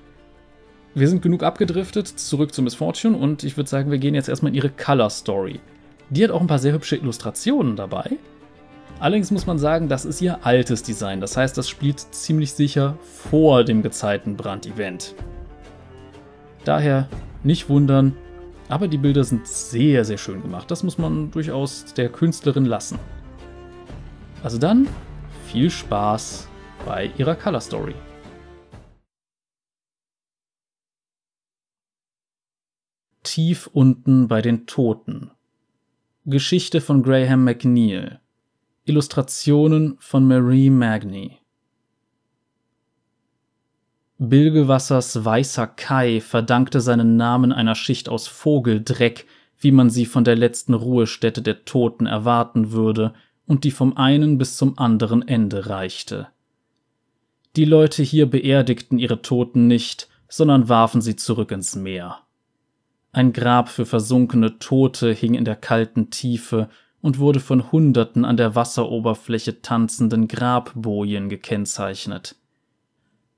Wir 0.96 1.08
sind 1.08 1.22
genug 1.22 1.44
abgedriftet, 1.44 2.08
zurück 2.08 2.54
zu 2.54 2.62
Miss 2.62 2.76
Fortune 2.76 3.16
und 3.16 3.44
ich 3.44 3.58
würde 3.58 3.70
sagen, 3.70 3.92
wir 3.92 4.00
gehen 4.00 4.16
jetzt 4.16 4.28
erstmal 4.28 4.50
in 4.50 4.56
ihre 4.56 4.70
Color 4.70 5.10
Story. 5.10 5.60
Die 6.10 6.24
hat 6.24 6.32
auch 6.32 6.42
ein 6.42 6.48
paar 6.48 6.60
sehr 6.60 6.74
hübsche 6.74 6.96
Illustrationen 6.96 7.76
dabei. 7.76 8.18
Allerdings 9.00 9.32
muss 9.32 9.46
man 9.46 9.60
sagen, 9.60 9.88
das 9.88 10.04
ist 10.04 10.22
ihr 10.22 10.46
altes 10.46 10.84
Design. 10.84 11.22
Das 11.22 11.38
heißt, 11.38 11.58
das 11.58 11.70
spielt 11.70 12.00
ziemlich 12.00 12.54
sicher 12.54 12.98
vor 13.04 13.64
dem 13.64 13.84
Gezeitenbrand-Event. 13.84 15.16
Daher 16.66 17.08
nicht 17.44 17.70
wundern, 17.70 18.16
aber 18.68 18.88
die 18.88 18.98
Bilder 18.98 19.24
sind 19.24 19.48
sehr, 19.48 20.04
sehr 20.04 20.18
schön 20.18 20.42
gemacht. 20.42 20.70
Das 20.70 20.84
muss 20.84 20.98
man 20.98 21.32
durchaus 21.32 21.86
der 21.94 22.10
Künstlerin 22.10 22.66
lassen. 22.66 23.00
Also 24.44 24.58
dann, 24.58 24.88
viel 25.48 25.70
Spaß 25.70 26.48
bei 26.86 27.12
ihrer 27.18 27.36
Color 27.36 27.62
Story. 27.62 27.96
Tief 33.24 33.68
unten 33.74 34.30
bei 34.30 34.42
den 34.42 34.66
Toten. 34.66 35.32
Geschichte 36.26 36.80
von 36.80 37.04
Graham 37.04 37.44
McNeil. 37.44 38.22
Illustrationen 38.86 39.98
von 40.00 40.26
Marie 40.26 40.70
Magny. 40.70 41.38
Bilgewassers 44.20 45.26
weißer 45.26 45.68
Kai 45.68 46.22
verdankte 46.22 46.80
seinen 46.80 47.18
Namen 47.18 47.52
einer 47.52 47.76
Schicht 47.76 48.08
aus 48.08 48.28
Vogeldreck, 48.28 49.28
wie 49.60 49.74
man 49.74 49.90
sie 49.90 50.06
von 50.06 50.24
der 50.24 50.38
letzten 50.38 50.74
Ruhestätte 50.74 51.42
der 51.42 51.66
Toten 51.66 52.06
erwarten 52.06 52.72
würde 52.72 53.14
und 53.46 53.66
die 53.66 53.72
vom 53.72 53.98
einen 53.98 54.38
bis 54.38 54.56
zum 54.56 54.80
anderen 54.80 55.28
Ende 55.28 55.68
reichte. 55.68 56.30
Die 57.58 57.66
Leute 57.66 58.02
hier 58.02 58.30
beerdigten 58.30 58.98
ihre 58.98 59.22
Toten 59.22 59.68
nicht, 59.68 60.08
sondern 60.30 60.70
warfen 60.70 61.02
sie 61.02 61.18
zurück 61.18 61.52
ins 61.52 61.76
Meer. 61.76 62.22
Ein 63.12 63.34
Grab 63.34 63.70
für 63.70 63.86
versunkene 63.86 64.60
Tote 64.60 65.12
hing 65.12 65.34
in 65.34 65.46
der 65.46 65.56
kalten 65.56 66.10
Tiefe 66.10 66.70
und 67.02 67.20
wurde 67.20 67.40
von 67.40 67.72
Hunderten 67.72 68.26
an 68.26 68.38
der 68.38 68.56
Wasseroberfläche 68.56 69.62
tanzenden 69.62 70.28
Grabbojen 70.28 71.30
gekennzeichnet. 71.30 72.36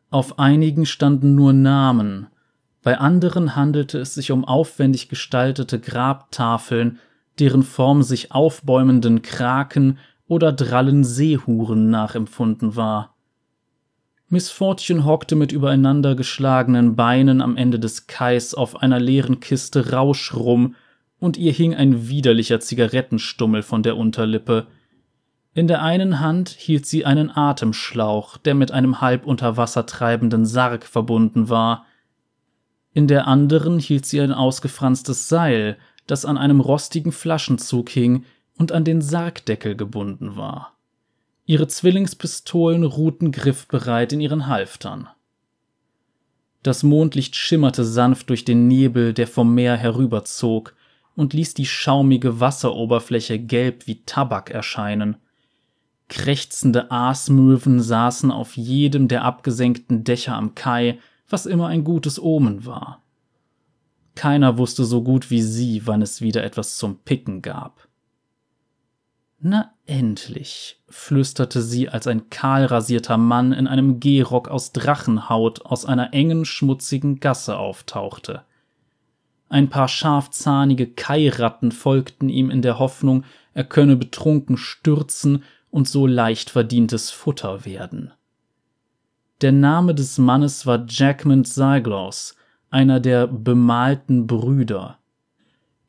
Auf 0.09 0.39
einigen 0.39 0.85
standen 0.85 1.35
nur 1.35 1.53
Namen, 1.53 2.27
bei 2.83 2.97
anderen 2.97 3.55
handelte 3.55 3.99
es 3.99 4.15
sich 4.15 4.31
um 4.31 4.43
aufwendig 4.43 5.07
gestaltete 5.07 5.79
Grabtafeln, 5.79 6.99
deren 7.39 7.63
Form 7.63 8.01
sich 8.01 8.31
aufbäumenden 8.31 9.21
Kraken 9.21 9.99
oder 10.27 10.51
drallen 10.51 11.03
Seehuren 11.03 11.89
nachempfunden 11.89 12.75
war. 12.75 13.15
Miss 14.33 14.49
Fortune 14.49 15.03
hockte 15.03 15.35
mit 15.35 15.51
übereinander 15.51 16.15
geschlagenen 16.15 16.95
Beinen 16.95 17.41
am 17.41 17.57
Ende 17.57 17.79
des 17.79 18.07
Kais 18.07 18.53
auf 18.53 18.81
einer 18.81 18.97
leeren 18.97 19.41
Kiste 19.41 19.91
Rausch 19.91 20.33
rum, 20.33 20.75
und 21.19 21.35
ihr 21.35 21.51
hing 21.51 21.75
ein 21.75 22.07
widerlicher 22.07 22.61
Zigarettenstummel 22.61 23.61
von 23.61 23.83
der 23.83 23.97
Unterlippe. 23.97 24.67
In 25.53 25.67
der 25.67 25.81
einen 25.81 26.21
Hand 26.21 26.47
hielt 26.47 26.85
sie 26.85 27.05
einen 27.05 27.29
Atemschlauch, 27.29 28.37
der 28.37 28.55
mit 28.55 28.71
einem 28.71 29.01
halb 29.01 29.27
unter 29.27 29.57
Wasser 29.57 29.85
treibenden 29.85 30.45
Sarg 30.45 30.85
verbunden 30.85 31.49
war. 31.49 31.85
In 32.93 33.07
der 33.07 33.27
anderen 33.27 33.79
hielt 33.79 34.05
sie 34.05 34.21
ein 34.21 34.31
ausgefranstes 34.31 35.27
Seil, 35.27 35.77
das 36.07 36.23
an 36.23 36.37
einem 36.37 36.61
rostigen 36.61 37.11
Flaschenzug 37.11 37.89
hing 37.89 38.23
und 38.57 38.71
an 38.71 38.85
den 38.85 39.01
Sargdeckel 39.01 39.75
gebunden 39.75 40.37
war. 40.37 40.77
Ihre 41.45 41.67
Zwillingspistolen 41.67 42.83
ruhten 42.83 43.31
griffbereit 43.31 44.13
in 44.13 44.21
ihren 44.21 44.47
Halftern. 44.47 45.09
Das 46.63 46.83
Mondlicht 46.83 47.35
schimmerte 47.35 47.83
sanft 47.83 48.29
durch 48.29 48.45
den 48.45 48.67
Nebel, 48.67 49.13
der 49.13 49.27
vom 49.27 49.53
Meer 49.55 49.75
herüberzog, 49.75 50.75
und 51.15 51.33
ließ 51.33 51.55
die 51.55 51.65
schaumige 51.65 52.39
Wasseroberfläche 52.39 53.39
gelb 53.39 53.87
wie 53.87 54.03
Tabak 54.05 54.49
erscheinen. 54.51 55.17
Krächzende 56.07 56.91
Aasmöwen 56.91 57.81
saßen 57.81 58.31
auf 58.31 58.55
jedem 58.55 59.07
der 59.07 59.23
abgesenkten 59.23 60.03
Dächer 60.03 60.35
am 60.35 60.55
Kai, 60.55 60.99
was 61.29 61.45
immer 61.45 61.67
ein 61.67 61.83
gutes 61.83 62.21
Omen 62.21 62.65
war. 62.65 63.01
Keiner 64.15 64.57
wusste 64.57 64.83
so 64.85 65.03
gut 65.03 65.31
wie 65.31 65.41
sie, 65.41 65.87
wann 65.87 66.01
es 66.01 66.21
wieder 66.21 66.43
etwas 66.43 66.77
zum 66.77 66.97
Picken 66.99 67.41
gab. 67.41 67.87
Na 69.39 69.73
endlich, 69.91 70.79
flüsterte 70.87 71.61
sie, 71.61 71.89
als 71.89 72.07
ein 72.07 72.29
kahlrasierter 72.29 73.17
Mann 73.17 73.51
in 73.51 73.67
einem 73.67 73.99
Gehrock 73.99 74.47
aus 74.47 74.71
Drachenhaut 74.71 75.65
aus 75.65 75.85
einer 75.85 76.13
engen, 76.13 76.45
schmutzigen 76.45 77.19
Gasse 77.19 77.57
auftauchte. 77.57 78.43
Ein 79.49 79.69
paar 79.69 79.89
scharfzahnige 79.89 80.87
Kairatten 80.87 81.73
folgten 81.73 82.29
ihm 82.29 82.49
in 82.49 82.61
der 82.61 82.79
Hoffnung, 82.79 83.25
er 83.53 83.65
könne 83.65 83.97
betrunken 83.97 84.55
stürzen 84.55 85.43
und 85.69 85.89
so 85.89 86.07
leicht 86.07 86.51
verdientes 86.51 87.11
Futter 87.11 87.65
werden. 87.65 88.13
Der 89.41 89.51
Name 89.51 89.93
des 89.93 90.17
Mannes 90.17 90.65
war 90.65 90.85
Jackman 90.87 91.43
Zyglos, 91.43 92.35
einer 92.69 93.01
der 93.01 93.27
bemalten 93.27 94.25
Brüder. 94.25 94.99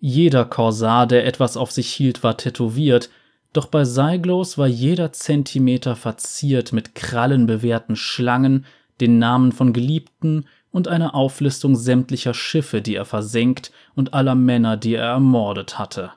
Jeder 0.01 0.45
Korsar, 0.45 1.07
der 1.07 1.25
etwas 1.25 1.57
auf 1.57 1.71
sich 1.71 1.93
hielt, 1.93 2.25
war 2.25 2.37
tätowiert, 2.37 3.09
doch 3.53 3.67
bei 3.67 3.85
Seiglos 3.85 4.57
war 4.57 4.67
jeder 4.67 5.13
Zentimeter 5.13 5.97
verziert 5.97 6.73
mit 6.73 6.95
krallenbewehrten 6.95 7.97
Schlangen, 7.97 8.65
den 9.01 9.19
Namen 9.19 9.53
von 9.53 9.73
Geliebten 9.73 10.47
und 10.71 10.89
einer 10.89 11.15
Auflistung 11.15 11.77
sämtlicher 11.77 12.35
Schiffe, 12.35 12.81
die 12.81 12.95
er 12.95 13.05
versenkt 13.05 13.73
und 13.95 14.15
aller 14.15 14.35
Männer, 14.35 14.77
die 14.77 14.95
er 14.95 15.05
ermordet 15.05 15.79
hatte. 15.79 16.13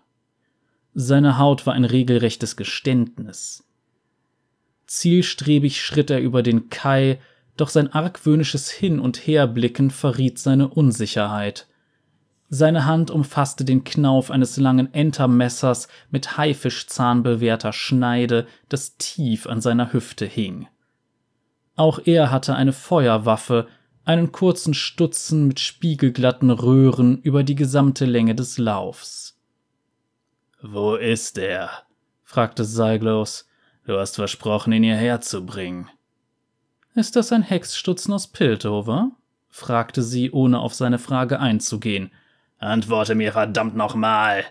Seine 0.93 1.38
Haut 1.38 1.65
war 1.65 1.74
ein 1.74 1.84
regelrechtes 1.84 2.56
Geständnis. 2.56 3.65
Zielstrebig 4.88 5.82
schritt 5.82 6.10
er 6.10 6.21
über 6.21 6.41
den 6.41 6.69
Kai, 6.69 7.19
doch 7.58 7.69
sein 7.69 7.91
argwöhnisches 7.91 8.69
Hin- 8.71 9.00
und 9.00 9.28
Herblicken 9.28 9.91
verriet 9.91 10.39
seine 10.39 10.69
Unsicherheit. 10.69 11.67
Seine 12.49 12.86
Hand 12.86 13.10
umfasste 13.10 13.65
den 13.65 13.84
Knauf 13.84 14.29
eines 14.29 14.58
langen 14.58 14.93
Entermessers 14.93 15.88
mit 16.12 16.38
Haifischzahn 16.38 17.23
bewehrter 17.23 17.73
Schneide, 17.73 18.47
das 18.69 18.97
tief 18.97 19.47
an 19.47 19.62
seiner 19.62 19.93
Hüfte 19.93 20.25
hing. 20.25 20.67
Auch 21.75 21.99
er 22.05 22.31
hatte 22.31 22.55
eine 22.55 22.73
Feuerwaffe, 22.73 23.67
einen 24.05 24.31
kurzen 24.31 24.75
Stutzen 24.75 25.47
mit 25.47 25.60
spiegelglatten 25.60 26.51
Röhren 26.51 27.19
über 27.21 27.43
die 27.43 27.55
gesamte 27.55 28.05
Länge 28.05 28.36
des 28.36 28.58
Laufs. 28.58 29.39
Wo 30.62 30.95
ist 30.95 31.38
er? 31.38 31.69
fragte 32.23 32.63
Seiglos. 32.63 33.47
Du 33.86 33.97
hast 33.97 34.15
versprochen, 34.15 34.73
ihn 34.73 34.84
hierher 34.84 35.21
zu 35.21 35.45
bringen. 35.45 35.89
Ist 36.93 37.15
das 37.15 37.31
ein 37.31 37.43
Hexstutzen 37.43 38.13
aus 38.13 38.27
Piltover? 38.27 39.12
fragte 39.49 40.01
sie, 40.01 40.31
ohne 40.31 40.60
auf 40.60 40.73
seine 40.73 40.99
Frage 40.99 41.39
einzugehen. 41.39 42.12
Antworte 42.65 43.15
mir 43.15 43.32
verdammt 43.32 43.75
nochmal. 43.75 44.43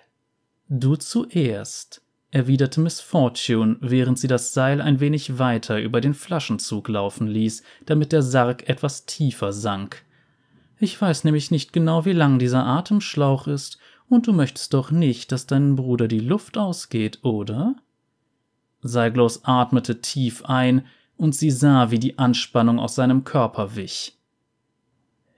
Du 0.69 0.97
zuerst, 0.97 2.03
erwiderte 2.31 2.81
Miss 2.81 3.01
Fortune, 3.01 3.77
während 3.81 4.19
sie 4.19 4.29
das 4.29 4.55
Seil 4.55 4.81
ein 4.81 5.01
wenig 5.01 5.39
weiter 5.39 5.81
über 5.81 6.01
den 6.01 6.15
Flaschenzug 6.15 6.89
laufen 6.89 7.27
ließ, 7.27 7.63
damit 7.87 8.13
der 8.13 8.23
Sarg 8.23 8.69
etwas 8.69 9.07
tiefer 9.07 9.53
sank. 9.53 10.05
Ich 10.79 11.01
weiß 11.01 11.25
nämlich 11.25 11.51
nicht 11.51 11.73
genau, 11.73 12.05
wie 12.05 12.13
lang 12.13 12.39
dieser 12.39 12.65
Atemschlauch 12.65 13.47
ist, 13.47 13.79
und 14.09 14.27
du 14.27 14.33
möchtest 14.33 14.75
doch 14.75 14.91
nicht, 14.91 15.33
dass 15.33 15.47
deinem 15.47 15.77
Bruder 15.77 16.09
die 16.09 16.21
Luft 16.21 16.59
ausgeht, 16.59 17.21
oder? 17.23 17.77
Seiglos 18.83 19.45
atmete 19.45 20.01
tief 20.01 20.45
ein, 20.45 20.87
und 21.17 21.35
sie 21.35 21.51
sah, 21.51 21.91
wie 21.91 22.01
die 22.01 22.19
Anspannung 22.19 22.79
aus 22.79 22.97
seinem 22.97 23.25
Körper 23.25 23.77
wich. 23.77 24.19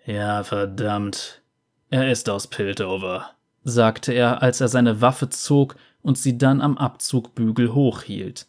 Ja, 0.06 0.42
verdammt. 0.42 1.42
Er 1.90 2.10
ist 2.10 2.28
aus 2.28 2.48
Piltover, 2.48 3.30
sagte 3.62 4.12
er, 4.12 4.42
als 4.42 4.60
er 4.60 4.68
seine 4.68 5.00
Waffe 5.00 5.28
zog 5.28 5.76
und 6.02 6.18
sie 6.18 6.36
dann 6.36 6.60
am 6.60 6.76
Abzugbügel 6.78 7.74
hochhielt. 7.74 8.46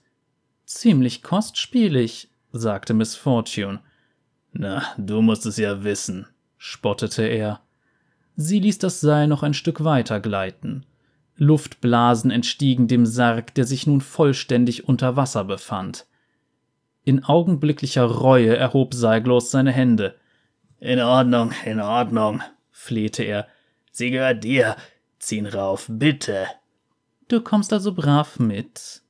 Ziemlich 0.65 1.21
kostspielig, 1.21 2.29
sagte 2.51 2.93
Miss 2.93 3.15
Fortune. 3.15 3.79
Na, 4.53 4.83
du 4.97 5.21
musst 5.21 5.45
es 5.45 5.57
ja 5.57 5.83
wissen, 5.83 6.27
spottete 6.57 7.23
er. 7.23 7.61
Sie 8.35 8.59
ließ 8.59 8.79
das 8.79 9.01
Seil 9.01 9.27
noch 9.27 9.43
ein 9.43 9.53
Stück 9.53 9.83
weiter 9.83 10.19
gleiten. 10.19 10.85
Luftblasen 11.35 12.31
entstiegen 12.31 12.87
dem 12.87 13.05
Sarg, 13.05 13.53
der 13.53 13.65
sich 13.65 13.85
nun 13.85 14.01
vollständig 14.01 14.87
unter 14.87 15.15
Wasser 15.15 15.43
befand. 15.43 16.07
In 17.03 17.23
augenblicklicher 17.23 18.05
Reue 18.05 18.57
erhob 18.57 18.95
Seiglos 18.95 19.51
seine 19.51 19.71
Hände. 19.71 20.15
In 20.79 20.99
Ordnung, 20.99 21.51
in 21.65 21.79
Ordnung, 21.79 22.41
flehte 22.77 23.23
er. 23.23 23.47
Sie 23.91 24.11
gehört 24.11 24.43
dir. 24.43 24.75
Zieh 25.19 25.37
ihn 25.37 25.47
rauf, 25.47 25.87
bitte. 25.89 26.47
Du 27.27 27.41
kommst 27.41 27.73
also 27.73 27.93
brav 27.93 28.39
mit. 28.39 29.01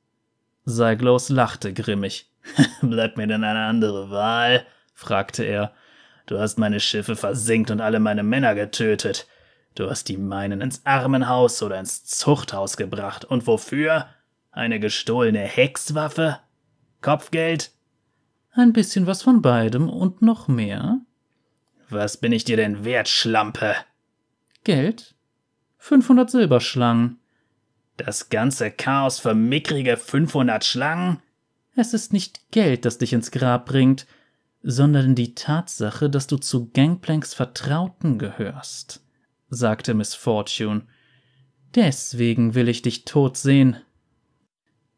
Seiglos 0.64 1.28
lachte 1.28 1.72
grimmig. 1.72 2.30
Bleibt 2.82 3.16
mir 3.16 3.26
denn 3.26 3.44
eine 3.44 3.66
andere 3.66 4.10
Wahl? 4.10 4.66
fragte 4.94 5.44
er. 5.44 5.72
Du 6.26 6.38
hast 6.38 6.58
meine 6.58 6.80
Schiffe 6.80 7.14
versenkt 7.14 7.70
und 7.70 7.80
alle 7.80 8.00
meine 8.00 8.22
Männer 8.22 8.54
getötet. 8.54 9.26
Du 9.74 9.88
hast 9.88 10.08
die 10.08 10.16
meinen 10.16 10.60
ins 10.60 10.84
Armenhaus 10.84 11.62
oder 11.62 11.78
ins 11.78 12.04
Zuchthaus 12.04 12.76
gebracht. 12.76 13.24
Und 13.24 13.46
wofür? 13.46 14.06
Eine 14.50 14.80
gestohlene 14.80 15.40
Hexwaffe? 15.40 16.40
Kopfgeld? 17.00 17.70
Ein 18.52 18.72
bisschen 18.72 19.06
was 19.06 19.22
von 19.22 19.40
beidem 19.40 19.88
und 19.88 20.22
noch 20.22 20.48
mehr. 20.48 21.00
Was 21.90 22.18
bin 22.18 22.32
ich 22.32 22.44
dir 22.44 22.56
denn 22.56 22.84
wert, 22.84 23.08
Schlampe? 23.08 23.74
Geld? 24.64 25.14
500 25.78 26.30
Silberschlangen. 26.30 27.18
Das 27.96 28.28
ganze 28.28 28.70
Chaos 28.70 29.18
für 29.18 29.34
mickrige 29.34 29.96
500 29.96 30.64
Schlangen? 30.64 31.22
Es 31.74 31.94
ist 31.94 32.12
nicht 32.12 32.50
Geld, 32.50 32.84
das 32.84 32.98
dich 32.98 33.12
ins 33.12 33.30
Grab 33.30 33.66
bringt, 33.66 34.06
sondern 34.62 35.14
die 35.14 35.34
Tatsache, 35.34 36.10
dass 36.10 36.26
du 36.26 36.36
zu 36.36 36.70
Gangplanks 36.70 37.32
Vertrauten 37.34 38.18
gehörst, 38.18 39.04
sagte 39.48 39.94
Miss 39.94 40.14
Fortune. 40.14 40.86
Deswegen 41.74 42.54
will 42.54 42.68
ich 42.68 42.82
dich 42.82 43.04
tot 43.04 43.36
sehen. 43.36 43.76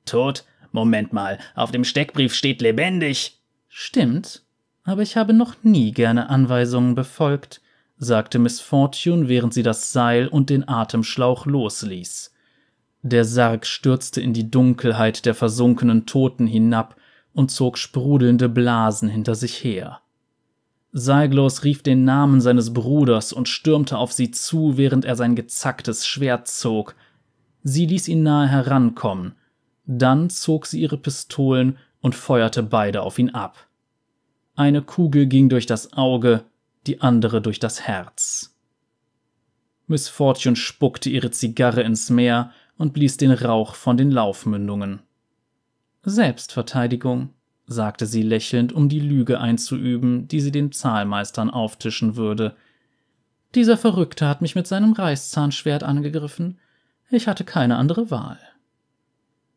Tot? 0.07 0.45
Moment 0.73 1.13
mal, 1.13 1.39
auf 1.55 1.73
dem 1.73 1.85
Steckbrief 1.85 2.33
steht 2.35 2.63
lebendig. 2.63 3.41
Stimmt, 3.69 4.45
aber 4.85 5.03
ich 5.03 5.17
habe 5.17 5.33
noch 5.33 5.63
nie 5.63 5.93
gerne 5.93 6.31
Anweisungen 6.31 6.95
befolgt, 6.95 7.61
sagte 7.99 8.39
Miss 8.39 8.61
Fortune, 8.61 9.29
während 9.29 9.53
sie 9.55 9.63
das 9.63 9.93
Seil 9.93 10.27
und 10.27 10.51
den 10.51 10.69
Atemschlauch 10.69 11.47
losließ. 11.47 12.33
Der 13.03 13.25
Sarg 13.25 13.67
stürzte 13.67 14.21
in 14.21 14.33
die 14.33 14.51
Dunkelheit 14.51 15.25
der 15.27 15.35
versunkenen 15.35 16.07
Toten 16.07 16.47
hinab 16.47 16.97
und 17.33 17.51
zog 17.51 17.79
sprudelnde 17.79 18.49
Blasen 18.49 19.09
hinter 19.09 19.35
sich 19.35 19.63
her. 19.63 20.01
Seiglos 20.93 21.63
rief 21.63 21.83
den 21.83 22.05
Namen 22.05 22.41
seines 22.41 22.75
Bruders 22.75 23.33
und 23.33 23.49
stürmte 23.49 23.97
auf 23.97 24.13
sie 24.13 24.33
zu, 24.33 24.77
während 24.77 25.05
er 25.05 25.15
sein 25.15 25.37
gezacktes 25.37 26.07
Schwert 26.07 26.49
zog. 26.49 26.97
Sie 27.63 27.87
ließ 27.87 28.09
ihn 28.09 28.23
nahe 28.23 28.49
herankommen. 28.49 29.35
Dann 29.87 30.31
zog 30.31 30.67
sie 30.67 30.81
ihre 30.81 30.97
Pistolen 30.97 31.79
und 32.01 32.15
feuerte 32.15 32.63
beide 32.63 33.03
auf 33.03 33.19
ihn 33.19 33.31
ab. 33.31 33.69
Eine 34.57 34.83
Kugel 34.83 35.27
ging 35.27 35.49
durch 35.49 35.67
das 35.67 35.93
Auge, 35.93 36.45
die 36.87 37.01
andere 37.01 37.41
durch 37.41 37.59
das 37.59 37.83
Herz. 37.83 38.57
Miss 39.87 40.09
Fortune 40.09 40.57
spuckte 40.57 41.11
ihre 41.11 41.31
Zigarre 41.31 41.83
ins 41.83 42.11
Meer 42.11 42.53
und 42.77 42.93
blies 42.93 43.17
den 43.17 43.33
Rauch 43.33 43.75
von 43.75 43.97
den 43.97 44.11
Laufmündungen. 44.11 45.01
Selbstverteidigung, 46.03 47.31
sagte 47.67 48.07
sie 48.07 48.23
lächelnd, 48.23 48.73
um 48.73 48.89
die 48.89 49.01
Lüge 49.01 49.41
einzuüben, 49.41 50.27
die 50.29 50.41
sie 50.41 50.51
den 50.51 50.73
Zahlmeistern 50.73 51.51
auftischen 51.51 52.17
würde. 52.17 52.57
Dieser 53.55 53.77
Verrückte 53.77 54.29
hat 54.29 54.43
mich 54.43 54.55
mit 54.55 54.67
seinem 54.67 54.93
Reißzahnschwert 54.93 55.83
angegriffen. 55.83 56.59
Ich 57.11 57.29
hatte 57.29 57.45
keine 57.45 57.77
andere 57.77 58.11
Wahl. 58.11 58.39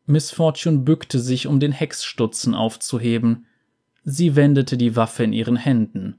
Miss 0.06 0.30
Fortune 0.30 0.78
bückte 0.78 1.18
sich, 1.18 1.46
um 1.46 1.60
den 1.60 1.72
Hexstutzen 1.72 2.54
aufzuheben. 2.54 3.46
Sie 4.04 4.36
wendete 4.36 4.76
die 4.76 4.96
Waffe 4.96 5.24
in 5.24 5.32
ihren 5.32 5.56
Händen. 5.56 6.18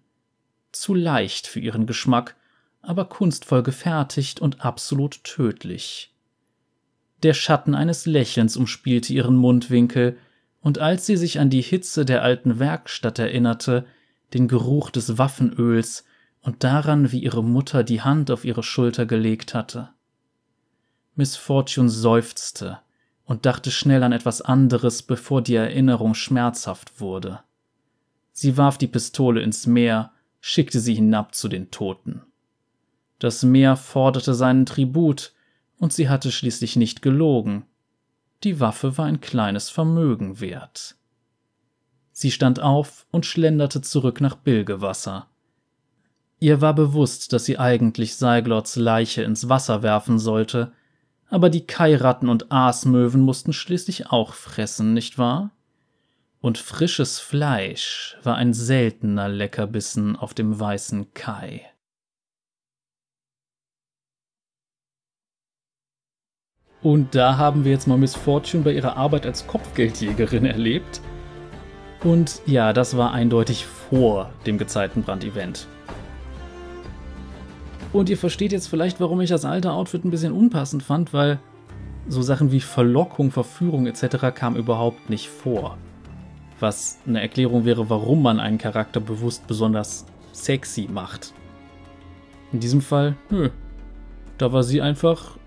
Zu 0.72 0.94
leicht 0.94 1.48
für 1.48 1.60
ihren 1.60 1.86
Geschmack, 1.86 2.36
aber 2.82 3.06
kunstvoll 3.06 3.64
gefertigt 3.64 4.40
und 4.40 4.66
absolut 4.66 5.24
tödlich. 5.24 6.14
Der 7.24 7.34
Schatten 7.34 7.76
eines 7.76 8.06
Lächelns 8.06 8.58
umspielte 8.58 9.14
ihren 9.14 9.36
Mundwinkel, 9.36 10.18
und 10.62 10.80
als 10.80 11.06
sie 11.06 11.16
sich 11.16 11.40
an 11.40 11.52
die 11.52 11.62
Hitze 11.62 12.06
der 12.06 12.24
alten 12.24 12.58
Werkstatt 12.58 13.20
erinnerte, 13.20 13.86
den 14.34 14.48
Geruch 14.48 14.90
des 14.90 15.20
Waffenöls 15.20 16.06
und 16.42 16.64
daran, 16.64 17.12
wie 17.12 17.20
ihre 17.20 17.44
Mutter 17.44 17.84
die 17.84 18.02
Hand 18.02 18.32
auf 18.32 18.46
ihre 18.46 18.64
Schulter 18.64 19.06
gelegt 19.06 19.54
hatte. 19.54 19.90
Miss 21.16 21.36
Fortune 21.36 21.90
seufzte 21.90 22.80
und 23.26 23.46
dachte 23.46 23.70
schnell 23.70 24.04
an 24.04 24.12
etwas 24.12 24.42
anderes, 24.42 25.04
bevor 25.04 25.42
die 25.42 25.56
Erinnerung 25.56 26.16
schmerzhaft 26.16 27.00
wurde. 27.00 27.42
Sie 28.38 28.58
warf 28.58 28.78
die 28.78 28.88
Pistole 28.88 29.42
ins 29.42 29.66
Meer, 29.66 30.12
schickte 30.42 30.82
sie 30.82 30.94
hinab 30.94 31.34
zu 31.34 31.48
den 31.48 31.72
Toten. 31.72 32.22
Das 33.18 33.44
Meer 33.44 33.78
forderte 33.78 34.34
seinen 34.34 34.66
Tribut, 34.66 35.32
und 35.78 35.94
sie 35.94 36.10
hatte 36.10 36.34
schließlich 36.34 36.76
nicht 36.76 37.02
gelogen. 37.02 37.64
Die 38.44 38.60
Waffe 38.60 38.98
war 38.98 39.06
ein 39.06 39.22
kleines 39.22 39.70
Vermögen 39.70 40.42
wert. 40.42 40.98
Sie 42.12 42.30
stand 42.30 42.60
auf 42.60 43.08
und 43.10 43.26
schlenderte 43.26 43.80
zurück 43.80 44.20
nach 44.20 44.36
Bilgewasser. 44.36 45.28
Ihr 46.42 46.60
war 46.60 46.76
bewusst, 46.76 47.32
dass 47.32 47.46
sie 47.46 47.58
eigentlich 47.58 48.18
Seiglots 48.18 48.76
Leiche 48.76 49.24
ins 49.24 49.48
Wasser 49.48 49.82
werfen 49.82 50.20
sollte, 50.20 50.74
aber 51.30 51.50
die 51.50 51.66
Kairatten 51.66 52.28
und 52.28 52.52
Aasmöwen 52.52 53.22
mussten 53.22 53.54
schließlich 53.54 54.08
auch 54.08 54.34
fressen, 54.34 54.94
nicht 54.94 55.18
wahr? 55.18 55.52
Und 56.46 56.60
frisches 56.60 57.18
Fleisch 57.18 58.18
war 58.22 58.36
ein 58.36 58.54
seltener 58.54 59.28
Leckerbissen 59.28 60.16
auf 60.16 60.36
dem 60.36 60.60
weißen 60.60 61.12
Kai. 61.16 61.66
Und 66.84 67.16
da 67.16 67.40
haben 67.40 67.66
wir 67.66 67.72
jetzt 67.72 67.88
mal 67.88 67.98
Miss 67.98 68.14
Fortune 68.14 68.64
bei 68.64 68.74
ihrer 68.74 68.96
Arbeit 68.96 69.26
als 69.26 69.48
Kopfgeldjägerin 69.48 70.46
erlebt. 70.46 71.02
Und 72.04 72.44
ja, 72.46 72.74
das 72.74 72.96
war 72.96 73.12
eindeutig 73.12 73.66
vor 73.66 74.32
dem 74.46 74.60
Gezeitenbrand-Event. 74.60 75.66
Und 77.92 78.08
ihr 78.08 78.20
versteht 78.20 78.52
jetzt 78.52 78.68
vielleicht, 78.68 79.00
warum 79.00 79.20
ich 79.20 79.32
das 79.32 79.46
alte 79.46 79.72
Outfit 79.72 80.06
ein 80.06 80.12
bisschen 80.12 80.32
unpassend 80.32 80.84
fand, 80.84 81.12
weil 81.12 81.40
so 82.08 82.22
Sachen 82.22 82.52
wie 82.52 82.62
Verlockung, 82.62 83.32
Verführung 83.32 83.88
etc. 83.88 84.28
kam 84.36 84.56
überhaupt 84.56 85.10
nicht 85.10 85.28
vor. 85.28 85.80
Was 86.60 87.00
eine 87.06 87.22
Erklärung 87.22 87.66
wäre, 87.66 87.90
warum 87.90 88.22
man 88.22 88.40
einen 88.40 88.58
Charakter 88.58 89.00
bewusst 89.00 89.48
besonders 89.48 90.06
sexy 90.32 90.88
macht. 90.92 91.34
In 92.52 92.60
diesem 92.60 92.82
Fall, 92.82 93.16
nö. 93.30 93.50
Da 94.38 94.52
war 94.52 94.64
sie 94.64 94.82
einfach 94.82 95.38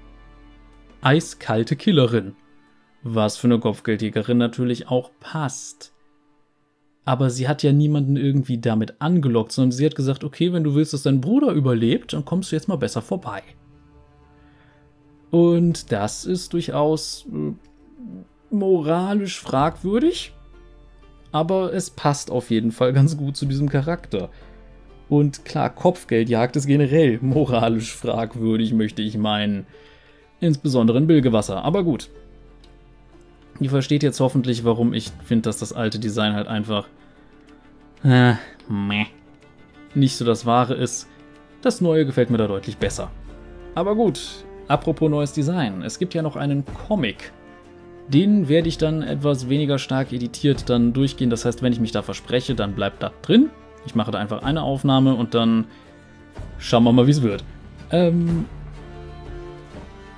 eiskalte 1.01 1.77
Killerin. 1.77 2.35
Was 3.03 3.37
für 3.37 3.47
eine 3.47 3.61
Kopfgeldjägerin 3.61 4.39
natürlich 4.39 4.89
auch 4.89 5.11
passt. 5.21 5.93
Aber 7.05 7.31
sie 7.31 7.49
hat 7.49 7.63
ja 7.63 7.73
niemanden 7.73 8.17
irgendwie 8.17 8.59
damit 8.59 9.01
angelockt, 9.01 9.53
sondern 9.53 9.73
sie 9.73 9.87
hat 9.87 9.95
gesagt, 9.95 10.25
okay, 10.25 10.53
wenn 10.53 10.65
du 10.65 10.75
willst, 10.75 10.93
dass 10.93 11.05
dein 11.05 11.23
Bruder 11.23 11.53
überlebt, 11.53 12.13
dann 12.13 12.25
kommst 12.25 12.53
du 12.53 12.57
jetzt 12.57 12.69
mal 12.69 12.77
besser 12.77 13.01
vorbei. 13.01 13.43
Und 15.31 15.93
das 15.93 16.25
ist 16.25 16.53
durchaus 16.53 17.27
äh, 17.33 17.55
moralisch 18.51 19.41
fragwürdig. 19.41 20.35
Aber 21.33 21.73
es 21.73 21.91
passt 21.91 22.31
auf 22.31 22.51
jeden 22.51 22.73
Fall 22.73 22.93
ganz 22.93 23.17
gut 23.17 23.37
zu 23.37 23.47
diesem 23.47 23.69
Charakter. 23.69 24.31
Und 25.09 25.45
klar, 25.45 25.71
Kopfgeldjagd 25.71 26.57
ist 26.57 26.67
generell 26.67 27.19
moralisch 27.23 27.95
fragwürdig, 27.95 28.73
möchte 28.75 29.03
ich 29.03 29.17
meinen. 29.17 29.67
Insbesondere 30.41 30.99
in 30.99 31.07
Bilgewasser, 31.07 31.65
aber 31.65 31.83
gut. 31.83 32.11
Ihr 33.61 33.71
versteht 33.71 34.05
jetzt 34.05 34.21
hoffentlich, 34.21 34.65
warum 34.65 34.93
ich 34.93 35.11
finde, 35.25 35.49
dass 35.49 35.59
das 35.59 35.73
alte 35.73 35.99
Design 35.99 36.35
halt 36.35 36.47
einfach 36.47 36.87
äh, 38.05 38.35
meh, 38.69 39.07
nicht 39.95 40.17
so 40.17 40.25
das 40.25 40.47
Wahre 40.47 40.75
ist. 40.75 41.09
Das 41.63 41.81
neue 41.81 42.07
gefällt 42.07 42.31
mir 42.31 42.37
da 42.37 42.47
deutlich 42.47 42.77
besser. 42.77 43.11
Aber 43.75 43.97
gut, 43.97 44.45
apropos 44.69 45.11
neues 45.11 45.33
Design. 45.33 45.83
Es 45.83 45.99
gibt 45.99 46.15
ja 46.15 46.23
noch 46.23 46.37
einen 46.37 46.65
Comic. 46.87 47.33
Den 48.09 48.49
werde 48.49 48.69
ich 48.69 48.79
dann 48.79 49.03
etwas 49.03 49.49
weniger 49.49 49.79
stark 49.79 50.13
editiert 50.13 50.71
dann 50.71 50.93
durchgehen. 50.93 51.29
Das 51.29 51.45
heißt, 51.45 51.63
wenn 51.63 51.73
ich 51.73 51.81
mich 51.81 51.93
da 51.93 52.03
verspreche, 52.03 52.55
dann 52.55 52.75
bleibt 52.75 53.03
das 53.03 53.13
drin. 53.23 53.51
Ich 53.87 53.95
mache 53.95 54.11
da 54.11 54.19
einfach 54.19 54.43
eine 54.43 54.63
Aufnahme 54.63 55.15
und 55.15 55.35
dann 55.35 55.67
schauen 56.59 56.85
wir 56.85 56.93
mal, 56.93 57.07
wie 57.07 57.13
es 57.13 57.23
wird. 57.23 57.45
Ähm, 57.91 58.47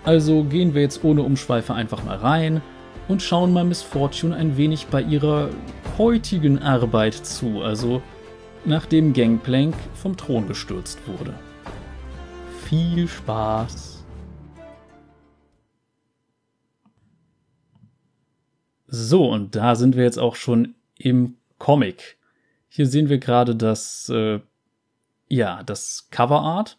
also 0.04 0.44
gehen 0.44 0.74
wir 0.74 0.82
jetzt 0.82 1.04
ohne 1.04 1.22
Umschweife 1.22 1.74
einfach 1.74 2.04
mal 2.04 2.16
rein 2.16 2.62
und 3.08 3.22
schauen 3.22 3.52
mal 3.52 3.64
Miss 3.64 3.82
Fortune 3.82 4.34
ein 4.34 4.56
wenig 4.56 4.86
bei 4.86 5.02
ihrer 5.02 5.50
heutigen 5.98 6.60
Arbeit 6.60 7.14
zu, 7.14 7.62
also 7.62 8.02
nachdem 8.64 9.12
Gangplank 9.12 9.74
vom 9.94 10.16
Thron 10.16 10.46
gestürzt 10.46 11.00
wurde. 11.06 11.34
Viel 12.68 13.08
Spaß! 13.08 13.89
So, 18.92 19.30
und 19.30 19.54
da 19.54 19.76
sind 19.76 19.94
wir 19.94 20.02
jetzt 20.02 20.18
auch 20.18 20.34
schon 20.34 20.74
im 20.98 21.36
Comic. 21.58 22.18
Hier 22.68 22.86
sehen 22.86 23.08
wir 23.08 23.18
gerade 23.18 23.54
das, 23.54 24.08
äh, 24.08 24.40
ja, 25.28 25.62
das 25.62 26.08
Coverart. 26.10 26.76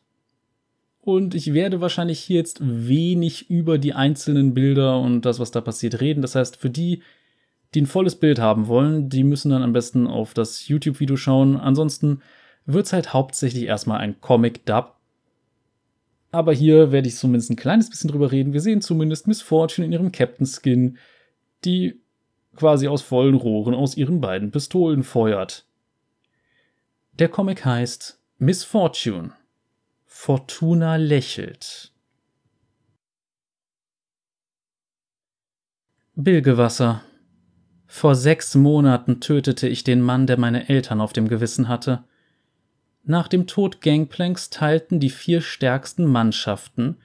Und 1.00 1.34
ich 1.34 1.54
werde 1.54 1.80
wahrscheinlich 1.80 2.19
hier 2.19 2.36
jetzt 2.36 2.60
wenig 2.62 3.50
über 3.50 3.78
die 3.78 3.93
einzelnen 3.93 4.54
Bilder 4.54 5.00
und 5.00 5.21
das, 5.21 5.39
was 5.39 5.52
da 5.52 5.62
passiert, 5.62 6.02
reden. 6.02 6.21
Das 6.21 6.36
heißt, 6.36 6.58
für 6.58 6.69
die, 6.69 7.02
die 7.74 7.82
ein 7.82 7.88
volles 7.88 8.17
Bild 8.17 8.39
haben 8.39 8.67
wollen, 8.67 9.08
die 9.08 9.24
müssen 9.24 9.50
dann 9.50 9.63
am 9.63 9.74
besten 9.74 10.06
auf 10.06 10.34
das 10.34 10.67
YouTube-Video 10.67 11.15
schauen. 11.15 11.56
Ansonsten 11.56 12.21
wird 12.65 12.88
es 12.88 12.93
halt 12.93 13.13
hauptsächlich 13.13 13.63
erstmal 13.63 14.00
ein 14.00 14.19
Comic-Dub. 14.19 14.97
Aber 16.32 16.52
hier 16.54 16.91
werde 16.91 17.08
ich 17.08 17.15
zumindest 17.15 17.52
ein 17.52 17.56
kleines 17.56 17.89
bisschen 17.89 18.10
drüber 18.10 18.34
reden. 18.34 18.52
Wir 18.52 18.62
sehen 18.62 18.82
zumindest 18.82 19.28
Miss 19.28 19.41
Fortune 19.41 19.86
in 19.86 19.93
ihrem 19.93 20.12
Captain-Skin, 20.12 20.97
die 21.63 22.00
quasi 22.55 22.87
aus 22.87 23.01
vollen 23.01 23.35
Rohren 23.35 23.73
aus 23.73 23.95
ihren 23.95 24.21
beiden 24.21 24.51
Pistolen 24.51 25.03
feuert. 25.03 25.65
Der 27.13 27.29
Comic 27.29 27.65
heißt 27.65 28.19
Miss 28.37 28.63
Fortune. 28.63 29.33
Fortuna 30.05 30.97
lächelt. 30.97 31.91
Bilgewasser. 36.15 37.03
Vor 37.87 38.15
sechs 38.15 38.55
Monaten 38.55 39.19
tötete 39.19 39.67
ich 39.67 39.83
den 39.83 40.01
Mann, 40.01 40.27
der 40.27 40.37
meine 40.37 40.69
Eltern 40.69 41.01
auf 41.01 41.13
dem 41.13 41.27
Gewissen 41.27 41.67
hatte. 41.67 42.03
Nach 43.03 43.27
dem 43.27 43.47
Tod 43.47 43.81
Gangplanks 43.81 44.49
teilten 44.49 44.99
die 44.99 45.09
vier 45.09 45.41
stärksten 45.41 46.05
Mannschaften, 46.05 46.97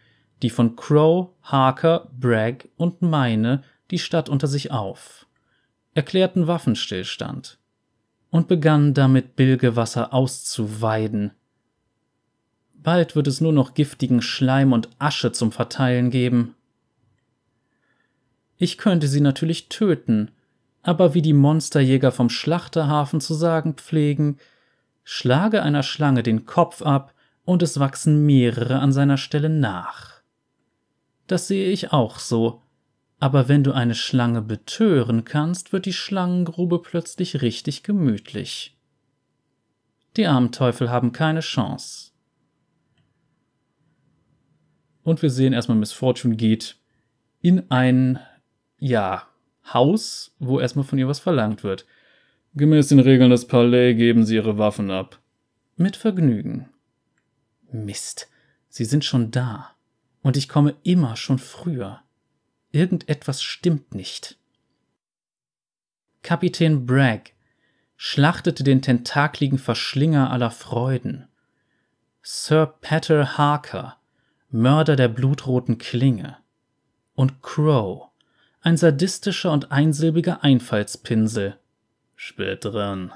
die 0.42 0.50
von 0.50 0.76
Crow, 0.76 1.30
Harker, 1.42 2.11
Bragg 2.18 2.68
und 2.76 3.02
meine, 3.02 3.62
die 3.90 3.98
Stadt 3.98 4.28
unter 4.28 4.46
sich 4.46 4.70
auf, 4.70 5.25
erklärten 5.96 6.46
Waffenstillstand 6.46 7.59
und 8.30 8.48
begannen 8.48 8.92
damit 8.92 9.35
Bilgewasser 9.35 10.12
auszuweiden. 10.12 11.32
Bald 12.74 13.16
wird 13.16 13.26
es 13.26 13.40
nur 13.40 13.52
noch 13.52 13.72
giftigen 13.72 14.20
Schleim 14.20 14.74
und 14.74 14.90
Asche 14.98 15.32
zum 15.32 15.52
Verteilen 15.52 16.11
geben. 16.11 16.54
Ich 18.59 18.76
könnte 18.76 19.09
sie 19.09 19.22
natürlich 19.22 19.70
töten, 19.70 20.30
aber 20.82 21.14
wie 21.14 21.22
die 21.22 21.32
Monsterjäger 21.32 22.12
vom 22.12 22.28
Schlachterhafen 22.28 23.22
zu 23.22 23.32
sagen 23.32 23.74
pflegen, 23.74 24.37
schlage 25.02 25.62
einer 25.62 25.82
Schlange 25.82 26.22
den 26.22 26.44
Kopf 26.44 26.82
ab 26.82 27.14
und 27.46 27.62
es 27.62 27.80
wachsen 27.80 28.26
mehrere 28.26 28.80
an 28.80 28.92
seiner 28.92 29.16
Stelle 29.16 29.48
nach. 29.48 30.20
Das 31.26 31.48
sehe 31.48 31.70
ich 31.70 31.92
auch 31.92 32.18
so, 32.18 32.61
aber 33.18 33.48
wenn 33.48 33.64
du 33.64 33.72
eine 33.72 33.94
Schlange 33.94 34.42
betören 34.42 35.24
kannst, 35.24 35.72
wird 35.72 35.87
die 35.87 35.92
Schlangengrube 35.92 36.81
plötzlich 36.81 37.40
richtig 37.42 37.83
gemütlich. 37.83 38.76
Die 40.16 40.26
armen 40.26 40.52
Teufel 40.52 40.90
haben 40.90 41.12
keine 41.12 41.40
Chance. 41.40 42.12
Und 45.02 45.22
wir 45.22 45.31
sehen 45.31 45.52
erstmal, 45.52 45.79
Miss 45.79 45.92
Fortune 45.92 46.37
geht 46.37 46.76
in 47.40 47.70
ein, 47.70 48.18
ja, 48.79 49.26
Haus, 49.72 50.35
wo 50.38 50.61
erstmal 50.61 50.85
von 50.85 50.98
ihr 50.98 51.09
was 51.09 51.18
verlangt 51.18 51.64
wird. 51.64 51.87
Gemäß 52.55 52.88
den 52.88 53.00
Regeln 53.00 53.31
des 53.31 53.46
Palais 53.46 53.94
geben 53.94 54.24
sie 54.24 54.37
ihre 54.37 54.59
Waffen 54.59 54.90
ab. 54.90 55.20
Mit 55.76 55.96
Vergnügen. 55.96 56.70
Mist, 57.70 58.29
sie 58.68 58.85
sind 58.85 59.05
schon 59.05 59.31
da. 59.31 59.72
Und 60.22 60.37
ich 60.37 60.48
komme 60.48 60.74
immer 60.83 61.16
schon 61.16 61.38
früher. 61.38 62.02
Irgendetwas 62.76 63.42
stimmt 63.42 63.94
nicht. 63.94 64.36
Kapitän 66.22 66.84
Bragg 66.84 67.30
schlachtete 67.96 68.64
den 68.64 68.82
tentakligen 68.82 69.58
Verschlinger 69.58 70.30
aller 70.30 70.50
Freuden. 70.50 71.26
Sir 72.20 72.66
Pater 72.66 73.38
Harker, 73.38 73.96
Mörder 74.50 74.94
der 74.94 75.08
blutroten 75.08 75.78
Klinge. 75.78 76.36
Und 77.14 77.42
Crow, 77.42 78.10
ein 78.60 78.76
sadistischer 78.76 79.52
und 79.52 79.72
einsilbiger 79.72 80.44
Einfallspinsel. 80.44 81.58
Spät 82.14 82.62
dran. 82.62 83.10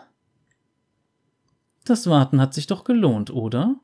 Das 1.84 2.06
Warten 2.06 2.40
hat 2.40 2.54
sich 2.54 2.66
doch 2.66 2.84
gelohnt, 2.84 3.28
oder? 3.28 3.76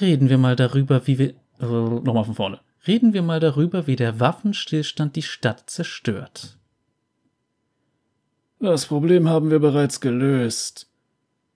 Reden 0.00 0.28
wir 0.28 0.38
mal 0.38 0.54
darüber, 0.54 1.08
wie 1.08 1.18
wir. 1.18 1.30
Äh, 1.58 1.66
Nochmal 1.66 2.24
von 2.24 2.36
vorne 2.36 2.60
reden 2.88 3.12
wir 3.12 3.22
mal 3.22 3.38
darüber, 3.38 3.86
wie 3.86 3.96
der 3.96 4.18
Waffenstillstand 4.18 5.14
die 5.14 5.22
Stadt 5.22 5.70
zerstört. 5.70 6.56
Das 8.60 8.86
Problem 8.86 9.28
haben 9.28 9.50
wir 9.50 9.60
bereits 9.60 10.00
gelöst. 10.00 10.90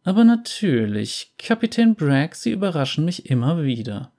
Aber 0.04 0.24
natürlich, 0.24 1.32
Kapitän 1.38 1.94
Bragg, 1.94 2.36
Sie 2.36 2.52
überraschen 2.52 3.04
mich 3.04 3.28
immer 3.30 3.64
wieder. 3.64 4.12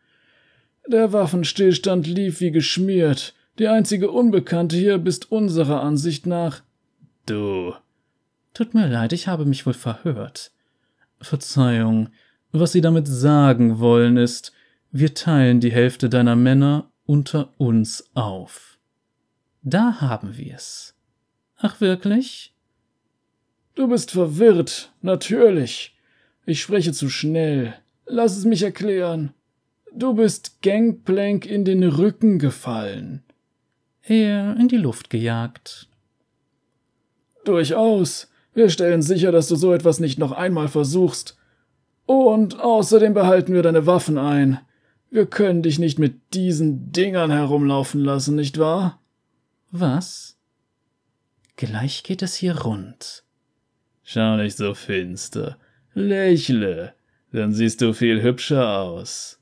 Der 0.88 1.14
Waffenstillstand 1.14 2.08
lief 2.08 2.42
wie 2.42 2.52
geschmiert. 2.52 3.34
Die 3.60 3.68
einzige 3.68 4.12
Unbekannte 4.12 4.76
hier 4.76 4.98
bist 4.98 5.32
unserer 5.32 5.82
Ansicht 5.82 6.26
nach. 6.26 6.62
Du. 7.26 7.74
Tut 8.54 8.74
mir 8.74 8.88
leid, 8.88 9.14
ich 9.14 9.28
habe 9.28 9.46
mich 9.46 9.66
wohl 9.66 9.74
verhört. 9.74 10.52
Verzeihung, 11.22 12.10
was 12.52 12.74
Sie 12.74 12.82
damit 12.82 13.08
sagen 13.08 13.80
wollen 13.80 14.18
ist, 14.18 14.52
wir 14.92 15.14
teilen 15.14 15.60
die 15.60 15.72
Hälfte 15.72 16.10
deiner 16.10 16.36
Männer 16.36 16.92
unter 17.06 17.54
uns 17.58 18.10
auf. 18.14 18.78
Da 19.62 20.02
haben 20.02 20.38
wir's. 20.38 20.96
Ach 21.58 21.80
wirklich? 21.82 22.54
Du 23.76 23.88
bist 23.88 24.12
verwirrt, 24.12 24.92
natürlich. 25.02 25.96
Ich 26.46 26.62
spreche 26.62 26.92
zu 26.92 27.10
schnell. 27.10 27.74
Lass 28.06 28.38
es 28.38 28.46
mich 28.46 28.64
erklären. 28.64 29.34
Du 29.96 30.14
bist 30.14 30.62
Gangplank 30.62 31.46
in 31.46 31.66
den 31.66 31.84
Rücken 31.84 32.40
gefallen. 32.40 33.24
Er 34.02 34.58
in 34.58 34.68
die 34.68 34.78
Luft 34.78 35.10
gejagt. 35.10 35.88
Durchaus. 37.46 38.30
Wir 38.54 38.70
stellen 38.70 39.02
sicher, 39.02 39.32
dass 39.32 39.48
du 39.48 39.56
so 39.56 39.74
etwas 39.74 40.00
nicht 40.00 40.20
noch 40.20 40.32
einmal 40.32 40.68
versuchst. 40.68 41.38
Und 42.06 42.60
außerdem 42.60 43.14
behalten 43.14 43.54
wir 43.54 43.64
deine 43.64 43.86
Waffen 43.88 44.18
ein. 44.18 44.60
Wir 45.14 45.28
können 45.28 45.62
dich 45.62 45.78
nicht 45.78 46.00
mit 46.00 46.34
diesen 46.34 46.92
Dingern 46.92 47.30
herumlaufen 47.30 48.04
lassen, 48.04 48.34
nicht 48.34 48.58
wahr? 48.58 49.00
Was? 49.70 50.40
Gleich 51.56 52.02
geht 52.02 52.24
es 52.24 52.34
hier 52.34 52.62
rund. 52.62 53.24
Schau 54.02 54.38
nicht 54.38 54.58
so 54.58 54.74
finster. 54.74 55.58
Lächle, 55.94 56.96
dann 57.32 57.54
siehst 57.54 57.82
du 57.82 57.94
viel 57.94 58.24
hübscher 58.24 58.80
aus. 58.80 59.40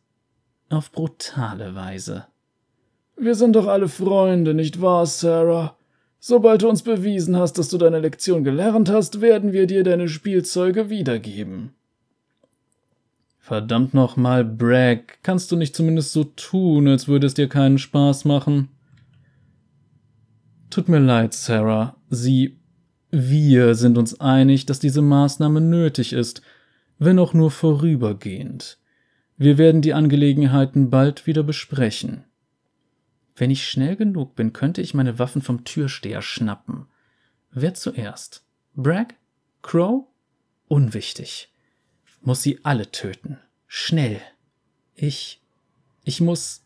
Auf 0.70 0.92
brutale 0.92 1.74
Weise. 1.74 2.26
Wir 3.16 3.36
sind 3.36 3.56
doch 3.56 3.68
alle 3.68 3.88
Freunde, 3.88 4.54
nicht 4.54 4.82
wahr, 4.82 5.06
Sarah? 5.06 5.78
Sobald 6.20 6.64
du 6.64 6.68
uns 6.68 6.84
bewiesen 6.84 7.38
hast, 7.38 7.58
dass 7.58 7.70
du 7.70 7.78
deine 7.78 8.00
Lektion 8.00 8.44
gelernt 8.44 8.90
hast, 8.90 9.22
werden 9.22 9.54
wir 9.54 9.68
dir 9.68 9.86
deine 9.86 10.10
Spielzeuge 10.10 10.90
wiedergeben. 10.90 11.74
Verdammt 13.44 13.96
nochmal, 13.96 14.46
Bragg, 14.46 15.18
kannst 15.24 15.52
du 15.52 15.56
nicht 15.56 15.76
zumindest 15.76 16.14
so 16.14 16.24
tun, 16.24 16.88
als 16.88 17.08
würde 17.08 17.26
es 17.26 17.34
dir 17.34 17.50
keinen 17.50 17.80
Spaß 17.80 18.24
machen? 18.26 18.70
Tut 20.70 20.88
mir 20.88 21.00
leid, 21.00 21.34
Sarah. 21.34 21.98
Sie. 22.10 22.60
Wir 23.10 23.76
sind 23.76 23.98
uns 23.98 24.22
einig, 24.22 24.68
dass 24.68 24.80
diese 24.80 25.02
Maßnahme 25.02 25.60
nötig 25.60 26.14
ist, 26.14 26.42
wenn 26.98 27.20
auch 27.20 27.34
nur 27.34 27.52
vorübergehend. 27.52 28.78
Wir 29.38 29.58
werden 29.58 29.82
die 29.82 29.94
Angelegenheiten 29.94 30.90
bald 30.90 31.28
wieder 31.28 31.44
besprechen. 31.44 32.24
Wenn 33.36 33.50
ich 33.52 33.68
schnell 33.68 33.96
genug 33.96 34.36
bin, 34.36 34.54
könnte 34.54 34.82
ich 34.82 34.94
meine 34.94 35.18
Waffen 35.20 35.42
vom 35.42 35.66
Türsteher 35.66 36.22
schnappen. 36.22 36.86
Wer 37.52 37.74
zuerst? 37.74 38.46
Bragg? 38.76 39.16
Crow? 39.62 40.06
Unwichtig. 40.68 41.51
Muss 42.22 42.44
sie 42.44 42.64
alle 42.64 42.92
töten. 42.92 43.40
Schnell. 43.68 44.22
Ich. 44.94 45.42
Ich 46.04 46.22
muss. 46.22 46.64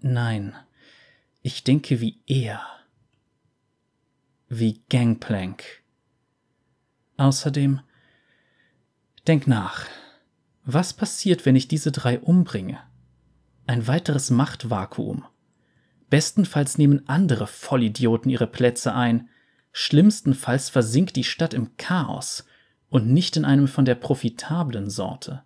Nein. 0.00 0.54
Ich 1.42 1.64
denke 1.64 2.00
wie 2.00 2.20
er. 2.26 2.64
Wie 4.48 4.80
Gangplank. 4.88 5.64
Außerdem. 7.16 7.80
Denk 9.26 9.48
nach. 9.48 9.86
Was 10.64 10.92
passiert, 10.92 11.44
wenn 11.44 11.56
ich 11.56 11.66
diese 11.66 11.90
drei 11.90 12.20
umbringe? 12.20 12.80
Ein 13.66 13.88
weiteres 13.88 14.30
Machtvakuum. 14.30 15.24
Bestenfalls 16.08 16.78
nehmen 16.78 17.08
andere 17.08 17.48
Vollidioten 17.48 18.30
ihre 18.30 18.46
Plätze 18.46 18.94
ein. 18.94 19.28
Schlimmstenfalls 19.72 20.68
versinkt 20.68 21.16
die 21.16 21.24
Stadt 21.24 21.54
im 21.54 21.76
Chaos 21.78 22.44
und 22.92 23.08
nicht 23.08 23.38
in 23.38 23.46
einem 23.46 23.68
von 23.68 23.86
der 23.86 23.94
profitablen 23.94 24.90
Sorte. 24.90 25.42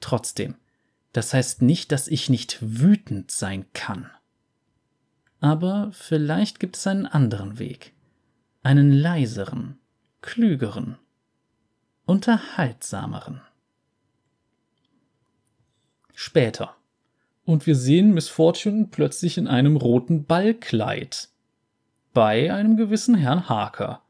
Trotzdem, 0.00 0.54
das 1.12 1.34
heißt 1.34 1.60
nicht, 1.60 1.92
dass 1.92 2.08
ich 2.08 2.30
nicht 2.30 2.56
wütend 2.62 3.30
sein 3.30 3.66
kann. 3.74 4.10
Aber 5.38 5.90
vielleicht 5.92 6.58
gibt 6.58 6.78
es 6.78 6.86
einen 6.86 7.04
anderen 7.04 7.58
Weg. 7.58 7.92
Einen 8.62 8.90
leiseren, 8.90 9.78
klügeren, 10.22 10.96
unterhaltsameren. 12.06 13.42
Später 16.14 16.74
und 17.44 17.66
wir 17.66 17.76
sehen 17.76 18.14
Miss 18.14 18.30
Fortune 18.30 18.88
plötzlich 18.90 19.36
in 19.36 19.46
einem 19.46 19.76
roten 19.76 20.24
Ballkleid. 20.24 21.28
Bei 22.14 22.50
einem 22.50 22.78
gewissen 22.78 23.14
Herrn 23.14 23.50
Harker. 23.50 24.00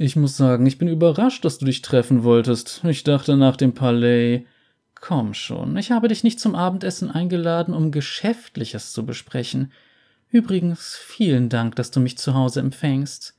Ich 0.00 0.14
muss 0.14 0.36
sagen, 0.36 0.64
ich 0.64 0.78
bin 0.78 0.86
überrascht, 0.86 1.44
dass 1.44 1.58
du 1.58 1.64
dich 1.64 1.82
treffen 1.82 2.22
wolltest. 2.22 2.82
Ich 2.84 3.02
dachte 3.02 3.36
nach 3.36 3.56
dem 3.56 3.74
Palais. 3.74 4.46
Komm 4.94 5.34
schon, 5.34 5.76
ich 5.76 5.90
habe 5.90 6.06
dich 6.06 6.22
nicht 6.22 6.38
zum 6.38 6.54
Abendessen 6.54 7.10
eingeladen, 7.10 7.74
um 7.74 7.90
Geschäftliches 7.90 8.92
zu 8.92 9.04
besprechen. 9.04 9.72
Übrigens, 10.30 10.94
vielen 10.94 11.48
Dank, 11.48 11.74
dass 11.74 11.90
du 11.90 11.98
mich 11.98 12.16
zu 12.16 12.34
Hause 12.34 12.60
empfängst. 12.60 13.36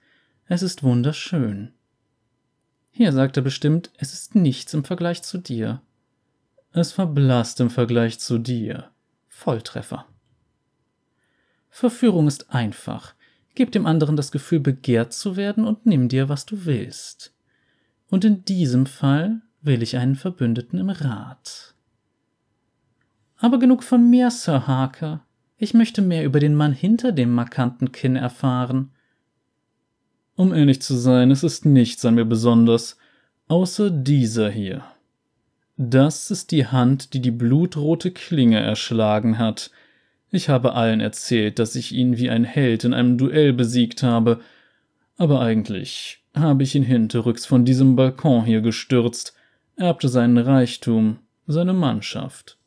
Es 0.47 0.61
ist 0.61 0.83
wunderschön. 0.83 1.71
Hier 2.91 3.13
sagt 3.13 3.37
er 3.37 3.43
bestimmt, 3.43 3.91
es 3.97 4.11
ist 4.11 4.35
nichts 4.35 4.73
im 4.73 4.83
Vergleich 4.83 5.21
zu 5.21 5.37
dir. 5.37 5.81
Es 6.73 6.91
verblasst 6.91 7.61
im 7.61 7.69
Vergleich 7.69 8.19
zu 8.19 8.37
dir. 8.37 8.89
Volltreffer. 9.29 10.07
Verführung 11.69 12.27
ist 12.27 12.49
einfach. 12.49 13.15
Gib 13.55 13.71
dem 13.71 13.85
anderen 13.85 14.15
das 14.15 14.31
Gefühl, 14.31 14.59
begehrt 14.59 15.13
zu 15.13 15.35
werden 15.35 15.65
und 15.65 15.85
nimm 15.85 16.07
dir, 16.07 16.29
was 16.29 16.45
du 16.45 16.65
willst. 16.65 17.33
Und 18.09 18.25
in 18.25 18.45
diesem 18.45 18.85
Fall 18.85 19.41
will 19.61 19.83
ich 19.83 19.97
einen 19.97 20.15
Verbündeten 20.15 20.79
im 20.79 20.89
Rat. 20.89 21.75
Aber 23.37 23.59
genug 23.59 23.83
von 23.83 24.09
mir, 24.09 24.31
Sir 24.31 24.67
Harker. 24.67 25.25
Ich 25.57 25.73
möchte 25.73 26.01
mehr 26.01 26.23
über 26.23 26.39
den 26.39 26.55
Mann 26.55 26.73
hinter 26.73 27.11
dem 27.11 27.31
markanten 27.31 27.91
Kinn 27.91 28.15
erfahren. 28.15 28.91
Um 30.35 30.53
ehrlich 30.53 30.81
zu 30.81 30.95
sein, 30.95 31.31
es 31.31 31.43
ist 31.43 31.65
nichts 31.65 32.05
an 32.05 32.15
mir 32.15 32.25
besonders, 32.25 32.97
außer 33.49 33.89
dieser 33.89 34.49
hier. 34.49 34.83
Das 35.75 36.31
ist 36.31 36.51
die 36.51 36.67
Hand, 36.67 37.13
die 37.13 37.21
die 37.21 37.31
blutrote 37.31 38.11
Klinge 38.11 38.59
erschlagen 38.59 39.37
hat. 39.37 39.71
Ich 40.31 40.49
habe 40.49 40.73
allen 40.73 40.99
erzählt, 40.99 41.57
dass 41.57 41.75
ich 41.75 41.91
ihn 41.91 42.17
wie 42.17 42.29
ein 42.29 42.43
Held 42.43 42.83
in 42.83 42.93
einem 42.93 43.17
Duell 43.17 43.53
besiegt 43.53 44.03
habe, 44.03 44.41
aber 45.17 45.41
eigentlich 45.41 46.23
habe 46.35 46.63
ich 46.63 46.75
ihn 46.75 46.83
hinterrücks 46.83 47.45
von 47.45 47.65
diesem 47.65 47.95
Balkon 47.95 48.45
hier 48.45 48.61
gestürzt, 48.61 49.33
erbte 49.75 50.07
seinen 50.07 50.37
Reichtum, 50.37 51.19
seine 51.47 51.73
Mannschaft. 51.73 52.57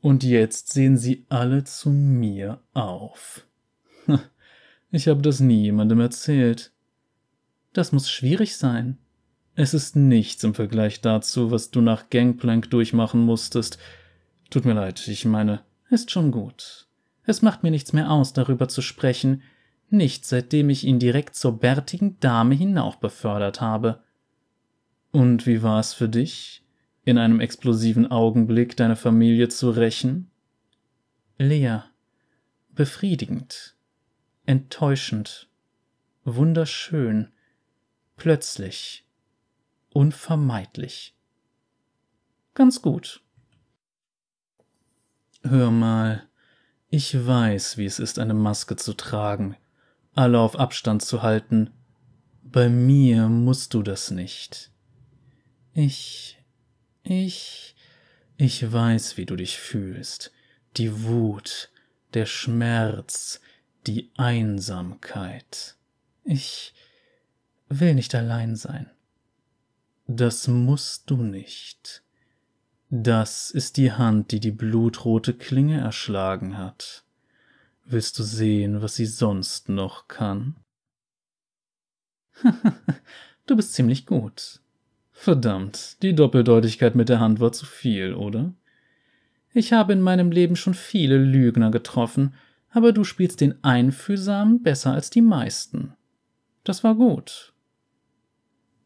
Und 0.00 0.24
jetzt 0.24 0.72
sehen 0.72 0.96
sie 0.96 1.26
alle 1.28 1.64
zu 1.64 1.90
mir 1.90 2.60
auf. 2.74 3.46
Ich 4.94 5.08
habe 5.08 5.22
das 5.22 5.40
nie 5.40 5.62
jemandem 5.62 6.00
erzählt. 6.00 6.70
Das 7.72 7.92
muss 7.92 8.10
schwierig 8.10 8.58
sein. 8.58 8.98
Es 9.54 9.72
ist 9.72 9.96
nichts 9.96 10.44
im 10.44 10.52
Vergleich 10.52 11.00
dazu, 11.00 11.50
was 11.50 11.70
du 11.70 11.80
nach 11.80 12.10
Gangplank 12.10 12.70
durchmachen 12.70 13.22
musstest. 13.22 13.78
Tut 14.50 14.66
mir 14.66 14.74
leid, 14.74 15.08
ich 15.08 15.24
meine, 15.24 15.62
ist 15.88 16.10
schon 16.10 16.30
gut. 16.30 16.88
Es 17.24 17.42
macht 17.42 17.62
mir 17.62 17.70
nichts 17.70 17.92
mehr 17.92 18.10
aus, 18.10 18.32
darüber 18.32 18.68
zu 18.68 18.82
sprechen, 18.82 19.42
nicht 19.90 20.24
seitdem 20.24 20.70
ich 20.70 20.84
ihn 20.84 20.98
direkt 20.98 21.36
zur 21.36 21.58
bärtigen 21.58 22.18
Dame 22.20 22.54
hinauf 22.54 22.98
befördert 22.98 23.60
habe. 23.60 24.02
Und 25.10 25.46
wie 25.46 25.62
war 25.62 25.78
es 25.78 25.92
für 25.92 26.08
dich, 26.08 26.64
in 27.04 27.18
einem 27.18 27.40
explosiven 27.40 28.10
Augenblick 28.10 28.76
deine 28.76 28.96
Familie 28.96 29.48
zu 29.48 29.70
rächen? 29.70 30.30
Leer, 31.38 31.84
befriedigend, 32.70 33.76
enttäuschend, 34.46 35.50
wunderschön, 36.24 37.32
plötzlich, 38.16 39.06
unvermeidlich. 39.90 41.14
Ganz 42.54 42.82
gut. 42.82 43.22
Hör 45.42 45.70
mal, 45.70 46.28
ich 46.94 47.26
weiß, 47.26 47.78
wie 47.78 47.86
es 47.86 47.98
ist, 47.98 48.18
eine 48.18 48.34
Maske 48.34 48.76
zu 48.76 48.92
tragen, 48.92 49.56
alle 50.14 50.38
auf 50.38 50.56
Abstand 50.56 51.00
zu 51.00 51.22
halten. 51.22 51.70
Bei 52.42 52.68
mir 52.68 53.30
musst 53.30 53.72
du 53.72 53.82
das 53.82 54.10
nicht. 54.10 54.70
Ich, 55.72 56.38
ich, 57.02 57.74
ich 58.36 58.70
weiß, 58.70 59.16
wie 59.16 59.24
du 59.24 59.36
dich 59.36 59.56
fühlst. 59.56 60.32
Die 60.76 61.04
Wut, 61.04 61.70
der 62.12 62.26
Schmerz, 62.26 63.40
die 63.86 64.10
Einsamkeit. 64.18 65.76
Ich 66.24 66.74
will 67.70 67.94
nicht 67.94 68.14
allein 68.14 68.54
sein. 68.54 68.90
Das 70.06 70.46
musst 70.46 71.08
du 71.08 71.22
nicht. 71.22 72.02
Das 72.94 73.50
ist 73.50 73.78
die 73.78 73.90
Hand, 73.90 74.32
die 74.32 74.38
die 74.38 74.50
blutrote 74.50 75.32
Klinge 75.32 75.80
erschlagen 75.80 76.58
hat. 76.58 77.04
Willst 77.86 78.18
du 78.18 78.22
sehen, 78.22 78.82
was 78.82 78.96
sie 78.96 79.06
sonst 79.06 79.70
noch 79.70 80.08
kann? 80.08 80.56
du 83.46 83.56
bist 83.56 83.72
ziemlich 83.72 84.04
gut. 84.04 84.60
Verdammt, 85.10 86.02
die 86.02 86.14
Doppeldeutigkeit 86.14 86.94
mit 86.94 87.08
der 87.08 87.18
Hand 87.18 87.40
war 87.40 87.52
zu 87.52 87.64
viel, 87.64 88.12
oder? 88.12 88.52
Ich 89.54 89.72
habe 89.72 89.94
in 89.94 90.02
meinem 90.02 90.30
Leben 90.30 90.54
schon 90.54 90.74
viele 90.74 91.16
Lügner 91.16 91.70
getroffen, 91.70 92.34
aber 92.68 92.92
du 92.92 93.04
spielst 93.04 93.40
den 93.40 93.64
Einfühlsamen 93.64 94.62
besser 94.62 94.92
als 94.92 95.08
die 95.08 95.22
meisten. 95.22 95.94
Das 96.62 96.84
war 96.84 96.94
gut. 96.94 97.54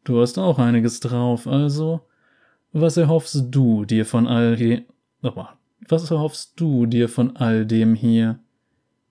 Du 0.05 0.21
hast 0.21 0.37
auch 0.37 0.59
einiges 0.59 1.01
drauf, 1.01 1.45
also. 1.45 2.07
Was 2.73 2.97
erhoffst 2.97 3.45
du 3.49 3.85
dir 3.85 4.05
von 4.05 4.27
all. 4.27 4.85
Aber 5.21 5.57
was 5.87 6.11
erhoffst 6.11 6.53
du 6.57 6.85
dir 6.85 7.09
von 7.09 7.35
all 7.37 7.65
dem 7.65 7.95
hier? 7.95 8.39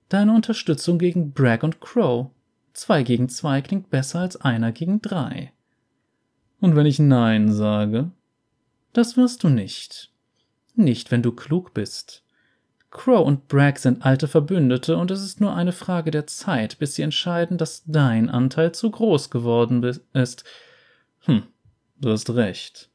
Deine 0.09 0.34
Unterstützung 0.34 0.98
gegen 0.98 1.32
Bragg 1.32 1.64
und 1.64 1.80
Crow. 1.80 2.30
Zwei 2.72 3.02
gegen 3.02 3.28
zwei 3.28 3.62
klingt 3.62 3.90
besser 3.90 4.20
als 4.20 4.36
einer 4.36 4.72
gegen 4.72 5.00
drei. 5.00 5.52
Und 6.61 6.76
wenn 6.76 6.86
ich 6.86 6.98
Nein 6.98 7.50
sage? 7.50 8.11
Das 8.92 9.16
wirst 9.16 9.42
du 9.42 9.48
nicht. 9.48 10.12
Nicht, 10.74 11.11
wenn 11.11 11.22
du 11.22 11.32
klug 11.32 11.74
bist. 11.74 12.22
Crow 12.90 13.26
und 13.26 13.48
Bragg 13.48 13.78
sind 13.78 14.04
alte 14.04 14.28
Verbündete 14.28 14.96
und 14.96 15.11
es 15.11 15.22
ist 15.22 15.40
nur 15.40 15.54
eine 15.54 15.72
Frage 15.72 16.11
der 16.11 16.26
Zeit, 16.26 16.78
bis 16.78 16.94
sie 16.94 17.02
entscheiden, 17.02 17.59
dass 17.59 17.82
dein 17.84 18.30
Anteil 18.30 18.72
zu 18.72 18.90
groß 18.90 19.30
geworden 19.30 19.82
ist, 20.12 20.44
hm, 21.20 21.42
du 22.00 22.11
hast 22.11 22.30
recht. 22.30 22.90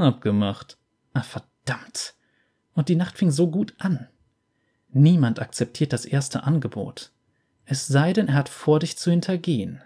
Abgemacht. 0.00 0.78
Ah, 1.12 1.22
verdammt. 1.22 2.14
Und 2.74 2.88
die 2.88 2.96
Nacht 2.96 3.18
fing 3.18 3.30
so 3.30 3.50
gut 3.50 3.74
an. 3.78 4.08
Niemand 4.92 5.40
akzeptiert 5.40 5.92
das 5.92 6.04
erste 6.04 6.44
Angebot. 6.44 7.12
Es 7.64 7.86
sei 7.86 8.12
denn, 8.12 8.28
er 8.28 8.34
hat 8.34 8.48
vor, 8.48 8.80
dich 8.80 8.98
zu 8.98 9.10
hintergehen. 9.10 9.82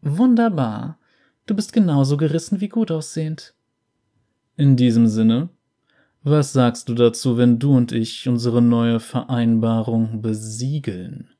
Wunderbar. 0.00 0.98
Du 1.46 1.54
bist 1.54 1.72
genauso 1.72 2.16
gerissen 2.16 2.60
wie 2.60 2.68
gut 2.68 2.90
aussehend. 2.90 3.54
In 4.56 4.76
diesem 4.76 5.06
Sinne, 5.06 5.48
was 6.22 6.52
sagst 6.52 6.88
du 6.88 6.94
dazu, 6.94 7.36
wenn 7.36 7.58
du 7.58 7.76
und 7.76 7.92
ich 7.92 8.28
unsere 8.28 8.62
neue 8.62 9.00
Vereinbarung 9.00 10.22
besiegeln 10.22 11.30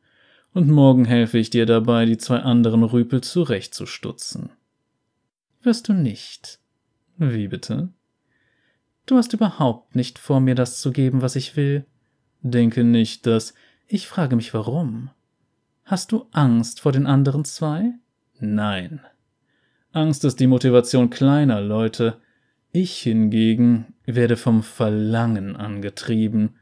und 0.52 0.68
morgen 0.68 1.04
helfe 1.04 1.38
ich 1.38 1.50
dir 1.50 1.66
dabei, 1.66 2.04
die 2.04 2.18
zwei 2.18 2.40
anderen 2.40 2.82
Rüpel 2.82 3.20
zurechtzustutzen. 3.20 4.50
Wirst 5.62 5.88
du 5.88 5.92
nicht? 5.92 6.58
Wie 7.30 7.46
bitte? 7.46 7.90
Du 9.06 9.16
hast 9.16 9.32
überhaupt 9.32 9.94
nicht 9.94 10.18
vor, 10.18 10.40
mir 10.40 10.56
das 10.56 10.80
zu 10.80 10.90
geben, 10.90 11.22
was 11.22 11.36
ich 11.36 11.56
will. 11.56 11.86
Denke 12.40 12.82
nicht, 12.82 13.26
dass. 13.26 13.54
Ich 13.86 14.08
frage 14.08 14.34
mich 14.34 14.52
warum. 14.54 15.10
Hast 15.84 16.10
du 16.10 16.26
Angst 16.32 16.80
vor 16.80 16.90
den 16.90 17.06
anderen 17.06 17.44
zwei? 17.44 17.92
Nein. 18.40 19.00
Angst 19.92 20.24
ist 20.24 20.40
die 20.40 20.48
Motivation 20.48 21.10
kleiner 21.10 21.60
Leute. 21.60 22.20
Ich 22.72 22.98
hingegen 23.02 23.94
werde 24.04 24.36
vom 24.36 24.64
Verlangen 24.64 25.54
angetrieben, 25.54 26.56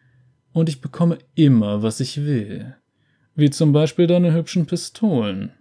und 0.53 0.69
ich 0.69 0.83
bekomme 0.83 1.19
immer, 1.37 1.83
was 1.83 2.01
ich 2.01 2.27
will. 2.27 2.77
Wie 3.35 3.49
zum 3.49 3.73
Beispiel 3.73 4.07
deine 4.07 4.35
hübschen 4.35 4.67
Pistolen. 4.67 5.53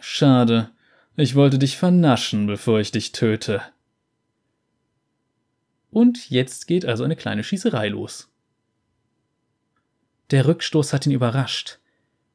Schade, 0.00 0.70
ich 1.16 1.34
wollte 1.34 1.58
dich 1.58 1.76
vernaschen, 1.76 2.46
bevor 2.46 2.80
ich 2.80 2.92
dich 2.92 3.12
töte. 3.12 3.62
Und 5.90 6.28
jetzt 6.30 6.66
geht 6.66 6.84
also 6.84 7.04
eine 7.04 7.16
kleine 7.16 7.42
Schießerei 7.42 7.88
los. 7.88 8.28
Der 10.30 10.46
Rückstoß 10.46 10.92
hat 10.92 11.06
ihn 11.06 11.12
überrascht. 11.12 11.78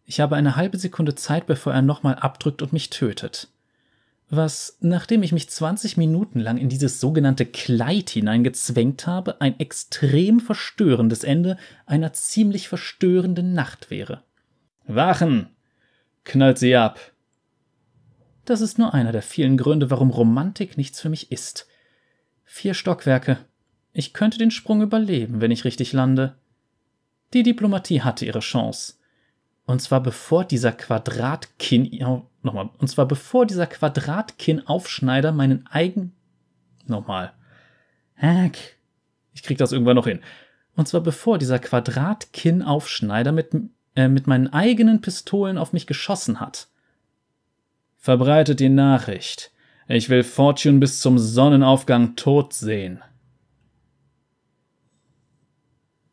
Ich 0.05 0.19
habe 0.19 0.35
eine 0.35 0.55
halbe 0.55 0.77
Sekunde 0.77 1.15
Zeit, 1.15 1.45
bevor 1.45 1.73
er 1.73 1.81
nochmal 1.81 2.15
abdrückt 2.15 2.61
und 2.61 2.73
mich 2.73 2.89
tötet. 2.89 3.49
Was, 4.29 4.77
nachdem 4.79 5.23
ich 5.23 5.33
mich 5.33 5.49
20 5.49 5.97
Minuten 5.97 6.39
lang 6.39 6.57
in 6.57 6.69
dieses 6.69 7.01
sogenannte 7.01 7.45
Kleid 7.45 8.09
hineingezwängt 8.09 9.05
habe, 9.05 9.41
ein 9.41 9.59
extrem 9.59 10.39
verstörendes 10.39 11.25
Ende 11.25 11.57
einer 11.85 12.13
ziemlich 12.13 12.69
verstörenden 12.69 13.53
Nacht 13.53 13.91
wäre. 13.91 14.23
Wachen! 14.87 15.49
Knallt 16.23 16.59
sie 16.59 16.77
ab! 16.77 16.99
Das 18.45 18.61
ist 18.61 18.79
nur 18.79 18.93
einer 18.93 19.11
der 19.11 19.21
vielen 19.21 19.57
Gründe, 19.57 19.91
warum 19.91 20.09
Romantik 20.09 20.77
nichts 20.77 20.99
für 20.99 21.09
mich 21.09 21.31
ist. 21.31 21.67
Vier 22.43 22.73
Stockwerke. 22.73 23.37
Ich 23.93 24.13
könnte 24.13 24.37
den 24.37 24.51
Sprung 24.51 24.81
überleben, 24.81 25.41
wenn 25.41 25.51
ich 25.51 25.65
richtig 25.65 25.93
lande. 25.93 26.35
Die 27.33 27.43
Diplomatie 27.43 28.01
hatte 28.01 28.25
ihre 28.25 28.39
Chance. 28.39 28.95
Und 29.65 29.81
zwar 29.81 30.01
bevor 30.01 30.43
dieser 30.43 30.71
Quadratkinn, 30.71 32.03
nochmal, 32.41 32.69
und 32.77 32.87
zwar 32.87 33.07
bevor 33.07 33.45
dieser 33.45 33.67
Quadratkinn-Aufschneider 33.67 35.31
meinen 35.31 35.67
eigen, 35.67 36.13
nochmal, 36.87 37.33
Hack, 38.17 38.57
ich 39.33 39.43
krieg 39.43 39.57
das 39.57 39.71
irgendwann 39.71 39.95
noch 39.95 40.07
hin. 40.07 40.19
Und 40.75 40.87
zwar 40.87 41.01
bevor 41.01 41.37
dieser 41.37 41.59
Quadratkinn-Aufschneider 41.59 43.31
mit, 43.31 43.51
äh, 43.95 44.07
mit 44.07 44.27
meinen 44.27 44.51
eigenen 44.51 45.01
Pistolen 45.01 45.57
auf 45.57 45.73
mich 45.73 45.87
geschossen 45.87 46.39
hat. 46.39 46.67
Verbreitet 48.01 48.59
die 48.59 48.69
Nachricht. 48.69 49.51
Ich 49.87 50.09
will 50.09 50.23
Fortune 50.23 50.79
bis 50.79 51.01
zum 51.01 51.19
Sonnenaufgang 51.19 52.15
tot 52.15 52.51
sehen. 52.51 53.03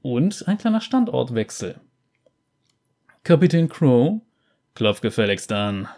Und 0.03 0.47
ein 0.47 0.59
kleiner 0.59 0.83
Standortwechsel. 0.83 1.81
Kapitän 3.25 3.71
Crow? 3.71 4.21
Klopf 4.75 5.01
gefälligst 5.01 5.51
an. 5.51 5.89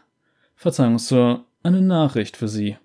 Verzeihung, 0.55 1.01
Sir, 1.01 1.45
eine 1.65 1.83
Nachricht 1.83 2.37
für 2.37 2.49
Sie. 2.49 2.79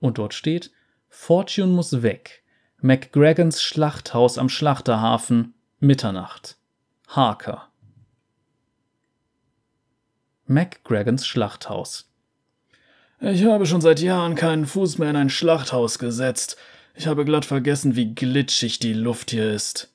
Und 0.00 0.16
dort 0.16 0.32
steht, 0.32 0.72
Fortune 1.10 1.74
muss 1.74 2.02
weg. 2.02 2.42
McGregons 2.80 3.62
Schlachthaus 3.62 4.38
am 4.38 4.48
Schlachterhafen, 4.48 5.52
Mitternacht. 5.78 6.56
Harker. 7.06 7.71
McGregons 10.52 11.26
Schlachthaus. 11.26 12.08
Ich 13.20 13.44
habe 13.44 13.66
schon 13.66 13.80
seit 13.80 14.00
Jahren 14.00 14.34
keinen 14.34 14.66
Fuß 14.66 14.98
mehr 14.98 15.10
in 15.10 15.16
ein 15.16 15.30
Schlachthaus 15.30 15.98
gesetzt. 15.98 16.56
Ich 16.94 17.06
habe 17.06 17.24
glatt 17.24 17.44
vergessen, 17.44 17.96
wie 17.96 18.14
glitschig 18.14 18.78
die 18.80 18.92
Luft 18.92 19.30
hier 19.30 19.52
ist. 19.52 19.94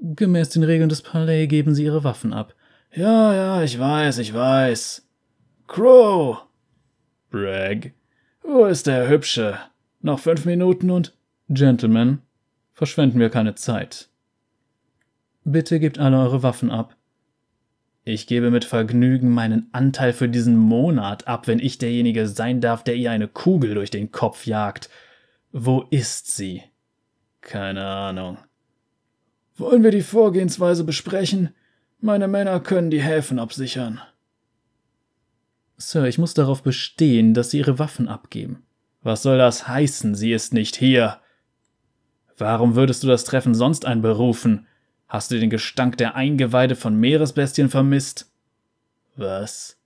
Gemäß 0.00 0.50
den 0.50 0.62
Regeln 0.62 0.88
des 0.88 1.02
Palais 1.02 1.46
geben 1.46 1.74
Sie 1.74 1.84
Ihre 1.84 2.04
Waffen 2.04 2.32
ab. 2.32 2.54
Ja, 2.92 3.34
ja, 3.34 3.62
ich 3.62 3.78
weiß, 3.78 4.18
ich 4.18 4.34
weiß. 4.34 5.06
Crow! 5.66 6.38
Bragg. 7.30 7.92
Wo 8.42 8.66
ist 8.66 8.86
der 8.86 9.08
Hübsche? 9.08 9.58
Noch 10.00 10.18
fünf 10.18 10.44
Minuten 10.44 10.90
und. 10.90 11.16
Gentlemen, 11.48 12.20
verschwenden 12.72 13.18
wir 13.18 13.30
keine 13.30 13.54
Zeit. 13.54 14.08
Bitte 15.44 15.80
gebt 15.80 15.98
alle 15.98 16.18
eure 16.18 16.42
Waffen 16.42 16.70
ab. 16.70 16.96
Ich 18.04 18.26
gebe 18.26 18.50
mit 18.50 18.64
Vergnügen 18.64 19.30
meinen 19.30 19.68
Anteil 19.72 20.12
für 20.12 20.28
diesen 20.28 20.56
Monat 20.56 21.28
ab, 21.28 21.46
wenn 21.46 21.60
ich 21.60 21.78
derjenige 21.78 22.26
sein 22.26 22.60
darf, 22.60 22.82
der 22.82 22.96
ihr 22.96 23.12
eine 23.12 23.28
Kugel 23.28 23.74
durch 23.74 23.90
den 23.90 24.10
Kopf 24.10 24.46
jagt. 24.46 24.90
Wo 25.52 25.82
ist 25.90 26.34
sie? 26.34 26.64
Keine 27.42 27.86
Ahnung. 27.86 28.38
Wollen 29.56 29.84
wir 29.84 29.92
die 29.92 30.02
Vorgehensweise 30.02 30.82
besprechen? 30.82 31.54
Meine 32.00 32.26
Männer 32.26 32.58
können 32.58 32.90
die 32.90 33.02
Häfen 33.02 33.38
absichern. 33.38 34.00
Sir, 35.76 36.06
ich 36.06 36.18
muss 36.18 36.34
darauf 36.34 36.62
bestehen, 36.62 37.34
dass 37.34 37.50
Sie 37.50 37.58
Ihre 37.58 37.78
Waffen 37.78 38.08
abgeben. 38.08 38.64
Was 39.02 39.22
soll 39.22 39.38
das 39.38 39.68
heißen? 39.68 40.14
Sie 40.14 40.32
ist 40.32 40.54
nicht 40.54 40.76
hier. 40.76 41.18
Warum 42.38 42.74
würdest 42.74 43.02
du 43.02 43.08
das 43.08 43.24
Treffen 43.24 43.54
sonst 43.54 43.84
einberufen? 43.84 44.66
Hast 45.12 45.30
du 45.30 45.38
den 45.38 45.50
Gestank 45.50 45.98
der 45.98 46.14
Eingeweide 46.14 46.74
von 46.74 46.96
Meeresbestien 46.96 47.68
vermisst? 47.68 48.32
Was? 49.14 49.76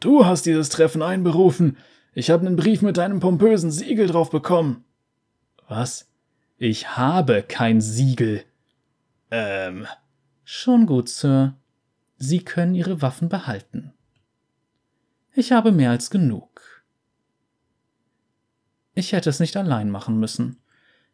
Du 0.00 0.26
hast 0.26 0.46
dieses 0.46 0.68
Treffen 0.68 1.00
einberufen. 1.00 1.76
Ich 2.12 2.30
habe 2.30 2.44
einen 2.44 2.56
Brief 2.56 2.82
mit 2.82 2.96
deinem 2.96 3.20
pompösen 3.20 3.70
Siegel 3.70 4.08
drauf 4.08 4.30
bekommen. 4.30 4.84
Was? 5.68 6.10
Ich 6.58 6.96
habe 6.96 7.44
kein 7.44 7.80
Siegel. 7.80 8.42
Ähm. 9.30 9.86
Schon 10.42 10.86
gut, 10.86 11.08
Sir. 11.08 11.54
Sie 12.16 12.44
können 12.44 12.74
Ihre 12.74 13.00
Waffen 13.00 13.28
behalten. 13.28 13.92
Ich 15.34 15.52
habe 15.52 15.70
mehr 15.70 15.90
als 15.90 16.10
genug. 16.10 16.84
Ich 18.96 19.12
hätte 19.12 19.30
es 19.30 19.38
nicht 19.38 19.56
allein 19.56 19.88
machen 19.88 20.18
müssen. 20.18 20.58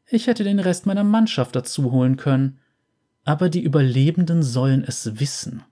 Ich 0.06 0.26
hätte 0.26 0.44
den 0.44 0.58
Rest 0.58 0.86
meiner 0.86 1.04
Mannschaft 1.04 1.56
dazu 1.56 1.92
holen 1.92 2.16
können. 2.16 2.58
Aber 3.24 3.48
die 3.48 3.62
Überlebenden 3.62 4.42
sollen 4.42 4.84
es 4.84 5.20
wissen. 5.20 5.62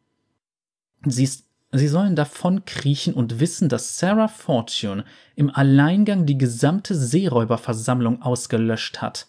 Sie, 1.05 1.29
sie 1.73 1.89
sollen 1.89 2.15
davon 2.15 2.65
kriechen 2.65 3.15
und 3.15 3.41
wissen, 3.41 3.69
dass 3.69 3.99
Sarah 3.99 4.29
Fortune 4.29 5.05
im 5.35 5.51
Alleingang 5.51 6.27
die 6.27 6.39
gesamte 6.39 6.95
Seeräuberversammlung 6.95 8.23
ausgelöscht 8.23 9.03
hat 9.03 9.27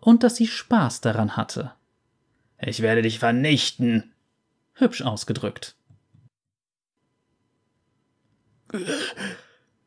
und 0.00 0.22
dass 0.22 0.36
sie 0.36 0.46
Spaß 0.46 1.00
daran 1.00 1.36
hatte. 1.36 1.72
Ich 2.58 2.82
werde 2.82 3.02
dich 3.02 3.18
vernichten. 3.18 4.12
Hübsch 4.74 5.02
ausgedrückt. 5.02 5.76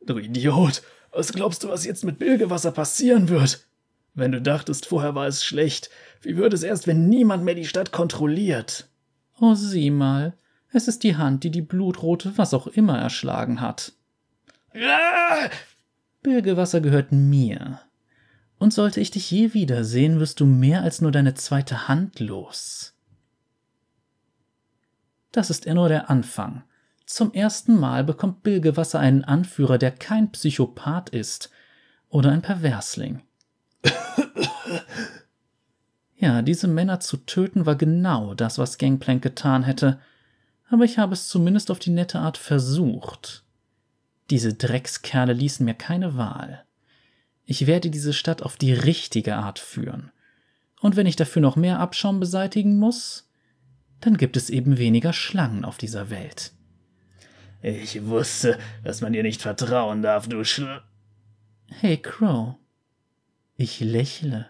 Du 0.06 0.18
Idiot, 0.18 0.82
was 1.12 1.34
glaubst 1.34 1.64
du, 1.64 1.70
was 1.70 1.86
jetzt 1.86 2.04
mit 2.04 2.20
Bilgewasser 2.20 2.72
passieren 2.72 3.30
wird? 3.30 3.67
Wenn 4.18 4.32
du 4.32 4.42
dachtest, 4.42 4.88
vorher 4.88 5.14
war 5.14 5.28
es 5.28 5.46
schlecht, 5.46 5.92
wie 6.22 6.38
würde 6.38 6.56
es 6.56 6.64
erst, 6.64 6.88
wenn 6.88 7.08
niemand 7.08 7.44
mehr 7.44 7.54
die 7.54 7.68
Stadt 7.68 7.92
kontrolliert? 7.92 8.90
Oh, 9.40 9.54
sieh 9.54 9.92
mal, 9.92 10.34
es 10.72 10.88
ist 10.88 11.04
die 11.04 11.18
Hand, 11.18 11.44
die 11.44 11.52
die 11.52 11.62
blutrote 11.62 12.36
was 12.36 12.56
auch 12.56 12.66
immer 12.66 12.98
erschlagen 12.98 13.62
hat. 13.62 13.94
Ah! 14.74 15.52
Bilgewasser 16.24 16.82
gehört 16.82 17.12
mir. 17.12 17.80
Und 18.58 18.74
sollte 18.74 19.02
ich 19.02 19.12
dich 19.12 19.30
je 19.30 19.54
wiedersehen, 19.54 20.20
wirst 20.20 20.40
du 20.40 20.48
mehr 20.48 20.82
als 20.82 21.00
nur 21.00 21.12
deine 21.12 21.36
zweite 21.36 21.88
Hand 21.88 22.20
los. 22.20 22.96
Das 25.32 25.52
ist 25.52 25.68
eher 25.68 25.76
nur 25.76 25.90
der 25.90 26.10
Anfang. 26.10 26.64
Zum 27.06 27.34
ersten 27.34 27.80
Mal 27.80 28.04
bekommt 28.04 28.42
Bilgewasser 28.42 29.00
einen 29.00 29.24
Anführer, 29.24 29.78
der 29.78 29.92
kein 29.92 30.32
Psychopath 30.32 31.12
ist 31.12 31.52
oder 32.10 32.32
ein 32.32 32.42
Perversling. 32.42 33.22
Ja, 36.16 36.42
diese 36.42 36.68
Männer 36.68 37.00
zu 37.00 37.18
töten 37.18 37.66
war 37.66 37.76
genau 37.76 38.34
das, 38.34 38.58
was 38.58 38.78
Gangplank 38.78 39.22
getan 39.22 39.64
hätte, 39.64 40.00
aber 40.70 40.84
ich 40.84 40.98
habe 40.98 41.14
es 41.14 41.28
zumindest 41.28 41.72
auf 41.72 41.80
die 41.80 41.92
nette 41.92 42.20
Art 42.20 42.38
versucht. 42.38 43.44
Diese 44.30 44.54
Dreckskerle 44.54 45.34
ließen 45.34 45.66
mir 45.66 45.74
keine 45.74 46.18
Wahl. 46.18 46.66
Ich 47.46 47.66
werde 47.66 47.90
diese 47.90 48.12
Stadt 48.12 48.42
auf 48.44 48.58
die 48.58 48.74
richtige 48.74 49.38
Art 49.38 49.60
führen. 49.60 50.12
Und 50.82 50.96
wenn 50.96 51.08
ich 51.08 51.16
dafür 51.16 51.42
noch 51.42 51.56
mehr 51.56 51.80
Abschaum 51.80 52.20
beseitigen 52.20 52.78
muss, 52.78 53.30
dann 54.02 54.18
gibt 54.18 54.38
es 54.38 54.50
eben 54.50 54.78
weniger 54.78 55.14
Schlangen 55.14 55.66
auf 55.66 55.78
dieser 55.78 56.10
Welt. 56.10 56.52
Ich 57.62 58.06
wusste, 58.06 58.60
dass 58.84 59.02
man 59.02 59.14
dir 59.14 59.24
nicht 59.24 59.42
vertrauen 59.42 60.02
darf, 60.02 60.28
du 60.28 60.44
Schl... 60.44 60.82
Hey, 61.70 61.98
Crow. 61.98 62.56
Ich 63.58 63.80
lächle. 63.80 64.48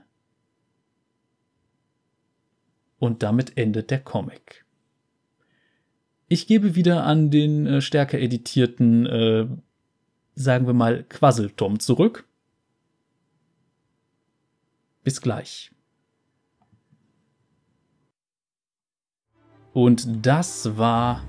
Und 2.99 3.23
damit 3.23 3.57
endet 3.57 3.89
der 3.89 4.01
Comic. 4.01 4.65
Ich 6.27 6.45
gebe 6.45 6.75
wieder 6.75 7.05
an 7.05 7.31
den 7.31 7.65
äh, 7.65 7.81
stärker 7.81 8.19
editierten, 8.19 9.05
äh, 9.05 9.47
sagen 10.35 10.67
wir 10.67 10.73
mal, 10.73 11.03
Quasseltom 11.03 11.79
zurück. 11.79 12.27
Bis 15.03 15.21
gleich. 15.21 15.71
Und 19.71 20.25
das 20.25 20.77
war 20.77 21.23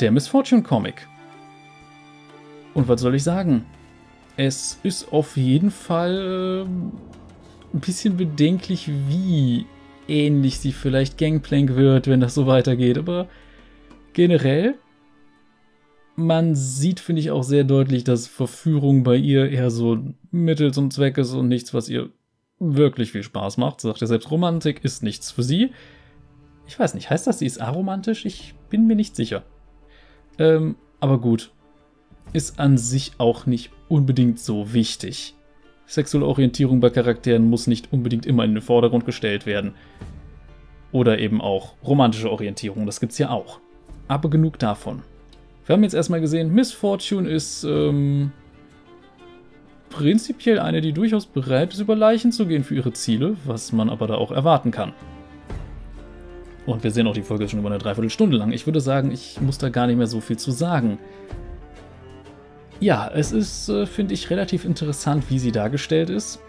der 0.00 0.12
Misfortune 0.12 0.62
Comic. 0.62 1.08
Und 2.74 2.86
was 2.86 3.00
soll 3.00 3.16
ich 3.16 3.24
sagen? 3.24 3.66
Es 4.36 4.78
ist 4.82 5.12
auf 5.12 5.36
jeden 5.36 5.70
Fall 5.70 6.66
äh, 6.66 7.74
ein 7.74 7.80
bisschen 7.80 8.16
bedenklich, 8.16 8.90
wie 9.08 9.66
ähnlich 10.08 10.58
sie 10.58 10.72
vielleicht 10.72 11.18
Gangplank 11.18 11.76
wird, 11.76 12.06
wenn 12.06 12.20
das 12.20 12.34
so 12.34 12.46
weitergeht. 12.46 12.98
Aber 12.98 13.28
generell, 14.12 14.74
man 16.16 16.54
sieht, 16.54 17.00
finde 17.00 17.20
ich, 17.20 17.30
auch 17.30 17.42
sehr 17.42 17.64
deutlich, 17.64 18.04
dass 18.04 18.26
Verführung 18.26 19.02
bei 19.04 19.16
ihr 19.16 19.50
eher 19.50 19.70
so 19.70 19.98
Mittel 20.30 20.72
zum 20.72 20.90
Zweck 20.90 21.18
ist 21.18 21.32
und 21.32 21.48
nichts, 21.48 21.74
was 21.74 21.88
ihr 21.88 22.10
wirklich 22.58 23.12
viel 23.12 23.22
Spaß 23.22 23.56
macht. 23.58 23.80
Sie 23.80 23.88
sagt 23.88 24.00
ja 24.00 24.06
selbst, 24.06 24.30
Romantik 24.30 24.84
ist 24.84 25.02
nichts 25.02 25.30
für 25.30 25.42
sie. 25.42 25.72
Ich 26.66 26.78
weiß 26.78 26.94
nicht, 26.94 27.10
heißt 27.10 27.26
das, 27.26 27.40
sie 27.40 27.46
ist 27.46 27.60
aromantisch? 27.60 28.24
Ich 28.24 28.54
bin 28.70 28.86
mir 28.86 28.96
nicht 28.96 29.16
sicher. 29.16 29.42
Ähm, 30.38 30.76
aber 31.00 31.20
gut. 31.20 31.52
Ist 32.32 32.58
an 32.58 32.78
sich 32.78 33.12
auch 33.18 33.46
nicht 33.46 33.70
unbedingt 33.88 34.38
so 34.38 34.72
wichtig. 34.72 35.34
Sexuelle 35.86 36.26
Orientierung 36.26 36.80
bei 36.80 36.90
Charakteren 36.90 37.50
muss 37.50 37.66
nicht 37.66 37.92
unbedingt 37.92 38.24
immer 38.24 38.44
in 38.44 38.54
den 38.54 38.62
Vordergrund 38.62 39.04
gestellt 39.04 39.44
werden. 39.44 39.74
Oder 40.90 41.18
eben 41.18 41.40
auch 41.40 41.74
romantische 41.84 42.30
Orientierung, 42.30 42.86
das 42.86 43.00
gibt's 43.00 43.18
ja 43.18 43.30
auch. 43.30 43.60
Aber 44.08 44.30
genug 44.30 44.58
davon. 44.58 45.02
Wir 45.66 45.74
haben 45.74 45.82
jetzt 45.82 45.94
erstmal 45.94 46.20
gesehen, 46.20 46.54
Miss 46.54 46.72
Fortune 46.72 47.28
ist 47.28 47.64
ähm, 47.64 48.32
prinzipiell 49.90 50.58
eine, 50.58 50.80
die 50.80 50.92
durchaus 50.92 51.26
bereit 51.26 51.72
ist, 51.72 51.80
über 51.80 51.94
Leichen 51.94 52.32
zu 52.32 52.46
gehen 52.46 52.64
für 52.64 52.74
ihre 52.74 52.92
Ziele, 52.92 53.36
was 53.44 53.72
man 53.72 53.88
aber 53.90 54.06
da 54.06 54.14
auch 54.14 54.32
erwarten 54.32 54.70
kann. 54.70 54.92
Und 56.66 56.82
wir 56.84 56.90
sehen 56.90 57.06
auch, 57.06 57.14
die 57.14 57.22
Folge 57.22 57.44
ist 57.44 57.50
schon 57.50 57.60
über 57.60 57.70
eine 57.70 57.78
Dreiviertelstunde 57.78 58.36
lang. 58.36 58.52
Ich 58.52 58.66
würde 58.66 58.80
sagen, 58.80 59.10
ich 59.10 59.40
muss 59.40 59.58
da 59.58 59.68
gar 59.68 59.86
nicht 59.86 59.96
mehr 59.96 60.06
so 60.06 60.20
viel 60.20 60.38
zu 60.38 60.50
sagen. 60.50 60.98
Ja, 62.82 63.08
es 63.14 63.30
ist, 63.30 63.68
äh, 63.68 63.86
finde 63.86 64.12
ich, 64.12 64.28
relativ 64.28 64.64
interessant, 64.64 65.30
wie 65.30 65.38
sie 65.38 65.52
dargestellt 65.52 66.10
ist. 66.10 66.40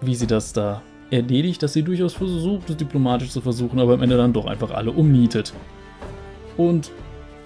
Wie 0.00 0.14
sie 0.14 0.26
das 0.26 0.54
da 0.54 0.80
erledigt, 1.10 1.62
dass 1.62 1.74
sie 1.74 1.82
durchaus 1.82 2.14
versucht, 2.14 2.70
es 2.70 2.78
diplomatisch 2.78 3.28
zu 3.28 3.42
versuchen, 3.42 3.78
aber 3.78 3.92
am 3.92 4.02
Ende 4.02 4.16
dann 4.16 4.32
doch 4.32 4.46
einfach 4.46 4.70
alle 4.70 4.90
umnietet. 4.90 5.52
Und 6.56 6.92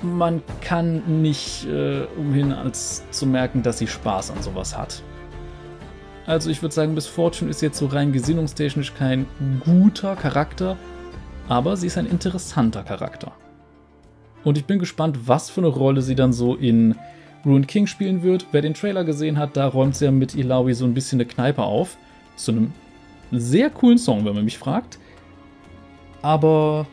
man 0.00 0.44
kann 0.60 1.22
nicht 1.22 1.66
äh, 1.66 2.04
umhin, 2.16 2.52
als 2.52 3.02
zu 3.10 3.26
merken, 3.26 3.64
dass 3.64 3.78
sie 3.78 3.88
Spaß 3.88 4.30
an 4.30 4.40
sowas 4.40 4.78
hat. 4.78 5.02
Also 6.24 6.48
ich 6.48 6.62
würde 6.62 6.72
sagen, 6.72 6.94
Miss 6.94 7.08
Fortune 7.08 7.50
ist 7.50 7.62
jetzt 7.62 7.78
so 7.78 7.86
rein 7.86 8.12
gesinnungstechnisch 8.12 8.94
kein 8.94 9.26
guter 9.64 10.14
Charakter, 10.14 10.76
aber 11.48 11.76
sie 11.76 11.88
ist 11.88 11.98
ein 11.98 12.06
interessanter 12.06 12.84
Charakter. 12.84 13.32
Und 14.44 14.56
ich 14.56 14.66
bin 14.66 14.78
gespannt, 14.78 15.26
was 15.26 15.50
für 15.50 15.62
eine 15.62 15.68
Rolle 15.68 16.00
sie 16.00 16.14
dann 16.14 16.32
so 16.32 16.54
in 16.54 16.94
Ruined 17.46 17.68
King 17.68 17.86
spielen 17.86 18.22
wird. 18.22 18.46
Wer 18.50 18.60
den 18.60 18.74
Trailer 18.74 19.04
gesehen 19.04 19.38
hat, 19.38 19.56
da 19.56 19.68
räumt 19.68 19.94
sie 19.94 20.06
ja 20.06 20.10
mit 20.10 20.34
Ilawi 20.34 20.74
so 20.74 20.84
ein 20.84 20.94
bisschen 20.94 21.20
eine 21.20 21.28
Kneipe 21.28 21.62
auf. 21.62 21.96
Zu 22.36 22.52
einem 22.52 22.72
sehr 23.30 23.70
coolen 23.70 23.98
Song, 23.98 24.24
wenn 24.24 24.34
man 24.34 24.44
mich 24.44 24.58
fragt. 24.58 24.98
Aber 26.22 26.86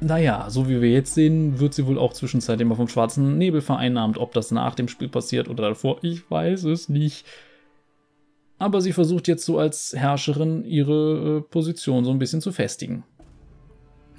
naja, 0.00 0.46
so 0.48 0.68
wie 0.68 0.82
wir 0.82 0.90
jetzt 0.90 1.14
sehen, 1.14 1.58
wird 1.58 1.72
sie 1.72 1.86
wohl 1.86 1.98
auch 1.98 2.12
zwischenzeitlich 2.12 2.66
immer 2.66 2.76
vom 2.76 2.88
schwarzen 2.88 3.38
Nebel 3.38 3.60
vereinnahmt. 3.60 4.18
Ob 4.18 4.34
das 4.34 4.50
nach 4.50 4.74
dem 4.74 4.88
Spiel 4.88 5.08
passiert 5.08 5.48
oder 5.48 5.68
davor, 5.68 5.98
ich 6.02 6.30
weiß 6.30 6.64
es 6.64 6.88
nicht. 6.88 7.24
Aber 8.58 8.80
sie 8.80 8.92
versucht 8.92 9.28
jetzt 9.28 9.44
so 9.44 9.58
als 9.58 9.94
Herrscherin 9.96 10.64
ihre 10.64 11.38
äh, 11.38 11.40
Position 11.50 12.04
so 12.04 12.10
ein 12.10 12.18
bisschen 12.18 12.40
zu 12.40 12.52
festigen. 12.52 13.04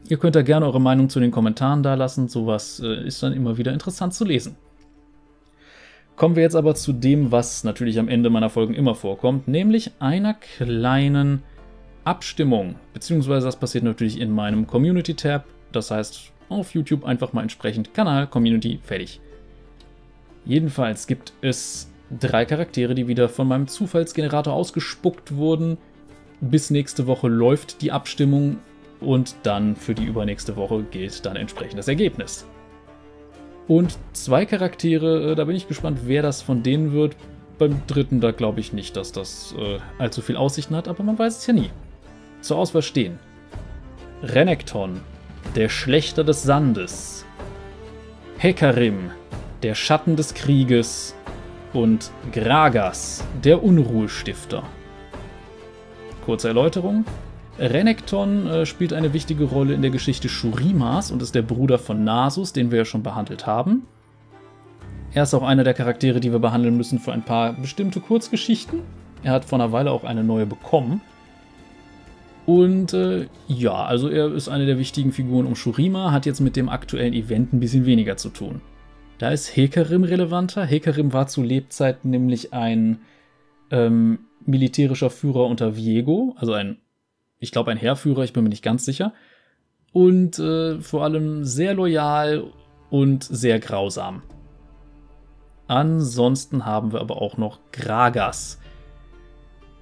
Ihr 0.09 0.17
könnt 0.17 0.35
da 0.35 0.41
gerne 0.41 0.65
eure 0.65 0.79
Meinung 0.79 1.09
zu 1.09 1.19
den 1.19 1.31
Kommentaren 1.31 1.83
da 1.83 1.95
lassen. 1.95 2.27
Sowas 2.27 2.79
äh, 2.79 3.05
ist 3.05 3.21
dann 3.21 3.33
immer 3.33 3.57
wieder 3.57 3.73
interessant 3.73 4.13
zu 4.13 4.25
lesen. 4.25 4.55
Kommen 6.17 6.35
wir 6.35 6.41
jetzt 6.41 6.55
aber 6.55 6.73
zu 6.73 6.93
dem, 6.93 7.31
was 7.31 7.63
natürlich 7.63 7.99
am 7.99 8.09
Ende 8.09 8.31
meiner 8.31 8.49
Folgen 8.49 8.73
immer 8.73 8.95
vorkommt, 8.95 9.47
nämlich 9.47 9.91
einer 9.99 10.33
kleinen 10.33 11.43
Abstimmung. 12.05 12.75
Beziehungsweise 12.91 13.45
das 13.45 13.59
passiert 13.59 13.83
natürlich 13.83 14.19
in 14.19 14.31
meinem 14.31 14.65
Community-Tab. 14.65 15.45
Das 15.71 15.91
heißt, 15.91 16.31
auf 16.49 16.73
YouTube 16.73 17.05
einfach 17.05 17.33
mal 17.33 17.43
entsprechend 17.43 17.93
Kanal, 17.93 18.25
Community, 18.25 18.79
fertig. 18.81 19.21
Jedenfalls 20.43 21.05
gibt 21.05 21.33
es 21.41 21.93
drei 22.19 22.45
Charaktere, 22.45 22.95
die 22.95 23.07
wieder 23.07 23.29
von 23.29 23.47
meinem 23.47 23.67
Zufallsgenerator 23.67 24.53
ausgespuckt 24.53 25.35
wurden. 25.35 25.77
Bis 26.41 26.71
nächste 26.71 27.05
Woche 27.05 27.27
läuft 27.27 27.83
die 27.83 27.91
Abstimmung 27.91 28.57
und 29.01 29.35
dann 29.43 29.75
für 29.75 29.93
die 29.93 30.05
übernächste 30.05 30.55
Woche 30.55 30.81
gilt 30.89 31.23
dann 31.27 31.35
entsprechend 31.35 31.77
das 31.77 31.87
Ergebnis. 31.87 32.47
Und 33.67 33.97
zwei 34.13 34.45
Charaktere, 34.45 35.31
äh, 35.31 35.35
da 35.35 35.43
bin 35.43 35.55
ich 35.55 35.67
gespannt, 35.67 35.99
wer 36.05 36.21
das 36.21 36.41
von 36.41 36.63
denen 36.63 36.93
wird. 36.93 37.15
Beim 37.57 37.81
dritten, 37.87 38.21
da 38.21 38.31
glaube 38.31 38.59
ich 38.59 38.71
nicht, 38.71 38.95
dass 38.95 39.11
das 39.11 39.55
äh, 39.57 39.79
allzu 39.97 40.21
viel 40.21 40.37
Aussichten 40.37 40.75
hat, 40.75 40.87
aber 40.87 41.03
man 41.03 41.17
weiß 41.17 41.39
es 41.39 41.47
ja 41.47 41.53
nie. 41.53 41.71
Zur 42.41 42.57
Auswahl 42.57 42.83
stehen 42.83 43.19
Renekton, 44.23 45.01
der 45.55 45.69
Schlechter 45.69 46.23
des 46.23 46.43
Sandes, 46.43 47.25
Hekarim, 48.37 49.11
der 49.63 49.75
Schatten 49.75 50.15
des 50.15 50.33
Krieges 50.33 51.15
und 51.73 52.11
Gragas, 52.31 53.23
der 53.43 53.63
Unruhestifter. 53.63 54.63
Kurze 56.25 56.49
Erläuterung. 56.49 57.05
Renekton 57.59 58.47
äh, 58.47 58.65
spielt 58.65 58.93
eine 58.93 59.13
wichtige 59.13 59.45
Rolle 59.45 59.73
in 59.73 59.81
der 59.81 59.91
Geschichte 59.91 60.29
Shurimas 60.29 61.11
und 61.11 61.21
ist 61.21 61.33
der 61.35 61.41
Bruder 61.41 61.79
von 61.79 62.03
Nasus, 62.03 62.53
den 62.53 62.71
wir 62.71 62.79
ja 62.79 62.85
schon 62.85 63.03
behandelt 63.03 63.47
haben. 63.47 63.87
Er 65.13 65.23
ist 65.23 65.33
auch 65.33 65.43
einer 65.43 65.63
der 65.63 65.73
Charaktere, 65.73 66.19
die 66.19 66.31
wir 66.31 66.39
behandeln 66.39 66.77
müssen 66.77 66.99
für 66.99 67.13
ein 67.13 67.23
paar 67.23 67.53
bestimmte 67.53 67.99
Kurzgeschichten. 67.99 68.81
Er 69.23 69.31
hat 69.31 69.45
vor 69.45 69.59
einer 69.59 69.71
Weile 69.71 69.91
auch 69.91 70.03
eine 70.03 70.23
neue 70.23 70.45
bekommen. 70.45 71.01
Und 72.45 72.93
äh, 72.93 73.27
ja, 73.47 73.73
also 73.73 74.07
er 74.07 74.31
ist 74.33 74.47
eine 74.47 74.65
der 74.65 74.77
wichtigen 74.77 75.11
Figuren 75.11 75.45
um 75.45 75.55
Shurima, 75.55 76.11
hat 76.11 76.25
jetzt 76.25 76.39
mit 76.39 76.55
dem 76.55 76.69
aktuellen 76.69 77.13
Event 77.13 77.53
ein 77.53 77.59
bisschen 77.59 77.85
weniger 77.85 78.15
zu 78.17 78.29
tun. 78.29 78.61
Da 79.17 79.31
ist 79.31 79.55
Hekarim 79.55 80.03
relevanter. 80.03 80.63
Hekarim 80.63 81.11
war 81.11 81.27
zu 81.27 81.41
Lebzeiten 81.41 82.11
nämlich 82.11 82.53
ein 82.53 82.99
ähm, 83.71 84.19
militärischer 84.45 85.09
Führer 85.09 85.45
unter 85.47 85.75
Viego, 85.75 86.35
also 86.37 86.53
ein, 86.53 86.77
ich 87.39 87.51
glaube, 87.51 87.71
ein 87.71 87.77
Heerführer, 87.77 88.23
ich 88.23 88.33
bin 88.33 88.43
mir 88.43 88.49
nicht 88.49 88.63
ganz 88.63 88.85
sicher. 88.85 89.13
Und 89.93 90.39
äh, 90.39 90.79
vor 90.81 91.03
allem 91.03 91.43
sehr 91.43 91.73
loyal 91.73 92.45
und 92.89 93.23
sehr 93.23 93.59
grausam. 93.59 94.23
Ansonsten 95.67 96.65
haben 96.65 96.93
wir 96.93 97.01
aber 97.01 97.21
auch 97.21 97.37
noch 97.37 97.59
Gragas. 97.71 98.59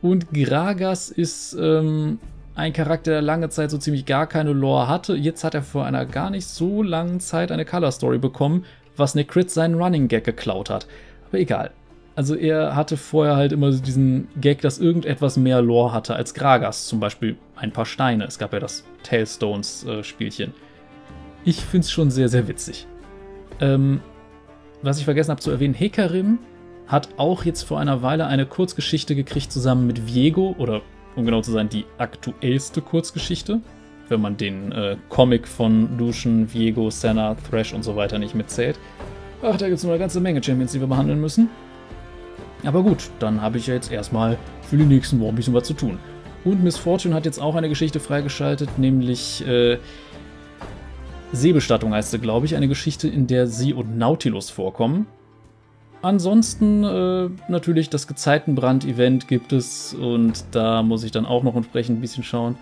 Und 0.02 0.32
Gragas 0.34 1.10
ist 1.10 1.54
ähm, 1.60 2.20
ein 2.56 2.74
Charakter, 2.74 3.12
der 3.12 3.22
lange 3.22 3.50
Zeit 3.50 3.72
so 3.72 3.78
ziemlich 3.78 4.06
gar 4.06 4.28
keine 4.28 4.54
Lore 4.54 4.88
hatte. 4.88 5.16
Jetzt 5.16 5.44
hat 5.44 5.54
er 5.54 5.64
vor 5.64 5.86
einer 5.86 6.06
gar 6.06 6.30
nicht 6.30 6.48
so 6.48 6.82
langen 6.82 7.20
Zeit 7.20 7.52
eine 7.52 7.66
Color 7.66 7.92
Story 7.92 8.18
bekommen, 8.18 8.66
was 8.98 9.16
Nick 9.16 9.30
Crit 9.30 9.52
seinen 9.52 9.76
Running 9.76 10.08
Gag 10.08 10.24
geklaut 10.24 10.70
hat. 10.70 10.88
Aber 11.28 11.40
egal. 11.40 11.72
Also 12.16 12.36
er 12.36 12.76
hatte 12.76 12.98
vorher 12.98 13.36
halt 13.36 13.52
immer 13.52 13.72
diesen 13.72 14.28
Gag, 14.40 14.62
dass 14.62 14.80
irgendetwas 14.80 15.38
mehr 15.38 15.62
Lore 15.62 15.94
hatte 15.94 16.16
als 16.16 16.34
Gragas. 16.34 16.88
Zum 16.88 17.00
Beispiel 17.00 17.36
ein 17.56 17.72
paar 17.72 17.86
Steine. 17.86 18.26
Es 18.26 18.40
gab 18.40 18.54
ja 18.54 18.60
das 18.60 18.86
Tailstones-Spielchen. 19.04 20.54
Ich 21.44 21.58
finde 21.58 21.86
es 21.86 21.92
schon 21.92 22.10
sehr, 22.10 22.30
sehr 22.30 22.48
witzig. 22.48 22.88
Ähm, 23.60 24.00
was 24.82 24.98
ich 24.98 25.06
vergessen 25.06 25.32
habe 25.32 25.42
zu 25.42 25.52
erwähnen, 25.52 25.74
Hekarim 25.74 26.40
hat 26.88 27.10
auch 27.18 27.44
jetzt 27.44 27.64
vor 27.64 27.80
einer 27.80 28.02
Weile 28.02 28.28
eine 28.28 28.46
Kurzgeschichte 28.46 29.16
gekriegt 29.16 29.52
zusammen 29.52 29.88
mit 29.88 30.08
Viego, 30.08 30.56
oder 30.58 30.82
um 31.16 31.26
genau 31.26 31.42
zu 31.42 31.52
sein, 31.52 31.70
die 31.70 31.86
aktuellste 31.98 32.82
Kurzgeschichte 32.82 33.62
wenn 34.10 34.22
man 34.22 34.38
den 34.38 34.72
äh, 34.72 34.98
Comic 35.10 35.48
von 35.48 35.98
Lucian, 35.98 36.52
Viego, 36.52 36.90
Senna, 36.90 37.36
Thrash 37.50 37.74
und 37.74 37.84
so 37.84 37.96
weiter 37.96 38.20
nicht 38.20 38.36
mitzählt. 38.36 38.80
Ach, 39.42 39.58
da 39.58 39.68
gibt 39.68 39.78
es 39.78 39.84
noch 39.84 39.92
eine 39.92 40.00
ganze 40.00 40.22
Menge 40.22 40.44
Champions, 40.44 40.72
die 40.72 40.80
wir 40.80 40.88
behandeln 40.88 41.20
müssen. 41.20 41.50
Aber 42.66 42.84
gut, 42.84 43.10
dann 43.20 43.42
habe 43.42 43.58
ich 43.58 43.68
ja 43.68 43.74
jetzt 43.74 43.92
erstmal 43.92 44.38
für 44.64 44.78
die 44.78 44.86
nächsten 44.86 45.20
Wochen 45.20 45.30
ein 45.30 45.36
bisschen 45.36 45.54
was 45.54 45.68
zu 45.68 45.74
tun. 45.74 46.00
Und 46.44 46.64
Miss 46.64 46.78
Fortune 46.78 47.16
hat 47.16 47.26
jetzt 47.26 47.40
auch 47.40 47.56
eine 47.56 47.70
Geschichte 47.70 48.00
freigeschaltet, 48.00 48.78
nämlich 48.78 49.46
äh, 49.48 49.78
Seebestattung 51.32 51.94
heißt 51.94 52.12
sie, 52.12 52.20
glaube 52.20 52.46
ich. 52.46 52.56
Eine 52.56 52.68
Geschichte, 52.68 53.08
in 53.08 53.28
der 53.28 53.48
sie 53.48 53.74
und 53.74 53.98
Nautilus 53.98 54.50
vorkommen. 54.50 55.08
Ansonsten 56.02 56.84
äh, 56.84 57.30
natürlich 57.50 57.90
das 57.90 58.08
Gezeitenbrand-Event 58.08 59.28
gibt 59.28 59.54
es 59.54 59.94
und 59.94 60.46
da 60.52 60.84
muss 60.84 61.04
ich 61.04 61.12
dann 61.12 61.26
auch 61.26 61.42
noch 61.42 61.56
entsprechend 61.56 61.98
ein 61.98 62.02
bisschen 62.02 62.24
schauen. 62.24 62.58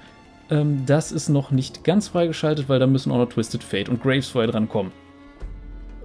Ähm, 0.49 0.85
das 0.85 1.11
ist 1.11 1.27
noch 1.27 1.51
nicht 1.51 1.83
ganz 1.83 2.07
freigeschaltet, 2.07 2.69
weil 2.69 2.79
da 2.79 2.87
müssen 2.87 3.11
auch 3.11 3.17
noch 3.17 3.27
Twisted 3.27 3.63
Fate 3.63 3.89
und 3.89 4.01
Graves 4.01 4.29
vorher 4.29 4.49
dran 4.49 4.69
kommen. 4.69 4.93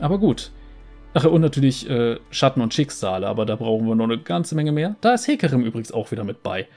Aber 0.01 0.19
gut. 0.19 0.51
Ach, 1.21 1.25
und 1.25 1.41
natürlich 1.41 1.91
äh, 1.91 2.21
Schatten 2.31 2.61
und 2.61 2.73
Schicksale, 2.73 3.27
aber 3.27 3.45
da 3.45 3.57
brauchen 3.57 3.89
wir 3.89 3.97
noch 3.97 4.05
eine 4.05 4.19
ganze 4.19 4.55
Menge 4.55 4.71
mehr. 4.71 4.95
Da 5.01 5.15
ist 5.15 5.27
Hekerim 5.27 5.65
übrigens 5.65 5.91
auch 5.91 6.13
wieder 6.13 6.23
mit 6.23 6.45
bei. 6.45 6.69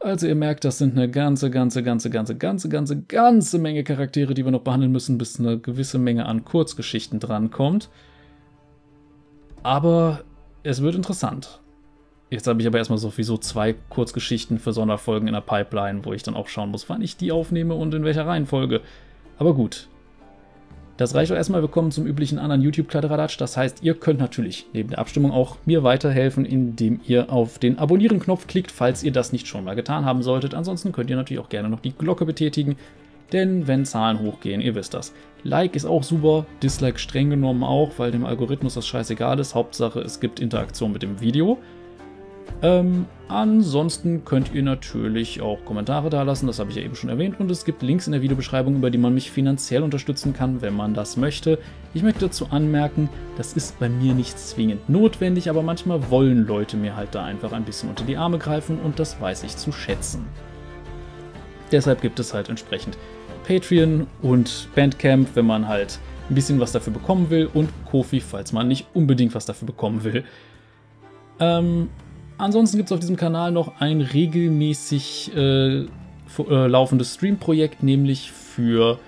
Also 0.00 0.26
ihr 0.26 0.34
merkt, 0.34 0.64
das 0.64 0.78
sind 0.78 0.96
eine 0.96 1.10
ganze, 1.10 1.50
ganze, 1.50 1.82
ganze, 1.82 2.08
ganze, 2.08 2.34
ganze, 2.34 2.70
ganze, 2.70 3.02
ganze 3.02 3.58
Menge 3.58 3.84
Charaktere, 3.84 4.32
die 4.32 4.46
wir 4.46 4.52
noch 4.52 4.62
behandeln 4.62 4.90
müssen, 4.90 5.18
bis 5.18 5.38
eine 5.38 5.58
gewisse 5.58 5.98
Menge 5.98 6.24
an 6.24 6.46
Kurzgeschichten 6.46 7.20
drankommt. 7.20 7.90
Aber 9.62 10.24
es 10.62 10.80
wird 10.80 10.94
interessant. 10.94 11.60
Jetzt 12.30 12.46
habe 12.46 12.62
ich 12.62 12.66
aber 12.66 12.78
erstmal 12.78 12.98
sowieso 12.98 13.36
zwei 13.36 13.74
Kurzgeschichten 13.90 14.60
für 14.60 14.72
Sonderfolgen 14.72 15.28
in 15.28 15.34
der 15.34 15.42
Pipeline, 15.42 16.06
wo 16.06 16.14
ich 16.14 16.22
dann 16.22 16.36
auch 16.36 16.48
schauen 16.48 16.70
muss, 16.70 16.88
wann 16.88 17.02
ich 17.02 17.18
die 17.18 17.32
aufnehme 17.32 17.74
und 17.74 17.92
in 17.92 18.02
welcher 18.02 18.26
Reihenfolge. 18.26 18.80
Aber 19.36 19.52
gut. 19.52 19.88
Das 20.96 21.14
reicht 21.14 21.32
auch 21.32 21.36
erstmal. 21.36 21.62
Wir 21.62 21.68
kommen 21.68 21.90
zum 21.90 22.06
üblichen 22.06 22.38
anderen 22.38 22.62
YouTube-Kladderadatsch. 22.62 23.40
Das 23.40 23.56
heißt, 23.56 23.82
ihr 23.82 23.94
könnt 23.94 24.20
natürlich 24.20 24.66
neben 24.72 24.90
der 24.90 24.98
Abstimmung 24.98 25.32
auch 25.32 25.56
mir 25.64 25.82
weiterhelfen, 25.82 26.44
indem 26.44 27.00
ihr 27.06 27.32
auf 27.32 27.58
den 27.58 27.78
Abonnieren-Knopf 27.78 28.46
klickt, 28.46 28.70
falls 28.70 29.02
ihr 29.02 29.12
das 29.12 29.32
nicht 29.32 29.46
schon 29.46 29.64
mal 29.64 29.74
getan 29.74 30.04
haben 30.04 30.22
solltet. 30.22 30.54
Ansonsten 30.54 30.92
könnt 30.92 31.10
ihr 31.10 31.16
natürlich 31.16 31.42
auch 31.42 31.48
gerne 31.48 31.68
noch 31.68 31.80
die 31.80 31.92
Glocke 31.92 32.26
betätigen, 32.26 32.76
denn 33.32 33.66
wenn 33.66 33.86
Zahlen 33.86 34.20
hochgehen, 34.20 34.60
ihr 34.60 34.74
wisst 34.74 34.92
das. 34.94 35.14
Like 35.42 35.74
ist 35.74 35.86
auch 35.86 36.02
super, 36.02 36.46
Dislike 36.62 36.98
streng 36.98 37.30
genommen 37.30 37.64
auch, 37.64 37.92
weil 37.96 38.10
dem 38.10 38.26
Algorithmus 38.26 38.74
das 38.74 38.86
scheißegal 38.86 39.38
ist. 39.38 39.54
Hauptsache, 39.54 40.00
es 40.00 40.20
gibt 40.20 40.38
Interaktion 40.38 40.92
mit 40.92 41.02
dem 41.02 41.20
Video. 41.20 41.58
Ähm, 42.62 43.06
ansonsten 43.26 44.24
könnt 44.24 44.54
ihr 44.54 44.62
natürlich 44.62 45.40
auch 45.40 45.64
Kommentare 45.64 46.10
da 46.10 46.22
lassen, 46.22 46.46
das 46.46 46.60
habe 46.60 46.70
ich 46.70 46.76
ja 46.76 46.82
eben 46.82 46.94
schon 46.94 47.10
erwähnt. 47.10 47.40
Und 47.40 47.50
es 47.50 47.64
gibt 47.64 47.82
Links 47.82 48.06
in 48.06 48.12
der 48.12 48.22
Videobeschreibung, 48.22 48.76
über 48.76 48.90
die 48.90 48.98
man 48.98 49.14
mich 49.14 49.32
finanziell 49.32 49.82
unterstützen 49.82 50.32
kann, 50.32 50.62
wenn 50.62 50.74
man 50.74 50.94
das 50.94 51.16
möchte. 51.16 51.58
Ich 51.92 52.04
möchte 52.04 52.20
dazu 52.26 52.46
anmerken, 52.50 53.08
das 53.36 53.54
ist 53.54 53.80
bei 53.80 53.88
mir 53.88 54.14
nicht 54.14 54.38
zwingend 54.38 54.88
notwendig, 54.88 55.50
aber 55.50 55.62
manchmal 55.62 56.08
wollen 56.10 56.46
Leute 56.46 56.76
mir 56.76 56.94
halt 56.94 57.14
da 57.14 57.24
einfach 57.24 57.52
ein 57.52 57.64
bisschen 57.64 57.88
unter 57.88 58.04
die 58.04 58.16
Arme 58.16 58.38
greifen 58.38 58.78
und 58.78 58.98
das 58.98 59.20
weiß 59.20 59.42
ich 59.42 59.56
zu 59.56 59.72
schätzen. 59.72 60.24
Deshalb 61.72 62.00
gibt 62.00 62.20
es 62.20 62.32
halt 62.34 62.48
entsprechend 62.48 62.96
Patreon 63.46 64.06
und 64.20 64.68
Bandcamp, 64.76 65.30
wenn 65.34 65.46
man 65.46 65.66
halt 65.66 65.98
ein 66.30 66.34
bisschen 66.34 66.60
was 66.60 66.70
dafür 66.70 66.92
bekommen 66.92 67.28
will 67.30 67.48
und 67.52 67.70
Kofi, 67.90 68.20
falls 68.20 68.52
man 68.52 68.68
nicht 68.68 68.86
unbedingt 68.94 69.34
was 69.34 69.46
dafür 69.46 69.66
bekommen 69.66 70.04
will. 70.04 70.24
Ähm, 71.40 71.88
Ansonsten 72.42 72.76
gibt 72.76 72.88
es 72.88 72.92
auf 72.92 72.98
diesem 72.98 73.14
Kanal 73.14 73.52
noch 73.52 73.80
ein 73.80 74.00
regelmäßig 74.00 75.30
äh, 75.36 75.82
äh, 75.82 75.86
laufendes 76.48 77.14
Stream-Projekt, 77.14 77.84
nämlich 77.84 78.32
für 78.32 78.98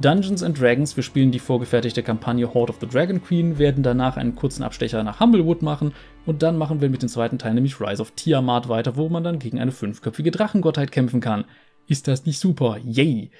Dungeons 0.00 0.44
and 0.44 0.60
Dragons. 0.60 0.94
Wir 0.94 1.02
spielen 1.02 1.32
die 1.32 1.40
vorgefertigte 1.40 2.04
Kampagne 2.04 2.54
Horde 2.54 2.72
of 2.72 2.78
the 2.80 2.86
Dragon 2.86 3.20
Queen, 3.20 3.58
werden 3.58 3.82
danach 3.82 4.16
einen 4.16 4.36
kurzen 4.36 4.62
Abstecher 4.62 5.02
nach 5.02 5.18
Humblewood 5.18 5.62
machen 5.62 5.94
und 6.26 6.44
dann 6.44 6.56
machen 6.56 6.80
wir 6.80 6.88
mit 6.88 7.02
dem 7.02 7.08
zweiten 7.08 7.40
Teil, 7.40 7.54
nämlich 7.54 7.80
Rise 7.80 8.00
of 8.00 8.12
Tiamat, 8.12 8.68
weiter, 8.68 8.94
wo 8.94 9.08
man 9.08 9.24
dann 9.24 9.40
gegen 9.40 9.58
eine 9.58 9.72
fünfköpfige 9.72 10.30
Drachengottheit 10.30 10.92
kämpfen 10.92 11.20
kann. 11.20 11.44
Ist 11.88 12.06
das 12.06 12.24
nicht 12.24 12.38
super? 12.38 12.76
Yay! 12.84 13.32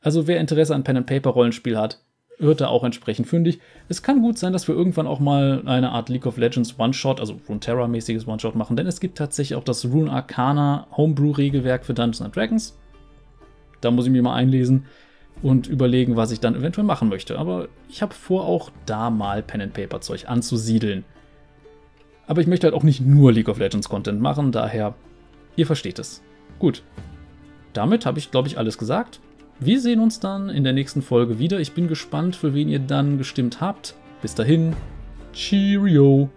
Also 0.00 0.26
wer 0.26 0.40
Interesse 0.40 0.74
an 0.74 0.82
Pen-and-Paper-Rollenspiel 0.82 1.76
hat, 1.76 2.00
wird 2.38 2.60
da 2.60 2.68
auch 2.68 2.84
entsprechend 2.84 3.26
fündig. 3.26 3.60
Es 3.88 4.02
kann 4.02 4.20
gut 4.22 4.38
sein, 4.38 4.52
dass 4.52 4.66
wir 4.66 4.74
irgendwann 4.74 5.06
auch 5.06 5.20
mal 5.20 5.62
eine 5.66 5.90
Art 5.90 6.08
League 6.08 6.26
of 6.26 6.36
Legends 6.36 6.78
One-Shot, 6.78 7.20
also 7.20 7.40
Runeterra-mäßiges 7.48 8.26
One-Shot 8.26 8.54
machen, 8.54 8.76
denn 8.76 8.86
es 8.86 9.00
gibt 9.00 9.18
tatsächlich 9.18 9.56
auch 9.56 9.64
das 9.64 9.84
Rune 9.84 10.10
Arcana 10.10 10.86
Homebrew-Regelwerk 10.96 11.84
für 11.84 11.94
Dungeons 11.94 12.32
Dragons. 12.32 12.78
Da 13.80 13.90
muss 13.90 14.06
ich 14.06 14.12
mir 14.12 14.22
mal 14.22 14.34
einlesen 14.34 14.86
und 15.42 15.66
überlegen, 15.66 16.16
was 16.16 16.30
ich 16.30 16.40
dann 16.40 16.54
eventuell 16.54 16.86
machen 16.86 17.08
möchte. 17.08 17.38
Aber 17.38 17.68
ich 17.88 18.02
habe 18.02 18.14
vor, 18.14 18.46
auch 18.46 18.70
da 18.86 19.10
mal 19.10 19.42
Pen-and-Paper-Zeug 19.42 20.28
anzusiedeln. 20.28 21.04
Aber 22.26 22.40
ich 22.40 22.46
möchte 22.46 22.66
halt 22.66 22.74
auch 22.74 22.82
nicht 22.82 23.00
nur 23.00 23.32
League 23.32 23.48
of 23.48 23.58
Legends 23.58 23.88
Content 23.88 24.20
machen, 24.20 24.52
daher, 24.52 24.94
ihr 25.56 25.66
versteht 25.66 25.98
es. 25.98 26.22
Gut. 26.58 26.82
Damit 27.74 28.06
habe 28.06 28.18
ich, 28.18 28.30
glaube 28.30 28.48
ich, 28.48 28.56
alles 28.56 28.78
gesagt. 28.78 29.20
Wir 29.60 29.80
sehen 29.80 30.00
uns 30.00 30.20
dann 30.20 30.50
in 30.50 30.64
der 30.64 30.72
nächsten 30.72 31.00
Folge 31.00 31.38
wieder. 31.38 31.60
Ich 31.60 31.72
bin 31.72 31.86
gespannt, 31.88 32.36
für 32.36 32.54
wen 32.54 32.68
ihr 32.68 32.80
dann 32.80 33.18
gestimmt 33.18 33.60
habt. 33.60 33.94
Bis 34.20 34.34
dahin, 34.34 34.74
Cheerio! 35.32 36.28